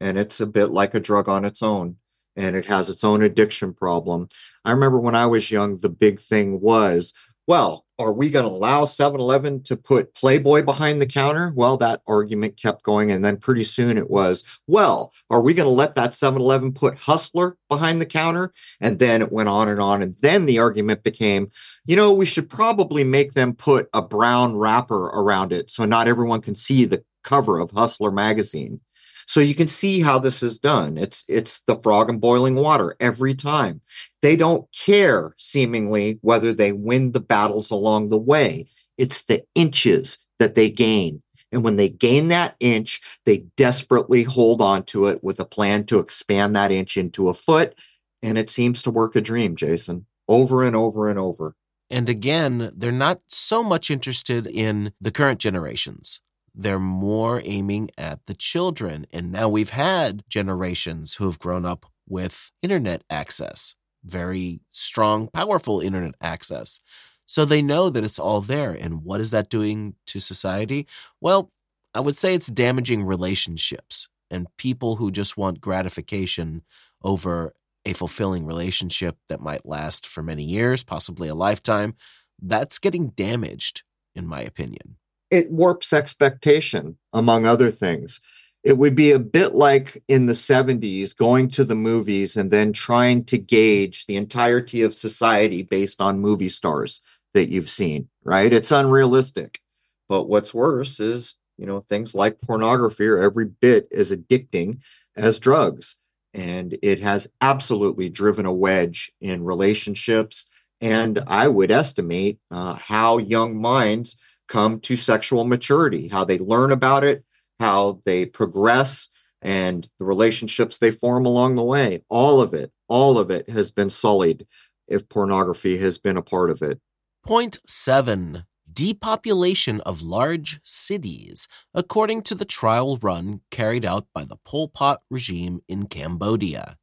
And 0.00 0.18
it's 0.18 0.40
a 0.40 0.46
bit 0.46 0.70
like 0.70 0.94
a 0.94 1.00
drug 1.00 1.28
on 1.28 1.44
its 1.44 1.62
own 1.62 1.96
and 2.38 2.54
it 2.54 2.66
has 2.66 2.88
its 2.88 3.02
own 3.02 3.22
addiction 3.22 3.74
problem. 3.74 4.28
I 4.64 4.70
remember 4.70 5.00
when 5.00 5.16
I 5.16 5.26
was 5.26 5.50
young, 5.50 5.78
the 5.78 5.88
big 5.88 6.20
thing 6.20 6.60
was, 6.60 7.12
well, 7.48 7.84
are 7.98 8.12
we 8.12 8.30
going 8.30 8.44
to 8.44 8.50
allow 8.50 8.84
7 8.84 9.20
Eleven 9.20 9.62
to 9.64 9.76
put 9.76 10.14
Playboy 10.14 10.62
behind 10.62 11.02
the 11.02 11.06
counter? 11.06 11.52
Well, 11.54 11.76
that 11.78 12.02
argument 12.06 12.56
kept 12.56 12.82
going. 12.82 13.10
And 13.10 13.24
then 13.24 13.36
pretty 13.36 13.64
soon 13.64 13.98
it 13.98 14.08
was, 14.08 14.44
well, 14.66 15.12
are 15.30 15.40
we 15.40 15.54
going 15.54 15.66
to 15.66 15.74
let 15.74 15.94
that 15.96 16.14
7 16.14 16.40
Eleven 16.40 16.72
put 16.72 16.96
Hustler 16.96 17.56
behind 17.68 18.00
the 18.00 18.06
counter? 18.06 18.52
And 18.80 18.98
then 18.98 19.20
it 19.20 19.32
went 19.32 19.48
on 19.48 19.68
and 19.68 19.80
on. 19.80 20.02
And 20.02 20.16
then 20.18 20.46
the 20.46 20.58
argument 20.58 21.02
became, 21.02 21.50
you 21.86 21.96
know, 21.96 22.12
we 22.12 22.26
should 22.26 22.48
probably 22.48 23.04
make 23.04 23.32
them 23.32 23.54
put 23.54 23.88
a 23.92 24.02
brown 24.02 24.56
wrapper 24.56 25.06
around 25.06 25.52
it 25.52 25.70
so 25.70 25.84
not 25.84 26.08
everyone 26.08 26.40
can 26.40 26.54
see 26.54 26.84
the 26.84 27.02
cover 27.24 27.58
of 27.58 27.72
Hustler 27.72 28.12
magazine. 28.12 28.80
So 29.28 29.40
you 29.40 29.54
can 29.54 29.68
see 29.68 30.00
how 30.00 30.18
this 30.18 30.42
is 30.42 30.58
done. 30.58 30.96
It's 30.96 31.22
it's 31.28 31.60
the 31.60 31.76
frog 31.76 32.08
in 32.08 32.18
boiling 32.18 32.54
water 32.54 32.96
every 32.98 33.34
time. 33.34 33.82
They 34.22 34.36
don't 34.36 34.66
care 34.72 35.34
seemingly 35.38 36.18
whether 36.22 36.52
they 36.52 36.72
win 36.72 37.12
the 37.12 37.20
battles 37.20 37.70
along 37.70 38.08
the 38.08 38.18
way. 38.18 38.66
It's 38.96 39.22
the 39.22 39.44
inches 39.54 40.18
that 40.38 40.54
they 40.54 40.70
gain. 40.70 41.22
And 41.50 41.62
when 41.62 41.76
they 41.76 41.88
gain 41.88 42.28
that 42.28 42.56
inch, 42.60 43.00
they 43.24 43.44
desperately 43.56 44.24
hold 44.24 44.60
on 44.60 44.82
to 44.84 45.06
it 45.06 45.22
with 45.24 45.40
a 45.40 45.44
plan 45.44 45.84
to 45.86 45.98
expand 45.98 46.54
that 46.56 46.70
inch 46.70 46.96
into 46.96 47.28
a 47.28 47.34
foot. 47.34 47.74
And 48.22 48.36
it 48.36 48.50
seems 48.50 48.82
to 48.82 48.90
work 48.90 49.16
a 49.16 49.20
dream, 49.20 49.56
Jason, 49.56 50.06
over 50.28 50.64
and 50.64 50.76
over 50.76 51.08
and 51.08 51.18
over. 51.18 51.54
And 51.88 52.08
again, 52.08 52.70
they're 52.76 52.92
not 52.92 53.20
so 53.28 53.62
much 53.62 53.90
interested 53.90 54.46
in 54.46 54.92
the 55.00 55.10
current 55.10 55.38
generations 55.38 56.20
they're 56.58 56.80
more 56.80 57.40
aiming 57.44 57.88
at 57.96 58.26
the 58.26 58.34
children. 58.34 59.06
And 59.12 59.30
now 59.30 59.48
we've 59.48 59.70
had 59.70 60.24
generations 60.28 61.14
who 61.14 61.26
have 61.26 61.38
grown 61.38 61.64
up 61.64 61.86
with 62.06 62.50
internet 62.62 63.02
access, 63.08 63.76
very 64.08 64.60
strong, 64.72 65.28
powerful 65.28 65.80
internet 65.80 66.14
access. 66.20 66.80
So 67.26 67.44
they 67.44 67.62
know 67.62 67.90
that 67.90 68.04
it's 68.04 68.18
all 68.18 68.40
there. 68.40 68.72
And 68.72 69.04
what 69.04 69.20
is 69.20 69.30
that 69.32 69.50
doing 69.50 69.94
to 70.06 70.20
society? 70.20 70.86
Well, 71.20 71.52
I 71.94 72.00
would 72.00 72.16
say 72.16 72.34
it's 72.34 72.46
damaging 72.46 73.04
relationships 73.04 74.08
and 74.30 74.46
people 74.56 74.96
who 74.96 75.10
just 75.10 75.36
want 75.36 75.60
gratification 75.60 76.62
over 77.02 77.52
a 77.84 77.92
fulfilling 77.92 78.46
relationship 78.46 79.16
that 79.28 79.40
might 79.40 79.66
last 79.66 80.06
for 80.06 80.22
many 80.22 80.44
years, 80.44 80.82
possibly 80.82 81.28
a 81.28 81.34
lifetime. 81.34 81.94
That's 82.40 82.78
getting 82.78 83.08
damaged, 83.10 83.82
in 84.14 84.26
my 84.26 84.40
opinion 84.40 84.96
it 85.30 85.50
warps 85.50 85.92
expectation, 85.92 86.96
among 87.12 87.46
other 87.46 87.70
things. 87.70 88.20
It 88.64 88.76
would 88.76 88.94
be 88.94 89.12
a 89.12 89.18
bit 89.18 89.54
like 89.54 90.02
in 90.08 90.26
the 90.26 90.32
70s 90.32 91.16
going 91.16 91.48
to 91.50 91.64
the 91.64 91.76
movies 91.76 92.36
and 92.36 92.50
then 92.50 92.72
trying 92.72 93.24
to 93.26 93.38
gauge 93.38 94.06
the 94.06 94.16
entirety 94.16 94.82
of 94.82 94.94
society 94.94 95.62
based 95.62 96.00
on 96.00 96.20
movie 96.20 96.48
stars 96.48 97.00
that 97.34 97.50
you've 97.50 97.68
seen, 97.68 98.08
right? 98.24 98.52
It's 98.52 98.72
unrealistic. 98.72 99.60
But 100.08 100.24
what's 100.24 100.54
worse 100.54 100.98
is, 101.00 101.36
you 101.56 101.66
know, 101.66 101.80
things 101.80 102.14
like 102.14 102.40
pornography 102.40 103.06
are 103.06 103.18
every 103.18 103.46
bit 103.46 103.88
as 103.92 104.10
addicting 104.10 104.80
as 105.16 105.38
drugs. 105.38 105.96
And 106.34 106.78
it 106.82 107.00
has 107.00 107.28
absolutely 107.40 108.08
driven 108.08 108.46
a 108.46 108.52
wedge 108.52 109.12
in 109.20 109.44
relationships. 109.44 110.46
And 110.80 111.22
I 111.26 111.48
would 111.48 111.70
estimate 111.70 112.38
uh, 112.50 112.74
how 112.74 113.18
young 113.18 113.60
minds 113.60 114.16
come 114.46 114.80
to 114.80 114.96
sexual 114.96 115.44
maturity, 115.44 116.08
how 116.08 116.24
they 116.24 116.38
learn 116.38 116.72
about 116.72 117.04
it, 117.04 117.24
how 117.60 118.00
they 118.04 118.26
progress, 118.26 119.08
and 119.40 119.88
the 119.98 120.04
relationships 120.04 120.78
they 120.78 120.90
form 120.90 121.24
along 121.26 121.56
the 121.56 121.64
way. 121.64 122.04
All 122.08 122.40
of 122.40 122.54
it, 122.54 122.72
all 122.88 123.18
of 123.18 123.30
it 123.30 123.48
has 123.50 123.70
been 123.70 123.90
sullied 123.90 124.46
if 124.86 125.08
pornography 125.08 125.78
has 125.78 125.98
been 125.98 126.16
a 126.16 126.22
part 126.22 126.50
of 126.50 126.62
it. 126.62 126.80
Point 127.24 127.58
seven 127.66 128.44
depopulation 128.70 129.80
of 129.80 130.02
large 130.02 130.60
cities, 130.62 131.48
according 131.74 132.22
to 132.22 132.34
the 132.34 132.44
trial 132.44 132.96
run 132.98 133.40
carried 133.50 133.84
out 133.84 134.06
by 134.14 134.24
the 134.24 134.36
Pol 134.44 134.68
Pot 134.68 135.00
regime 135.10 135.60
in 135.68 135.86
Cambodia. 135.86 136.76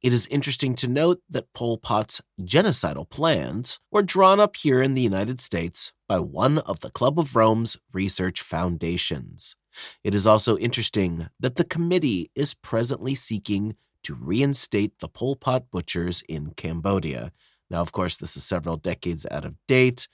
It 0.00 0.12
is 0.12 0.28
interesting 0.28 0.76
to 0.76 0.86
note 0.86 1.20
that 1.28 1.52
Pol 1.52 1.76
Pot's 1.76 2.22
genocidal 2.40 3.08
plans 3.10 3.80
were 3.90 4.02
drawn 4.02 4.38
up 4.38 4.54
here 4.56 4.80
in 4.80 4.94
the 4.94 5.02
United 5.02 5.40
States 5.40 5.92
by 6.08 6.20
one 6.20 6.58
of 6.58 6.80
the 6.80 6.90
Club 6.90 7.18
of 7.18 7.34
Rome's 7.34 7.76
research 7.92 8.40
foundations. 8.40 9.56
It 10.04 10.14
is 10.14 10.26
also 10.26 10.56
interesting 10.58 11.28
that 11.40 11.56
the 11.56 11.64
committee 11.64 12.30
is 12.34 12.54
presently 12.54 13.14
seeking 13.14 13.76
to 14.04 14.14
reinstate 14.14 14.98
the 14.98 15.08
Pol 15.08 15.36
Pot 15.36 15.70
butchers 15.70 16.22
in 16.28 16.52
Cambodia. 16.56 17.32
Now, 17.70 17.80
of 17.80 17.92
course, 17.92 18.16
this 18.16 18.36
is 18.36 18.44
several 18.44 18.76
decades 18.76 19.26
out 19.30 19.44
of 19.44 19.54
date, 19.66 20.08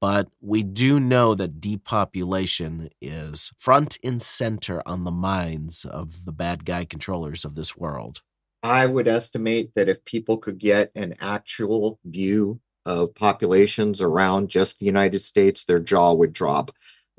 but 0.00 0.28
we 0.40 0.62
do 0.62 1.00
know 1.00 1.34
that 1.34 1.60
depopulation 1.60 2.88
is 3.00 3.52
front 3.58 3.98
and 4.02 4.22
center 4.22 4.82
on 4.86 5.04
the 5.04 5.10
minds 5.10 5.84
of 5.84 6.24
the 6.24 6.32
bad 6.32 6.64
guy 6.64 6.84
controllers 6.84 7.44
of 7.44 7.54
this 7.54 7.76
world. 7.76 8.22
I 8.62 8.86
would 8.86 9.08
estimate 9.08 9.74
that 9.74 9.88
if 9.88 10.04
people 10.04 10.36
could 10.36 10.58
get 10.58 10.90
an 10.94 11.14
actual 11.20 11.98
view 12.04 12.60
of 12.86 13.14
populations 13.14 14.00
around 14.00 14.48
just 14.48 14.78
the 14.78 14.86
United 14.86 15.20
States, 15.20 15.64
their 15.64 15.80
jaw 15.80 16.12
would 16.14 16.32
drop. 16.32 16.70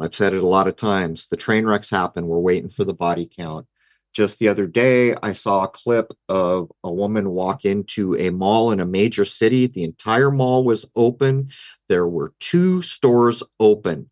I've 0.01 0.15
said 0.15 0.33
it 0.33 0.43
a 0.43 0.47
lot 0.47 0.67
of 0.67 0.75
times. 0.75 1.27
The 1.27 1.37
train 1.37 1.65
wrecks 1.65 1.89
happen. 1.89 2.27
We're 2.27 2.39
waiting 2.39 2.69
for 2.69 2.83
the 2.83 2.93
body 2.93 3.29
count. 3.31 3.67
Just 4.13 4.39
the 4.39 4.49
other 4.49 4.67
day, 4.67 5.15
I 5.23 5.31
saw 5.31 5.63
a 5.63 5.69
clip 5.69 6.11
of 6.27 6.69
a 6.83 6.91
woman 6.91 7.29
walk 7.29 7.63
into 7.63 8.15
a 8.17 8.29
mall 8.29 8.71
in 8.71 8.81
a 8.81 8.85
major 8.85 9.23
city. 9.23 9.67
The 9.67 9.83
entire 9.83 10.31
mall 10.31 10.65
was 10.65 10.85
open. 10.95 11.49
There 11.87 12.07
were 12.07 12.33
two 12.39 12.81
stores 12.81 13.41
open. 13.59 14.09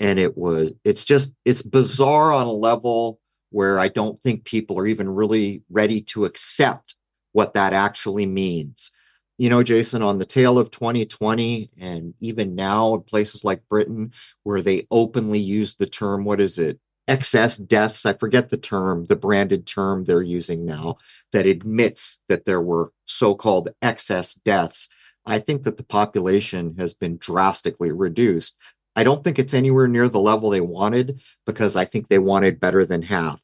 And 0.00 0.18
it 0.18 0.36
was, 0.36 0.72
it's 0.84 1.04
just, 1.04 1.34
it's 1.44 1.62
bizarre 1.62 2.32
on 2.32 2.46
a 2.46 2.52
level 2.52 3.20
where 3.50 3.78
I 3.78 3.88
don't 3.88 4.20
think 4.22 4.44
people 4.44 4.78
are 4.78 4.86
even 4.86 5.08
really 5.08 5.62
ready 5.70 6.02
to 6.02 6.26
accept 6.26 6.94
what 7.32 7.54
that 7.54 7.72
actually 7.72 8.26
means. 8.26 8.90
You 9.38 9.48
know, 9.48 9.62
Jason, 9.62 10.02
on 10.02 10.18
the 10.18 10.26
tail 10.26 10.58
of 10.58 10.70
2020, 10.72 11.70
and 11.80 12.14
even 12.20 12.56
now 12.56 12.94
in 12.94 13.02
places 13.02 13.44
like 13.44 13.68
Britain, 13.68 14.12
where 14.42 14.60
they 14.60 14.86
openly 14.90 15.38
use 15.38 15.76
the 15.76 15.86
term, 15.86 16.24
what 16.24 16.40
is 16.40 16.58
it? 16.58 16.80
Excess 17.06 17.56
deaths. 17.56 18.04
I 18.04 18.12
forget 18.14 18.50
the 18.50 18.56
term, 18.56 19.06
the 19.06 19.16
branded 19.16 19.66
term 19.66 20.04
they're 20.04 20.22
using 20.22 20.66
now 20.66 20.96
that 21.32 21.46
admits 21.46 22.20
that 22.28 22.44
there 22.44 22.60
were 22.60 22.92
so 23.06 23.34
called 23.34 23.70
excess 23.80 24.34
deaths. 24.34 24.88
I 25.24 25.38
think 25.38 25.62
that 25.62 25.76
the 25.76 25.84
population 25.84 26.74
has 26.78 26.94
been 26.94 27.16
drastically 27.16 27.92
reduced. 27.92 28.56
I 28.96 29.04
don't 29.04 29.22
think 29.22 29.38
it's 29.38 29.54
anywhere 29.54 29.86
near 29.86 30.08
the 30.08 30.18
level 30.18 30.50
they 30.50 30.60
wanted 30.60 31.22
because 31.46 31.76
I 31.76 31.84
think 31.84 32.08
they 32.08 32.18
wanted 32.18 32.58
better 32.58 32.84
than 32.84 33.02
half. 33.02 33.40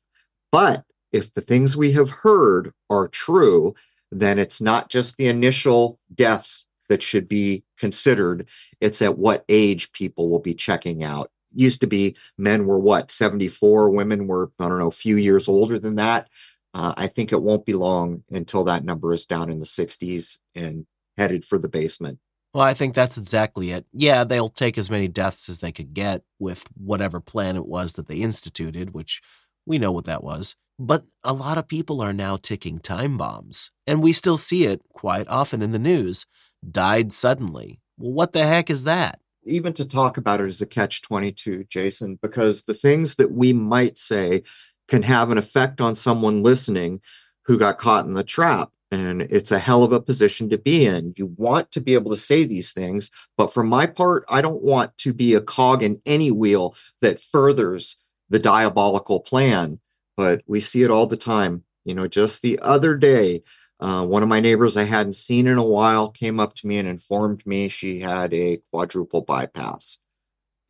But 0.51 0.85
if 1.13 1.33
the 1.33 1.41
things 1.41 1.77
we 1.77 1.93
have 1.93 2.11
heard 2.11 2.73
are 2.91 3.07
true, 3.07 3.75
then 4.21 4.39
it's 4.39 4.61
not 4.61 4.91
just 4.91 5.17
the 5.17 5.29
initial 5.29 5.99
deaths 6.15 6.67
that 6.89 7.03
should 7.03 7.29
be 7.29 7.65
considered, 7.79 8.47
it's 8.81 9.03
at 9.03 9.19
what 9.19 9.45
age 9.49 9.93
people 9.93 10.29
will 10.29 10.41
be 10.41 10.55
checking 10.55 11.03
out. 11.03 11.31
Used 11.55 11.81
to 11.81 11.87
be 11.87 12.17
men 12.37 12.67
were 12.67 12.79
what, 12.79 13.11
74, 13.11 13.91
women 13.91 14.27
were, 14.27 14.51
I 14.59 14.69
don't 14.69 14.79
know, 14.79 14.89
a 14.89 14.93
few 14.93 15.17
years 15.17 15.49
older 15.49 15.79
than 15.79 15.97
that. 15.97 16.29
Uh, 16.75 16.93
I 16.97 17.07
think 17.07 17.33
it 17.33 17.43
won't 17.43 17.65
be 17.65 17.75
long 17.75 18.25
until 18.31 18.65
that 18.65 18.85
number 18.85 19.13
is 19.13 19.27
down 19.27 19.49
in 19.49 19.61
the 19.61 19.65
60s 19.65 20.39
and 20.55 20.87
headed 21.17 21.45
for 21.45 21.59
the 21.59 21.69
basement. 21.69 22.19
Well, 22.53 22.65
I 22.65 22.75
think 22.75 22.95
that's 22.95 23.19
exactly 23.19 23.71
it. 23.71 23.87
Yeah, 23.93 24.25
they'll 24.25 24.49
take 24.49 24.79
as 24.79 24.91
many 24.91 25.09
deaths 25.09 25.49
as 25.49 25.59
they 25.59 25.73
could 25.73 25.95
get 25.95 26.23
with 26.39 26.65
whatever 26.77 27.21
plan 27.21 27.57
it 27.57 27.67
was 27.67 27.95
that 27.95 28.07
they 28.07 28.17
instituted, 28.19 28.95
which 28.95 29.21
we 29.67 29.79
know 29.79 29.93
what 29.93 30.05
that 30.05 30.23
was. 30.23 30.57
But 30.79 31.05
a 31.23 31.33
lot 31.33 31.59
of 31.59 31.69
people 31.69 32.01
are 32.01 32.13
now 32.13 32.37
ticking 32.37 32.81
time 32.81 33.17
bombs, 33.17 33.71
and 33.87 34.03
we 34.03 34.13
still 34.13 34.37
see 34.37 34.65
it 34.65 34.83
quite 34.93 35.29
often 35.29 35.63
in 35.63 35.73
the 35.73 35.79
news. 35.79 36.27
Died 36.69 37.13
suddenly. 37.13 37.81
Well, 37.97 38.13
what 38.13 38.33
the 38.33 38.45
heck 38.47 38.71
is 38.71 38.85
that? 38.85 39.21
Even 39.45 39.73
to 39.75 39.85
talk 39.85 40.17
about 40.17 40.41
it 40.41 40.47
is 40.47 40.61
a 40.61 40.67
catch 40.67 41.03
22, 41.03 41.65
Jason, 41.65 42.19
because 42.21 42.63
the 42.63 42.75
things 42.75 43.17
that 43.17 43.31
we 43.31 43.53
might 43.53 43.99
say 43.99 44.43
can 44.89 45.03
have 45.03 45.31
an 45.31 45.39
effect 45.39 45.81
on 45.81 45.95
someone 45.95 46.43
listening 46.43 47.01
who 47.47 47.59
got 47.59 47.79
caught 47.79 48.07
in 48.07 48.15
the 48.15 48.25
trap 48.25 48.71
and 48.91 49.23
it's 49.23 49.51
a 49.51 49.59
hell 49.59 49.83
of 49.83 49.93
a 49.93 50.01
position 50.01 50.49
to 50.49 50.59
be 50.59 50.87
in. 50.87 51.15
You 51.17 51.27
want 51.37 51.73
to 51.73 51.81
be 51.81 51.95
able 51.95 52.11
to 52.13 52.17
say 52.17 52.45
these 52.45 52.73
things, 52.73 53.11
but 53.37 53.53
for 53.53 53.65
my 53.65 53.87
part, 53.87 54.25
I 54.29 54.41
don't 54.41 54.63
want 54.63 54.97
to 54.99 55.13
be 55.13 55.35
a 55.35 55.41
cog 55.41 55.83
in 55.83 56.01
any 56.07 56.31
wheel 56.31 56.77
that 57.01 57.21
furthers 57.21 57.97
the 58.31 58.39
diabolical 58.39 59.21
plan. 59.21 59.81
But 60.17 60.43
we 60.47 60.61
see 60.61 60.83
it 60.83 60.91
all 60.91 61.07
the 61.07 61.17
time. 61.17 61.65
You 61.85 61.95
know, 61.95 62.07
just 62.07 62.43
the 62.43 62.59
other 62.61 62.97
day, 62.97 63.43
Uh, 63.81 64.07
one 64.07 64.23
of 64.23 64.29
my 64.29 64.41
neighbors 64.41 64.77
I 64.77 64.85
hadn't 64.85 65.17
seen 65.17 65.47
in 65.47 65.59
a 65.59 65.67
while 65.67 66.09
came 66.09 66.39
up 66.41 66.55
to 66.55 66.67
me 66.67 66.79
and 66.79 66.89
informed 66.89 67.45
me 67.45 67.69
she 67.69 68.01
had 68.01 68.33
a 68.33 68.63
quadruple 68.71 69.21
bypass. 69.21 69.99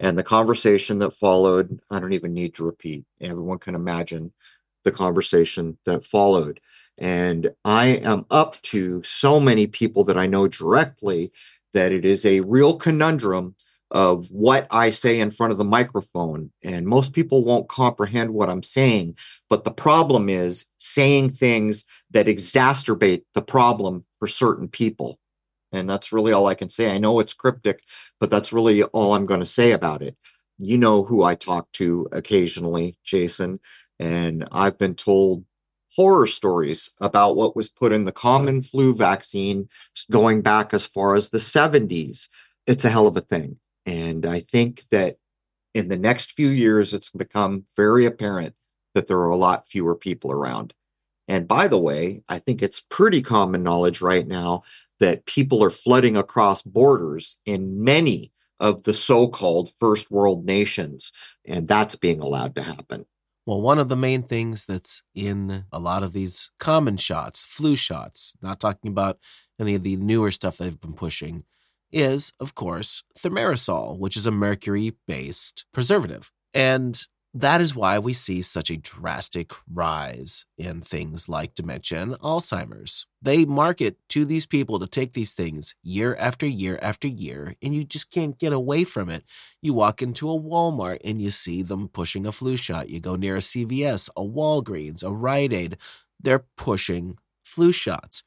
And 0.01 0.19
the 0.19 0.25
conversation 0.25 0.99
that 0.99 1.13
followed, 1.13 1.79
I 1.91 2.01
don't 2.01 2.15
even 2.15 2.33
need 2.33 2.55
to 2.55 2.65
repeat. 2.65 3.05
Everyone 3.21 3.59
can 3.59 3.75
imagine 3.75 4.33
the 4.85 4.91
conversation 4.91 5.79
that 5.85 6.05
followed. 6.05 6.61
And 6.99 7.51
I 7.65 7.87
am 8.03 8.25
up 8.31 8.61
to 8.73 9.03
so 9.03 9.39
many 9.39 9.67
people 9.67 10.03
that 10.05 10.19
I 10.19 10.27
know 10.27 10.49
directly 10.49 11.31
that 11.75 11.93
it 11.93 12.05
is 12.05 12.25
a 12.25 12.41
real 12.41 12.77
conundrum 12.79 13.55
of 13.95 14.27
what 14.33 14.67
I 14.73 14.91
say 14.91 15.21
in 15.21 15.31
front 15.31 15.53
of 15.53 15.59
the 15.59 15.65
microphone. 15.65 16.51
And 16.65 16.85
most 16.85 17.13
people 17.13 17.45
won't 17.45 17.69
comprehend 17.69 18.35
what 18.35 18.51
I'm 18.51 18.65
saying. 18.65 19.17
But 19.49 19.63
the 19.63 19.71
problem 19.71 20.29
is 20.29 20.67
saying 20.79 21.31
things 21.31 21.85
that 22.11 22.27
exacerbate 22.27 23.23
the 23.35 23.43
problem 23.43 24.05
for 24.19 24.27
certain 24.27 24.67
people. 24.67 25.21
And 25.71 25.89
that's 25.89 26.13
really 26.13 26.33
all 26.33 26.49
I 26.49 26.55
can 26.55 26.69
say. 26.69 26.93
I 26.93 26.99
know 26.99 27.21
it's 27.21 27.33
cryptic, 27.33 27.83
but 28.19 28.31
that's 28.31 28.53
really 28.53 28.83
all 28.83 29.15
I'm 29.15 29.27
going 29.27 29.41
to 29.41 29.47
say 29.47 29.71
about 29.71 30.03
it. 30.03 30.17
You 30.59 30.77
know 30.77 31.05
who 31.05 31.23
I 31.23 31.37
talk 31.37 31.71
to 31.73 32.09
occasionally, 32.11 32.99
Jason, 33.05 33.61
and 34.01 34.47
I've 34.51 34.79
been 34.79 34.95
told 34.95 35.45
horror 35.95 36.27
stories 36.27 36.91
about 37.01 37.37
what 37.37 37.55
was 37.55 37.69
put 37.69 37.93
in 37.93 38.05
the 38.05 38.13
common 38.13 38.63
flu 38.63 38.95
vaccine 38.95 39.69
going 40.11 40.43
back 40.43 40.75
as 40.75 40.85
far 40.85 41.15
as 41.15 41.31
the 41.31 41.39
70s. 41.39 42.29
It's 42.67 42.85
a 42.85 42.91
hell 42.91 43.07
of 43.07 43.17
a 43.17 43.21
thing. 43.21 43.59
And 43.87 44.25
I 44.27 44.41
think 44.41 44.89
that 44.91 45.17
in 45.75 45.89
the 45.89 45.97
next 45.97 46.33
few 46.33 46.49
years, 46.49 46.95
it's 46.95 47.11
become 47.11 47.65
very 47.77 48.05
apparent 48.05 48.55
that 48.95 49.09
there 49.09 49.19
are 49.19 49.31
a 49.31 49.37
lot 49.37 49.67
fewer 49.67 49.95
people 49.95 50.31
around. 50.31 50.73
And 51.27 51.49
by 51.49 51.69
the 51.69 51.79
way, 51.79 52.23
I 52.29 52.39
think 52.39 52.63
it's 52.63 52.81
pretty 52.81 53.23
common 53.23 53.63
knowledge 53.63 54.01
right 54.01 54.27
now 54.27 54.63
that 55.01 55.27
people 55.27 55.63
are 55.65 55.71
flooding 55.71 56.17
across 56.17 56.63
borders 56.63 57.39
in 57.45 57.83
many 57.83 58.31
of 58.61 58.85
the 58.85 58.95
so 58.95 59.29
called 59.29 59.71
first 59.79 60.11
world 60.11 60.45
nations. 60.45 61.13
And 61.45 61.67
that's 61.67 61.97
being 61.97 62.21
allowed 62.21 62.55
to 62.57 62.63
happen. 62.63 63.07
Well, 63.47 63.61
one 63.61 63.79
of 63.79 63.89
the 63.89 63.97
main 63.97 64.23
things 64.23 64.65
that's 64.65 65.03
in 65.15 65.65
a 65.71 65.79
lot 65.79 66.03
of 66.03 66.15
these 66.15 66.51
common 66.59 66.97
shots, 66.97 67.45
flu 67.45 67.77
shots, 67.77 68.35
not 68.41 68.61
talking 68.61 68.91
about 68.91 69.19
any 69.61 69.75
of 69.75 69.83
the 69.83 69.97
newer 69.97 70.31
stuff 70.31 70.57
they've 70.57 70.81
been 70.81 70.95
pushing, 70.95 71.45
is, 71.93 72.33
of 72.41 72.55
course, 72.55 73.03
thimerosal, 73.19 73.99
which 73.99 74.17
is 74.17 74.27
a 74.27 74.31
mercury 74.31 74.97
based 75.07 75.65
preservative. 75.73 76.33
And 76.53 77.01
that 77.37 77.61
is 77.61 77.75
why 77.75 77.99
we 77.99 78.13
see 78.13 78.43
such 78.43 78.71
a 78.71 78.77
drastic 78.77 79.51
rise 79.69 80.47
in 80.57 80.81
things 80.81 81.29
like 81.29 81.57
dementia 81.57 82.01
and 82.01 82.13
Alzheimer's. 82.21 83.09
They 83.21 83.45
market 83.45 83.97
to 84.11 84.25
these 84.25 84.47
people 84.47 84.79
to 84.79 84.87
take 84.87 85.15
these 85.15 85.33
things 85.33 85.75
year 85.83 86.15
after 86.15 86.47
year 86.47 86.79
after 86.81 87.09
year, 87.09 87.57
and 87.61 87.75
you 87.75 87.83
just 87.83 88.13
can't 88.13 88.39
get 88.39 88.53
away 88.53 88.85
from 88.85 89.11
it. 89.11 89.25
You 89.61 89.75
walk 89.75 90.01
into 90.01 90.31
a 90.31 90.41
Walmart 90.41 91.01
and 91.05 91.21
you 91.21 91.33
see 91.33 91.63
them 91.63 91.89
pushing 91.89 92.25
a 92.25 92.31
flu 92.31 92.57
shot. 92.57 92.89
You 92.89 93.01
go 93.01 93.17
near 93.17 93.35
a 93.37 93.41
CVS, 93.41 94.09
a 94.17 94.23
Walgreens, 94.23 95.03
a 95.03 95.11
Rite 95.11 95.53
Aid, 95.53 95.77
they're 96.21 96.45
pushing 96.57 97.19
flu 97.43 97.73
shots. 97.73 98.23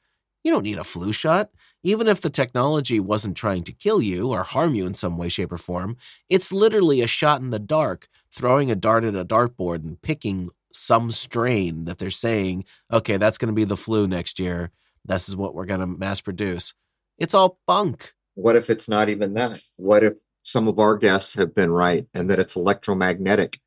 You 0.48 0.54
don't 0.54 0.64
need 0.64 0.78
a 0.78 0.86
flu 0.86 1.12
shot. 1.12 1.50
Even 1.84 2.08
if 2.08 2.22
the 2.22 2.30
technology 2.30 3.02
wasn't 3.02 3.36
trying 3.36 3.64
to 3.64 3.74
kill 3.74 4.02
you 4.02 4.30
or 4.30 4.44
harm 4.44 4.76
you 4.76 4.86
in 4.86 4.94
some 4.94 5.18
way, 5.18 5.28
shape, 5.28 5.52
or 5.52 5.58
form, 5.58 5.98
it's 6.30 6.54
literally 6.54 7.02
a 7.02 7.06
shot 7.08 7.42
in 7.42 7.50
the 7.50 7.60
dark, 7.60 8.08
throwing 8.32 8.72
a 8.72 8.76
dart 8.76 9.04
at 9.04 9.14
a 9.14 9.26
dartboard 9.26 9.84
and 9.84 10.02
picking 10.02 10.50
some 10.72 11.12
strain 11.12 11.84
that 11.84 11.98
they're 11.98 12.10
saying, 12.10 12.64
okay, 12.94 13.18
that's 13.18 13.38
going 13.38 13.50
to 13.50 13.54
be 13.54 13.66
the 13.66 13.76
flu 13.76 14.08
next 14.08 14.40
year. 14.40 14.72
This 15.04 15.28
is 15.28 15.36
what 15.36 15.54
we're 15.54 15.66
going 15.66 15.82
to 15.82 15.86
mass 15.86 16.22
produce. 16.22 16.74
It's 17.18 17.34
all 17.34 17.60
bunk. 17.68 18.14
What 18.36 18.56
if 18.56 18.70
it's 18.70 18.88
not 18.88 19.10
even 19.10 19.34
that? 19.34 19.62
What 19.76 20.06
if 20.06 20.14
some 20.44 20.70
of 20.70 20.80
our 20.80 20.96
guests 20.96 21.34
have 21.34 21.54
been 21.54 21.72
right 21.72 22.08
and 22.14 22.30
that 22.30 22.40
it's 22.40 22.56
electromagnetic? 22.56 23.60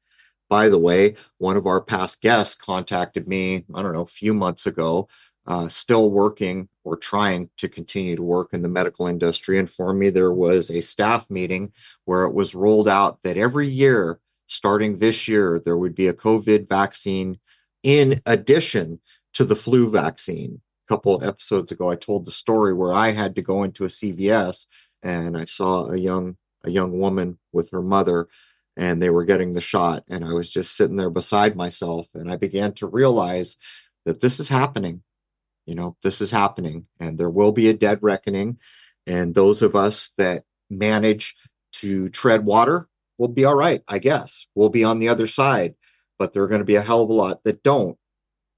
By 0.49 0.71
the 0.71 0.79
way, 0.79 1.17
one 1.37 1.59
of 1.59 1.67
our 1.67 1.83
past 1.83 2.23
guests 2.23 2.55
contacted 2.55 3.29
me, 3.29 3.67
I 3.75 3.83
don't 3.83 3.93
know, 3.93 4.01
a 4.01 4.07
few 4.07 4.33
months 4.33 4.65
ago 4.65 5.09
uh, 5.47 5.69
still 5.69 6.11
working 6.11 6.69
or 6.85 6.97
trying 6.97 7.51
to 7.59 7.69
continue 7.69 8.17
to 8.17 8.23
work 8.23 8.51
in 8.53 8.63
the 8.63 8.69
medical 8.69 9.07
industry. 9.07 9.59
Informed 9.59 9.99
me 9.99 10.11
there 10.11 10.33
was 10.33 10.71
a 10.71 10.81
staff 10.81 11.31
meeting 11.31 11.73
where 12.05 12.25
it 12.25 12.35
was 12.35 12.55
rolled 12.55 12.89
out 12.89 13.23
that 13.23 13.37
every 13.37 13.69
year, 13.69 14.21
starting 14.47 14.97
this 14.97 15.29
year, 15.29 15.61
there 15.65 15.77
would 15.77 15.95
be 15.95 16.09
a 16.09 16.15
COVID 16.15 16.69
vaccine 16.69 17.39
in 17.83 18.21
addition 18.27 19.01
to 19.35 19.45
the 19.45 19.57
flu 19.57 19.91
vaccine. 19.91 20.61
A 20.89 20.95
couple 20.95 21.23
episodes 21.25 21.71
ago, 21.71 21.91
I 21.91 21.97
told 21.97 22.25
the 22.25 22.33
story 22.33 22.73
where 22.73 22.93
I 22.93 23.11
had 23.11 23.35
to 23.37 23.43
go 23.43 23.63
into 23.63 23.85
a 23.85 23.89
CVS 23.89 24.67
and 25.03 25.37
I 25.37 25.45
saw 25.45 25.87
a 25.87 25.97
young 25.97 26.37
a 26.63 26.71
young 26.71 26.99
woman 26.99 27.39
with 27.53 27.71
her 27.71 27.81
mother 27.81 28.29
and 28.77 29.01
they 29.01 29.09
were 29.09 29.25
getting 29.25 29.55
the 29.55 29.63
shot. 29.63 30.05
And 30.09 30.25
I 30.25 30.35
was 30.35 30.51
just 30.51 30.77
sitting 30.77 30.97
there 30.97 31.11
beside 31.11 31.57
myself 31.57 32.09
and 32.15 32.31
I 32.31 32.37
began 32.37 32.73
to 32.75 32.87
realize 32.87 33.57
that 34.05 34.21
this 34.21 34.39
is 34.41 34.51
happening 34.51 35.03
you 35.67 35.75
know 35.75 35.97
this 36.03 36.21
is 36.21 36.31
happening 36.31 36.87
and 36.99 37.19
there 37.19 37.31
will 37.31 37.53
be 37.53 37.69
a 37.69 37.75
dead 37.75 37.99
reckoning 38.03 38.59
and 39.07 39.35
those 39.35 39.63
of 39.63 39.75
us 39.75 40.13
that 40.19 40.45
manage 40.69 41.35
to 41.73 42.09
tread 42.09 42.45
water 42.45 42.89
will 43.19 43.29
be 43.29 43.45
all 43.45 43.57
right 43.57 43.83
i 43.89 43.99
guess. 43.99 44.47
We'll 44.55 44.71
be 44.71 44.85
on 44.85 44.99
the 44.99 45.09
other 45.09 45.27
side 45.27 45.75
but 46.19 46.33
there 46.33 46.43
are 46.43 46.49
going 46.49 46.61
to 46.61 46.67
be 46.67 46.77
a 46.77 46.83
hell 46.83 47.03
of 47.03 47.11
a 47.11 47.15
lot 47.15 47.45
that 47.45 47.63
don't 47.63 47.97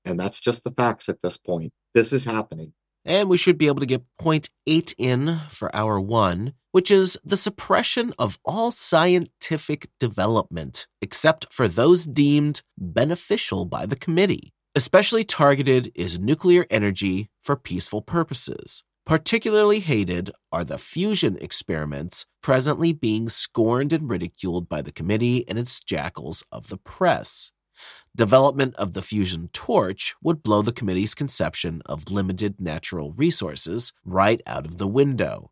and 0.05 0.19
that's 0.19 0.41
just 0.41 0.65
the 0.65 0.71
facts 0.71 1.09
at 1.09 1.23
this 1.23 1.37
point. 1.37 1.73
This 1.95 2.13
is 2.13 2.25
happening. 2.25 2.73
And 3.05 3.29
we 3.29 3.37
should 3.37 3.59
be 3.59 3.67
able 3.67 3.81
to 3.81 3.87
get 3.87 4.05
point 4.19 4.51
eight 4.67 4.95
in 4.97 5.41
for 5.49 5.75
hour 5.75 6.01
one, 6.01 6.55
which 6.71 6.91
is 6.91 7.19
the 7.25 7.37
suppression 7.37 8.15
of 8.19 8.39
all 8.45 8.71
scientific 8.71 9.89
development, 9.99 10.87
except 11.01 11.53
for 11.53 11.67
those 11.67 12.07
deemed 12.07 12.63
beneficial 12.79 13.65
by 13.65 13.87
the 13.87 13.97
committee. 13.97 14.53
Especially 14.75 15.23
targeted 15.23 15.93
is 15.95 16.19
nuclear 16.19 16.65
energy 16.71 17.29
for 17.43 17.57
peaceful 17.57 18.01
purposes. 18.01 18.85
Particularly 19.05 19.81
hated 19.81 20.31
are 20.51 20.65
the 20.65 20.79
fusion 20.79 21.37
experiments 21.43 22.25
presently 22.43 22.95
being 22.95 23.29
scorned 23.29 23.93
and 23.93 24.09
ridiculed 24.09 24.71
by 24.71 24.81
the 24.81 24.93
committee 24.93 25.47
and 25.47 25.59
its 25.59 25.79
jackals 25.81 26.43
of 26.51 26.69
the 26.69 26.79
press. 26.79 27.53
Development 28.17 28.75
of 28.77 28.95
the 28.95 29.03
fusion 29.03 29.51
torch 29.53 30.15
would 30.23 30.43
blow 30.43 30.63
the 30.63 30.73
committee's 30.73 31.15
conception 31.15 31.83
of 31.85 32.11
limited 32.11 32.59
natural 32.59 33.13
resources 33.13 33.93
right 34.07 34.41
out 34.47 34.65
of 34.65 34.79
the 34.79 34.89
window. 34.89 35.51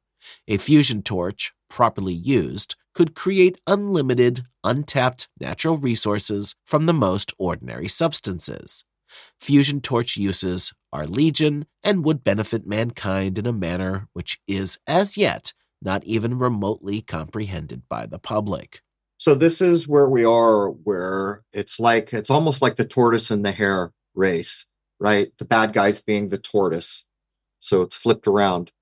A 0.49 0.57
fusion 0.57 1.03
torch, 1.03 1.53
properly 1.69 2.15
used, 2.15 2.75
could 2.95 3.15
create 3.15 3.61
unlimited, 3.67 4.47
untapped 4.65 5.29
natural 5.39 5.77
resources 5.77 6.55
from 6.65 6.87
the 6.87 6.95
most 6.95 7.35
ordinary 7.39 7.89
substances. 7.89 8.85
Fusion 9.39 9.81
torch 9.81 10.17
uses 10.17 10.73
are 10.93 11.07
legion 11.07 11.67
and 11.83 12.05
would 12.05 12.25
benefit 12.25 12.67
mankind 12.67 13.39
in 13.39 13.47
a 13.47 13.53
manner 13.53 14.09
which 14.13 14.41
is, 14.47 14.79
as 14.87 15.17
yet, 15.17 15.53
not 15.83 16.05
even 16.05 16.39
remotely 16.39 17.01
comprehended 17.01 17.89
by 17.89 18.07
the 18.07 18.19
public. 18.19 18.83
So, 19.19 19.35
this 19.35 19.61
is 19.61 19.87
where 19.87 20.09
we 20.09 20.25
are, 20.25 20.69
where 20.69 21.43
it's 21.53 21.79
like, 21.79 22.13
it's 22.13 22.31
almost 22.31 22.63
like 22.63 22.77
the 22.77 22.87
tortoise 22.87 23.31
and 23.31 23.45
the 23.45 23.53
hare 23.53 23.93
race, 24.15 24.67
right? 24.99 25.33
The 25.39 25.45
bad 25.45 25.73
guys 25.73 26.01
being 26.01 26.29
the 26.29 26.39
tortoise. 26.39 27.05
So, 27.59 27.83
it's 27.83 27.97
flipped 27.97 28.27
around 28.27 28.73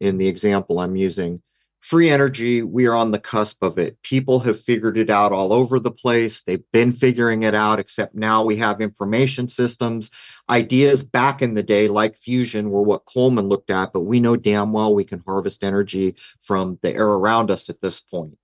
in 0.00 0.16
the 0.16 0.28
example 0.28 0.78
I'm 0.78 0.96
using 0.96 1.42
free 1.80 2.10
energy, 2.10 2.62
we 2.62 2.86
are 2.86 2.94
on 2.94 3.10
the 3.10 3.18
cusp 3.18 3.62
of 3.62 3.78
it. 3.78 4.00
People 4.02 4.40
have 4.40 4.60
figured 4.60 4.98
it 4.98 5.10
out 5.10 5.32
all 5.32 5.52
over 5.52 5.78
the 5.78 5.90
place. 5.90 6.42
They've 6.42 6.64
been 6.72 6.92
figuring 6.92 7.42
it 7.42 7.54
out, 7.54 7.80
except 7.80 8.14
now 8.14 8.44
we 8.44 8.56
have 8.56 8.80
information 8.80 9.48
systems. 9.48 10.10
Ideas 10.48 11.02
back 11.02 11.40
in 11.40 11.54
the 11.54 11.62
day, 11.62 11.88
like 11.88 12.16
fusion, 12.16 12.70
were 12.70 12.82
what 12.82 13.06
Coleman 13.06 13.48
looked 13.48 13.70
at, 13.70 13.92
but 13.92 14.02
we 14.02 14.20
know 14.20 14.36
damn 14.36 14.72
well 14.72 14.94
we 14.94 15.04
can 15.04 15.22
harvest 15.26 15.64
energy 15.64 16.14
from 16.40 16.78
the 16.82 16.94
air 16.94 17.08
around 17.08 17.50
us 17.50 17.70
at 17.70 17.80
this 17.80 17.98
point. 17.98 18.36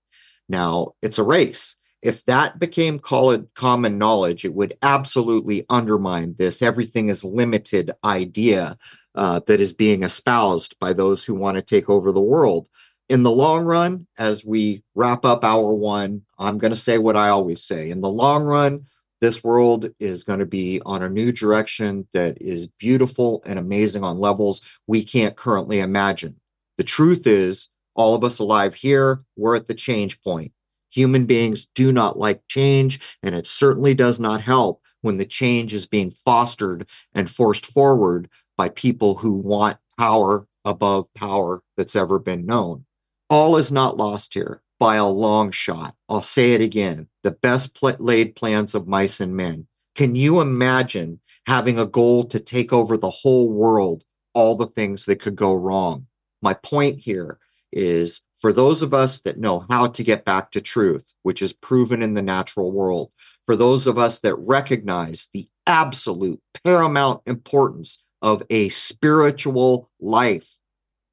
Now, 0.48 0.94
it's 1.02 1.18
a 1.18 1.24
race. 1.24 1.76
If 2.02 2.24
that 2.26 2.58
became 2.58 3.00
common 3.00 3.98
knowledge, 3.98 4.44
it 4.44 4.54
would 4.54 4.74
absolutely 4.82 5.64
undermine 5.68 6.36
this 6.38 6.62
everything 6.62 7.08
is 7.08 7.24
limited 7.24 7.90
idea 8.04 8.78
uh, 9.16 9.40
that 9.46 9.60
is 9.60 9.72
being 9.72 10.02
espoused 10.02 10.78
by 10.78 10.92
those 10.92 11.24
who 11.24 11.34
want 11.34 11.56
to 11.56 11.62
take 11.62 11.90
over 11.90 12.12
the 12.12 12.20
world 12.20 12.68
in 13.08 13.22
the 13.22 13.30
long 13.30 13.64
run, 13.64 14.06
as 14.18 14.44
we 14.44 14.82
wrap 14.94 15.24
up 15.24 15.44
hour 15.44 15.72
one, 15.72 16.22
I'm 16.38 16.58
going 16.58 16.72
to 16.72 16.76
say 16.76 16.98
what 16.98 17.16
I 17.16 17.28
always 17.28 17.62
say. 17.62 17.90
In 17.90 18.00
the 18.00 18.10
long 18.10 18.44
run, 18.44 18.86
this 19.20 19.44
world 19.44 19.90
is 19.98 20.24
going 20.24 20.40
to 20.40 20.46
be 20.46 20.80
on 20.84 21.02
a 21.02 21.08
new 21.08 21.32
direction 21.32 22.06
that 22.12 22.36
is 22.40 22.66
beautiful 22.66 23.42
and 23.46 23.58
amazing 23.58 24.04
on 24.04 24.18
levels 24.18 24.60
we 24.86 25.04
can't 25.04 25.36
currently 25.36 25.80
imagine. 25.80 26.40
The 26.76 26.84
truth 26.84 27.26
is, 27.26 27.70
all 27.94 28.14
of 28.14 28.24
us 28.24 28.38
alive 28.38 28.74
here, 28.74 29.24
we're 29.36 29.56
at 29.56 29.68
the 29.68 29.74
change 29.74 30.20
point. 30.20 30.52
Human 30.90 31.26
beings 31.26 31.66
do 31.74 31.92
not 31.92 32.18
like 32.18 32.46
change, 32.48 33.18
and 33.22 33.34
it 33.34 33.46
certainly 33.46 33.94
does 33.94 34.20
not 34.20 34.40
help 34.42 34.82
when 35.00 35.16
the 35.18 35.24
change 35.24 35.72
is 35.72 35.86
being 35.86 36.10
fostered 36.10 36.86
and 37.14 37.30
forced 37.30 37.66
forward 37.66 38.28
by 38.56 38.68
people 38.68 39.16
who 39.16 39.32
want 39.32 39.78
power 39.98 40.46
above 40.64 41.12
power 41.14 41.62
that's 41.76 41.96
ever 41.96 42.18
been 42.18 42.44
known. 42.44 42.85
All 43.28 43.56
is 43.56 43.72
not 43.72 43.96
lost 43.96 44.34
here 44.34 44.62
by 44.78 44.96
a 44.96 45.06
long 45.06 45.50
shot. 45.50 45.94
I'll 46.08 46.22
say 46.22 46.52
it 46.52 46.60
again 46.60 47.08
the 47.22 47.32
best 47.32 47.74
pl- 47.74 47.96
laid 47.98 48.36
plans 48.36 48.74
of 48.74 48.86
mice 48.86 49.20
and 49.20 49.34
men. 49.34 49.66
Can 49.94 50.14
you 50.14 50.40
imagine 50.40 51.20
having 51.46 51.78
a 51.78 51.86
goal 51.86 52.24
to 52.24 52.38
take 52.38 52.72
over 52.72 52.96
the 52.96 53.10
whole 53.10 53.50
world, 53.50 54.04
all 54.34 54.56
the 54.56 54.66
things 54.66 55.06
that 55.06 55.20
could 55.20 55.36
go 55.36 55.54
wrong? 55.54 56.06
My 56.42 56.54
point 56.54 57.00
here 57.00 57.38
is 57.72 58.22
for 58.38 58.52
those 58.52 58.82
of 58.82 58.92
us 58.94 59.20
that 59.22 59.38
know 59.38 59.66
how 59.70 59.88
to 59.88 60.04
get 60.04 60.24
back 60.24 60.50
to 60.52 60.60
truth, 60.60 61.04
which 61.22 61.42
is 61.42 61.52
proven 61.52 62.02
in 62.02 62.14
the 62.14 62.22
natural 62.22 62.70
world, 62.70 63.10
for 63.44 63.56
those 63.56 63.86
of 63.86 63.98
us 63.98 64.20
that 64.20 64.36
recognize 64.36 65.30
the 65.32 65.48
absolute 65.66 66.40
paramount 66.62 67.22
importance 67.26 68.02
of 68.22 68.42
a 68.50 68.68
spiritual 68.68 69.90
life, 70.00 70.58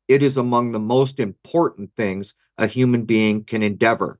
it 0.08 0.24
is 0.24 0.38
among 0.38 0.72
the 0.72 0.80
most 0.80 1.20
important 1.20 1.92
things 1.96 2.36
a 2.58 2.68
human 2.68 3.06
being 3.06 3.44
can 3.44 3.64
endeavor. 3.64 4.20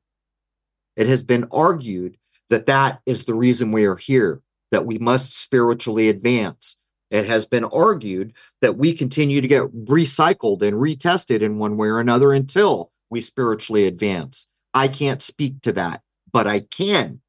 It 0.96 1.08
has 1.08 1.24
been 1.24 1.48
argued 1.52 2.18
that 2.50 2.66
that 2.68 3.02
is 3.06 3.26
the 3.26 3.34
reason 3.34 3.72
we 3.72 3.86
are 3.86 3.96
here, 3.96 4.42
that 4.72 4.86
we 4.86 4.98
must 4.98 5.38
spiritually 5.38 6.10
advance. 6.10 6.78
It 7.12 7.28
has 7.28 7.46
been 7.46 7.64
argued 7.66 8.34
that 8.62 8.78
we 8.78 8.94
continue 8.94 9.42
to 9.42 9.48
get 9.48 9.72
recycled 9.86 10.62
and 10.62 10.78
retested 10.78 11.42
in 11.42 11.60
one 11.60 11.78
way 11.78 11.88
or 11.88 12.00
another 12.00 12.34
until 12.34 12.92
we 13.10 13.22
spiritually 13.22 13.86
advance. 13.86 14.48
I 14.74 14.88
can't 14.88 15.22
speak 15.22 15.62
to 15.62 15.72
that, 15.74 16.02
but 16.32 16.48
I 16.48 16.62
can 16.62 17.22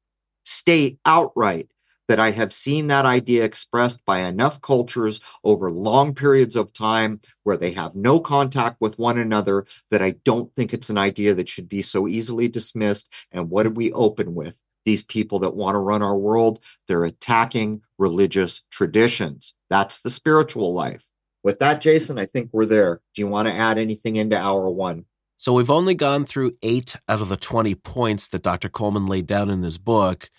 state 0.43 0.99
outright 1.05 1.69
that 2.07 2.19
I 2.19 2.31
have 2.31 2.53
seen 2.53 2.87
that 2.87 3.05
idea 3.05 3.43
expressed 3.43 4.05
by 4.05 4.19
enough 4.19 4.61
cultures 4.61 5.19
over 5.43 5.71
long 5.71 6.13
periods 6.13 6.55
of 6.55 6.73
time 6.73 7.19
where 7.43 7.57
they 7.57 7.71
have 7.71 7.95
no 7.95 8.19
contact 8.19 8.77
with 8.79 8.99
one 8.99 9.17
another 9.17 9.65
that 9.91 10.01
I 10.01 10.15
don't 10.23 10.53
think 10.55 10.73
it's 10.73 10.89
an 10.89 10.97
idea 10.97 11.33
that 11.33 11.49
should 11.49 11.69
be 11.69 11.81
so 11.81 12.07
easily 12.07 12.47
dismissed. 12.47 13.11
And 13.31 13.49
what 13.49 13.63
did 13.63 13.77
we 13.77 13.91
open 13.93 14.35
with? 14.35 14.61
These 14.85 15.03
people 15.03 15.39
that 15.39 15.55
want 15.55 15.73
to 15.75 15.79
run 15.79 16.03
our 16.03 16.17
world, 16.17 16.59
they're 16.87 17.03
attacking 17.03 17.81
religious 17.97 18.63
traditions. 18.69 19.55
That's 19.69 19.99
the 19.99 20.11
spiritual 20.11 20.73
life. 20.73 21.09
With 21.43 21.59
that, 21.59 21.81
Jason, 21.81 22.19
I 22.19 22.25
think 22.25 22.49
we're 22.51 22.65
there. 22.65 23.01
Do 23.13 23.21
you 23.21 23.27
want 23.27 23.47
to 23.47 23.53
add 23.53 23.77
anything 23.77 24.15
into 24.15 24.37
hour 24.37 24.69
one? 24.69 25.05
So 25.37 25.53
we've 25.53 25.71
only 25.71 25.95
gone 25.95 26.25
through 26.25 26.53
eight 26.61 26.95
out 27.07 27.21
of 27.21 27.29
the 27.29 27.37
20 27.37 27.75
points 27.75 28.27
that 28.29 28.41
Dr. 28.41 28.69
Coleman 28.69 29.05
laid 29.05 29.27
down 29.27 29.49
in 29.49 29.63
his 29.63 29.77
book 29.77 30.29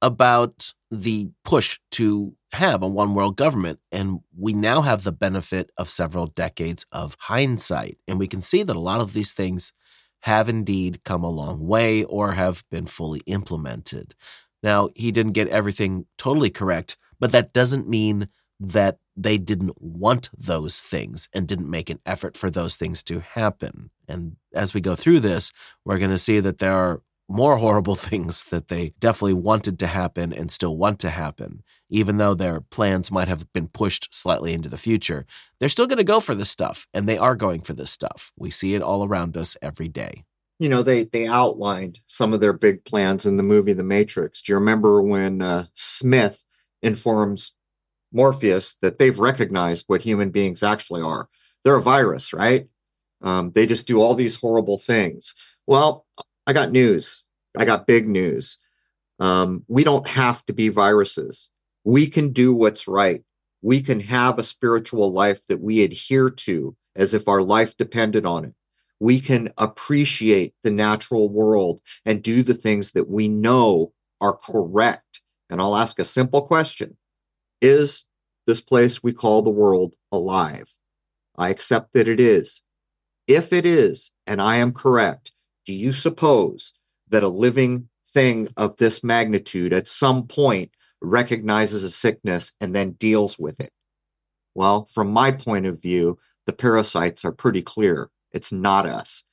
about 0.00 0.72
the 0.90 1.30
push 1.44 1.78
to 1.92 2.34
have 2.52 2.82
a 2.82 2.88
one 2.88 3.14
world 3.14 3.36
government. 3.36 3.78
And 3.92 4.20
we 4.36 4.52
now 4.52 4.82
have 4.82 5.04
the 5.04 5.12
benefit 5.12 5.70
of 5.76 5.88
several 5.88 6.26
decades 6.26 6.86
of 6.92 7.16
hindsight. 7.20 7.98
And 8.06 8.18
we 8.18 8.26
can 8.26 8.40
see 8.40 8.62
that 8.62 8.76
a 8.76 8.80
lot 8.80 9.00
of 9.00 9.12
these 9.12 9.34
things 9.34 9.72
have 10.22 10.48
indeed 10.48 11.04
come 11.04 11.22
a 11.22 11.30
long 11.30 11.66
way 11.66 12.04
or 12.04 12.32
have 12.32 12.64
been 12.70 12.86
fully 12.86 13.20
implemented. 13.26 14.14
Now, 14.62 14.88
he 14.96 15.12
didn't 15.12 15.32
get 15.32 15.48
everything 15.48 16.06
totally 16.16 16.50
correct, 16.50 16.96
but 17.20 17.32
that 17.32 17.52
doesn't 17.52 17.88
mean 17.88 18.28
that 18.58 18.98
they 19.16 19.38
didn't 19.38 19.80
want 19.80 20.30
those 20.36 20.80
things 20.80 21.28
and 21.32 21.46
didn't 21.46 21.70
make 21.70 21.90
an 21.90 22.00
effort 22.06 22.36
for 22.36 22.50
those 22.50 22.76
things 22.76 23.02
to 23.04 23.20
happen. 23.20 23.90
And 24.08 24.36
as 24.54 24.74
we 24.74 24.80
go 24.80 24.94
through 24.94 25.20
this, 25.20 25.52
we're 25.84 25.98
going 25.98 26.10
to 26.10 26.18
see 26.18 26.40
that 26.40 26.58
there 26.58 26.74
are 26.74 27.02
more 27.28 27.58
horrible 27.58 27.94
things 27.96 28.44
that 28.44 28.68
they 28.68 28.94
definitely 28.98 29.34
wanted 29.34 29.78
to 29.78 29.86
happen 29.86 30.32
and 30.32 30.50
still 30.50 30.76
want 30.76 30.98
to 31.00 31.10
happen. 31.10 31.62
Even 31.90 32.18
though 32.18 32.34
their 32.34 32.60
plans 32.60 33.10
might 33.10 33.28
have 33.28 33.50
been 33.52 33.68
pushed 33.68 34.14
slightly 34.14 34.52
into 34.52 34.68
the 34.68 34.76
future, 34.76 35.24
they're 35.58 35.68
still 35.68 35.86
going 35.86 35.98
to 35.98 36.04
go 36.04 36.20
for 36.20 36.34
this 36.34 36.50
stuff, 36.50 36.86
and 36.92 37.08
they 37.08 37.16
are 37.16 37.34
going 37.34 37.62
for 37.62 37.72
this 37.72 37.90
stuff. 37.90 38.32
We 38.36 38.50
see 38.50 38.74
it 38.74 38.82
all 38.82 39.06
around 39.06 39.36
us 39.36 39.56
every 39.62 39.88
day. 39.88 40.24
You 40.58 40.68
know, 40.68 40.82
they 40.82 41.04
they 41.04 41.26
outlined 41.26 42.00
some 42.06 42.32
of 42.34 42.40
their 42.40 42.52
big 42.52 42.84
plans 42.84 43.24
in 43.24 43.36
the 43.36 43.42
movie 43.42 43.72
The 43.72 43.84
Matrix. 43.84 44.42
Do 44.42 44.52
you 44.52 44.58
remember 44.58 45.00
when 45.00 45.40
uh, 45.40 45.64
Smith 45.74 46.44
informs 46.82 47.54
Morpheus 48.12 48.76
that 48.82 48.98
they've 48.98 49.18
recognized 49.18 49.84
what 49.86 50.02
human 50.02 50.30
beings 50.30 50.62
actually 50.62 51.02
are? 51.02 51.28
They're 51.64 51.76
a 51.76 51.82
virus, 51.82 52.32
right? 52.32 52.66
Um, 53.22 53.52
they 53.52 53.66
just 53.66 53.86
do 53.86 54.00
all 54.00 54.14
these 54.14 54.36
horrible 54.36 54.78
things. 54.78 55.34
Well, 55.66 56.06
I 56.48 56.54
got 56.54 56.72
news. 56.72 57.24
I 57.58 57.66
got 57.66 57.86
big 57.86 58.08
news. 58.08 58.58
Um, 59.20 59.64
we 59.68 59.84
don't 59.84 60.08
have 60.08 60.46
to 60.46 60.54
be 60.54 60.70
viruses. 60.70 61.50
We 61.84 62.06
can 62.06 62.32
do 62.32 62.54
what's 62.54 62.88
right. 62.88 63.22
We 63.60 63.82
can 63.82 64.00
have 64.00 64.38
a 64.38 64.42
spiritual 64.42 65.12
life 65.12 65.46
that 65.48 65.60
we 65.60 65.82
adhere 65.82 66.30
to 66.30 66.74
as 66.96 67.12
if 67.12 67.28
our 67.28 67.42
life 67.42 67.76
depended 67.76 68.24
on 68.24 68.46
it. 68.46 68.54
We 68.98 69.20
can 69.20 69.50
appreciate 69.58 70.54
the 70.64 70.70
natural 70.70 71.28
world 71.28 71.82
and 72.06 72.22
do 72.22 72.42
the 72.42 72.54
things 72.54 72.92
that 72.92 73.10
we 73.10 73.28
know 73.28 73.92
are 74.18 74.34
correct. 74.34 75.20
And 75.50 75.60
I'll 75.60 75.76
ask 75.76 75.98
a 75.98 76.04
simple 76.04 76.40
question 76.40 76.96
Is 77.60 78.06
this 78.46 78.62
place 78.62 79.02
we 79.02 79.12
call 79.12 79.42
the 79.42 79.50
world 79.50 79.96
alive? 80.10 80.76
I 81.36 81.50
accept 81.50 81.92
that 81.92 82.08
it 82.08 82.20
is. 82.20 82.62
If 83.26 83.52
it 83.52 83.66
is, 83.66 84.12
and 84.26 84.40
I 84.40 84.56
am 84.56 84.72
correct, 84.72 85.32
do 85.68 85.74
you 85.74 85.92
suppose 85.92 86.72
that 87.10 87.22
a 87.22 87.28
living 87.28 87.90
thing 88.08 88.48
of 88.56 88.78
this 88.78 89.04
magnitude 89.04 89.74
at 89.74 89.86
some 89.86 90.26
point 90.26 90.70
recognizes 91.02 91.82
a 91.82 91.90
sickness 91.90 92.54
and 92.58 92.74
then 92.74 92.92
deals 92.92 93.38
with 93.38 93.60
it? 93.60 93.70
Well, 94.54 94.88
from 94.90 95.10
my 95.10 95.30
point 95.30 95.66
of 95.66 95.82
view, 95.82 96.18
the 96.46 96.54
parasites 96.54 97.22
are 97.22 97.32
pretty 97.32 97.60
clear. 97.60 98.08
It's 98.32 98.50
not 98.50 98.86
us. 98.86 99.26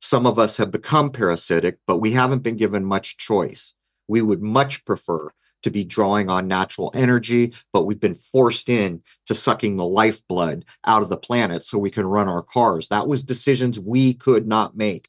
Some 0.00 0.26
of 0.26 0.38
us 0.38 0.58
have 0.58 0.70
become 0.70 1.10
parasitic, 1.10 1.78
but 1.88 1.98
we 1.98 2.12
haven't 2.12 2.44
been 2.44 2.56
given 2.56 2.84
much 2.84 3.16
choice. 3.16 3.74
We 4.06 4.22
would 4.22 4.42
much 4.42 4.84
prefer 4.84 5.32
to 5.64 5.70
be 5.72 5.82
drawing 5.82 6.30
on 6.30 6.46
natural 6.46 6.92
energy, 6.94 7.52
but 7.72 7.84
we've 7.84 7.98
been 7.98 8.14
forced 8.14 8.68
in 8.68 9.02
to 9.26 9.34
sucking 9.34 9.74
the 9.74 9.84
lifeblood 9.84 10.64
out 10.86 11.02
of 11.02 11.08
the 11.08 11.16
planet 11.16 11.64
so 11.64 11.78
we 11.78 11.90
can 11.90 12.06
run 12.06 12.28
our 12.28 12.44
cars. 12.44 12.86
That 12.86 13.08
was 13.08 13.24
decisions 13.24 13.80
we 13.80 14.14
could 14.14 14.46
not 14.46 14.76
make. 14.76 15.08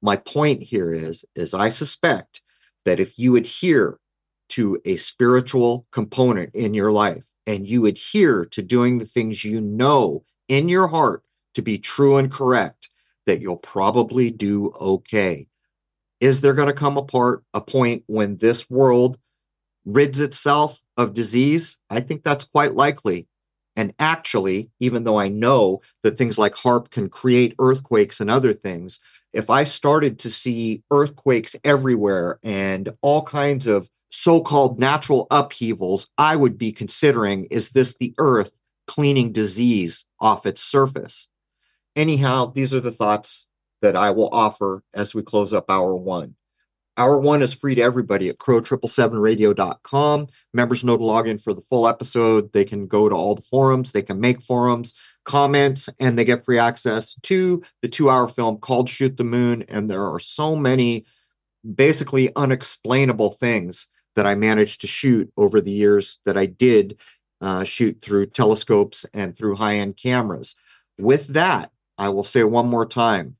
My 0.00 0.16
point 0.16 0.62
here 0.62 0.92
is, 0.92 1.24
is 1.34 1.54
I 1.54 1.68
suspect 1.70 2.42
that 2.84 3.00
if 3.00 3.18
you 3.18 3.36
adhere 3.36 3.98
to 4.50 4.80
a 4.84 4.96
spiritual 4.96 5.86
component 5.90 6.54
in 6.54 6.74
your 6.74 6.92
life 6.92 7.30
and 7.46 7.68
you 7.68 7.86
adhere 7.86 8.44
to 8.46 8.62
doing 8.62 8.98
the 8.98 9.04
things 9.04 9.44
you 9.44 9.60
know 9.60 10.24
in 10.48 10.68
your 10.68 10.88
heart 10.88 11.22
to 11.54 11.62
be 11.62 11.78
true 11.78 12.16
and 12.16 12.30
correct, 12.30 12.88
that 13.26 13.40
you'll 13.40 13.56
probably 13.56 14.30
do 14.30 14.72
okay. 14.80 15.46
Is 16.20 16.40
there 16.40 16.54
going 16.54 16.68
to 16.68 16.74
come 16.74 16.96
a 16.96 17.02
part, 17.02 17.44
a 17.52 17.60
point 17.60 18.04
when 18.06 18.38
this 18.38 18.70
world 18.70 19.18
rids 19.84 20.20
itself 20.20 20.80
of 20.96 21.14
disease? 21.14 21.78
I 21.90 22.00
think 22.00 22.24
that's 22.24 22.44
quite 22.44 22.74
likely. 22.74 23.28
And 23.78 23.94
actually, 24.00 24.70
even 24.80 25.04
though 25.04 25.20
I 25.20 25.28
know 25.28 25.82
that 26.02 26.18
things 26.18 26.36
like 26.36 26.56
HAARP 26.56 26.90
can 26.90 27.08
create 27.08 27.54
earthquakes 27.60 28.18
and 28.20 28.28
other 28.28 28.52
things, 28.52 28.98
if 29.32 29.50
I 29.50 29.62
started 29.62 30.18
to 30.18 30.30
see 30.30 30.82
earthquakes 30.90 31.54
everywhere 31.62 32.40
and 32.42 32.92
all 33.02 33.22
kinds 33.22 33.68
of 33.68 33.88
so 34.10 34.40
called 34.40 34.80
natural 34.80 35.28
upheavals, 35.30 36.08
I 36.18 36.34
would 36.34 36.58
be 36.58 36.72
considering 36.72 37.44
is 37.52 37.70
this 37.70 37.96
the 37.96 38.14
earth 38.18 38.50
cleaning 38.88 39.30
disease 39.30 40.06
off 40.18 40.44
its 40.44 40.60
surface? 40.60 41.28
Anyhow, 41.94 42.46
these 42.46 42.74
are 42.74 42.80
the 42.80 42.90
thoughts 42.90 43.46
that 43.80 43.94
I 43.94 44.10
will 44.10 44.28
offer 44.32 44.82
as 44.92 45.14
we 45.14 45.22
close 45.22 45.52
up 45.52 45.70
hour 45.70 45.94
one. 45.94 46.34
Hour 46.98 47.18
one 47.18 47.42
is 47.42 47.54
free 47.54 47.76
to 47.76 47.82
everybody 47.82 48.28
at 48.28 48.38
crow777radio.com. 48.38 50.26
Members 50.52 50.82
know 50.84 50.96
to 50.96 51.04
log 51.04 51.28
in 51.28 51.38
for 51.38 51.54
the 51.54 51.60
full 51.60 51.86
episode. 51.86 52.52
They 52.52 52.64
can 52.64 52.88
go 52.88 53.08
to 53.08 53.14
all 53.14 53.36
the 53.36 53.42
forums, 53.42 53.92
they 53.92 54.02
can 54.02 54.20
make 54.20 54.42
forums 54.42 54.94
comments 55.24 55.88
and 56.00 56.18
they 56.18 56.24
get 56.24 56.44
free 56.44 56.58
access 56.58 57.14
to 57.22 57.62
the 57.82 57.88
two 57.88 58.10
hour 58.10 58.26
film 58.26 58.58
called 58.58 58.88
Shoot 58.88 59.16
the 59.16 59.24
Moon. 59.24 59.62
And 59.68 59.88
there 59.88 60.02
are 60.02 60.18
so 60.18 60.56
many 60.56 61.04
basically 61.74 62.34
unexplainable 62.34 63.30
things 63.32 63.88
that 64.16 64.26
I 64.26 64.34
managed 64.34 64.80
to 64.80 64.86
shoot 64.86 65.30
over 65.36 65.60
the 65.60 65.70
years 65.70 66.18
that 66.24 66.36
I 66.36 66.46
did 66.46 66.98
uh, 67.40 67.62
shoot 67.62 67.98
through 68.02 68.26
telescopes 68.26 69.06
and 69.14 69.36
through 69.36 69.56
high 69.56 69.76
end 69.76 69.96
cameras. 69.96 70.56
With 70.98 71.28
that, 71.28 71.70
I 71.96 72.08
will 72.08 72.24
say 72.24 72.42
one 72.42 72.68
more 72.68 72.86
time 72.86 73.36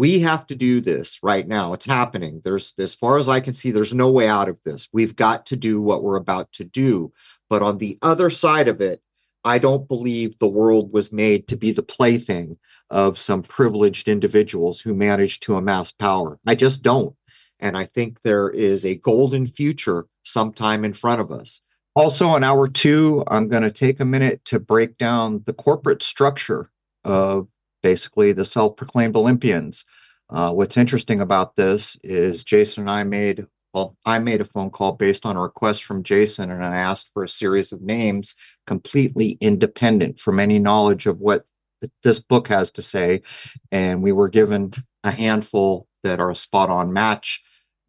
we 0.00 0.20
have 0.20 0.46
to 0.46 0.54
do 0.54 0.80
this 0.80 1.18
right 1.22 1.46
now. 1.46 1.74
It's 1.74 1.84
happening. 1.84 2.40
There's, 2.42 2.72
as 2.78 2.94
far 2.94 3.18
as 3.18 3.28
I 3.28 3.40
can 3.40 3.52
see, 3.52 3.70
there's 3.70 3.92
no 3.92 4.10
way 4.10 4.26
out 4.26 4.48
of 4.48 4.58
this. 4.64 4.88
We've 4.94 5.14
got 5.14 5.44
to 5.46 5.56
do 5.56 5.82
what 5.82 6.02
we're 6.02 6.16
about 6.16 6.52
to 6.52 6.64
do. 6.64 7.12
But 7.50 7.60
on 7.60 7.76
the 7.76 7.98
other 8.00 8.30
side 8.30 8.66
of 8.66 8.80
it, 8.80 9.02
I 9.44 9.58
don't 9.58 9.86
believe 9.86 10.38
the 10.38 10.48
world 10.48 10.90
was 10.90 11.12
made 11.12 11.48
to 11.48 11.56
be 11.56 11.70
the 11.70 11.82
plaything 11.82 12.56
of 12.88 13.18
some 13.18 13.42
privileged 13.42 14.08
individuals 14.08 14.80
who 14.80 14.94
managed 14.94 15.42
to 15.42 15.56
amass 15.56 15.92
power. 15.92 16.38
I 16.46 16.54
just 16.54 16.80
don't. 16.80 17.14
And 17.58 17.76
I 17.76 17.84
think 17.84 18.22
there 18.22 18.48
is 18.48 18.86
a 18.86 18.94
golden 18.94 19.46
future 19.46 20.06
sometime 20.22 20.82
in 20.82 20.94
front 20.94 21.20
of 21.20 21.30
us. 21.30 21.60
Also, 21.94 22.34
in 22.36 22.42
hour 22.42 22.68
two, 22.68 23.22
I'm 23.26 23.48
going 23.48 23.64
to 23.64 23.70
take 23.70 24.00
a 24.00 24.06
minute 24.06 24.46
to 24.46 24.60
break 24.60 24.96
down 24.96 25.42
the 25.44 25.52
corporate 25.52 26.02
structure 26.02 26.70
of 27.04 27.48
basically 27.82 28.32
the 28.32 28.44
self 28.44 28.76
proclaimed 28.76 29.16
Olympians. 29.16 29.84
Uh, 30.28 30.52
what's 30.52 30.76
interesting 30.76 31.20
about 31.20 31.56
this 31.56 31.96
is 32.04 32.44
Jason 32.44 32.82
and 32.82 32.90
I 32.90 33.02
made, 33.02 33.46
well, 33.74 33.96
I 34.04 34.18
made 34.20 34.40
a 34.40 34.44
phone 34.44 34.70
call 34.70 34.92
based 34.92 35.26
on 35.26 35.36
a 35.36 35.42
request 35.42 35.84
from 35.84 36.04
Jason, 36.04 36.50
and 36.50 36.64
I 36.64 36.76
asked 36.76 37.10
for 37.12 37.24
a 37.24 37.28
series 37.28 37.72
of 37.72 37.82
names 37.82 38.36
completely 38.66 39.38
independent 39.40 40.20
from 40.20 40.38
any 40.38 40.58
knowledge 40.58 41.06
of 41.06 41.18
what 41.20 41.46
this 42.02 42.18
book 42.20 42.48
has 42.48 42.70
to 42.72 42.82
say. 42.82 43.22
And 43.72 44.02
we 44.02 44.12
were 44.12 44.28
given 44.28 44.72
a 45.02 45.10
handful 45.10 45.88
that 46.02 46.20
are 46.20 46.30
a 46.30 46.36
spot 46.36 46.70
on 46.70 46.92
match. 46.92 47.42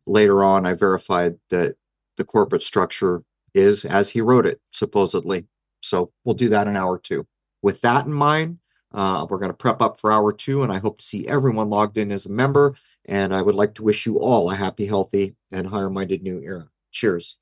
Later 0.08 0.44
on, 0.44 0.66
I 0.66 0.74
verified 0.74 1.36
that 1.50 1.76
the 2.18 2.24
corporate 2.24 2.64
structure 2.64 3.24
is 3.54 3.86
as 3.86 4.10
he 4.10 4.22
wrote 4.22 4.46
it, 4.46 4.60
supposedly. 4.72 5.48
So 5.82 6.12
we'll 6.24 6.36
do 6.36 6.50
that 6.50 6.68
in 6.68 6.76
hour 6.76 6.98
two. 6.98 7.28
With 7.62 7.82
that 7.82 8.06
in 8.06 8.14
mind, 8.14 8.60
uh, 8.94 9.26
we're 9.30 9.38
going 9.38 9.52
to 9.52 9.58
prep 9.58 9.82
up 9.82 10.00
for 10.00 10.12
hour 10.12 10.34
two, 10.34 10.64
and 10.64 10.72
I 10.72 10.80
hope 10.80 11.00
to 11.00 11.06
see 11.06 11.28
everyone 11.28 11.70
logged 11.70 11.98
in 11.98 12.12
as 12.12 12.26
a 12.26 12.32
member. 12.32 12.76
And 13.06 13.34
I 13.34 13.42
would 13.42 13.56
like 13.56 13.76
to 13.76 13.84
wish 13.84 14.06
you 14.06 14.20
all 14.20 14.52
a 14.52 14.56
happy, 14.56 14.86
healthy, 14.86 15.36
and 15.52 15.68
higher 15.68 15.90
minded 15.90 16.24
new 16.24 16.40
era. 16.42 16.70
Cheers. 16.92 17.38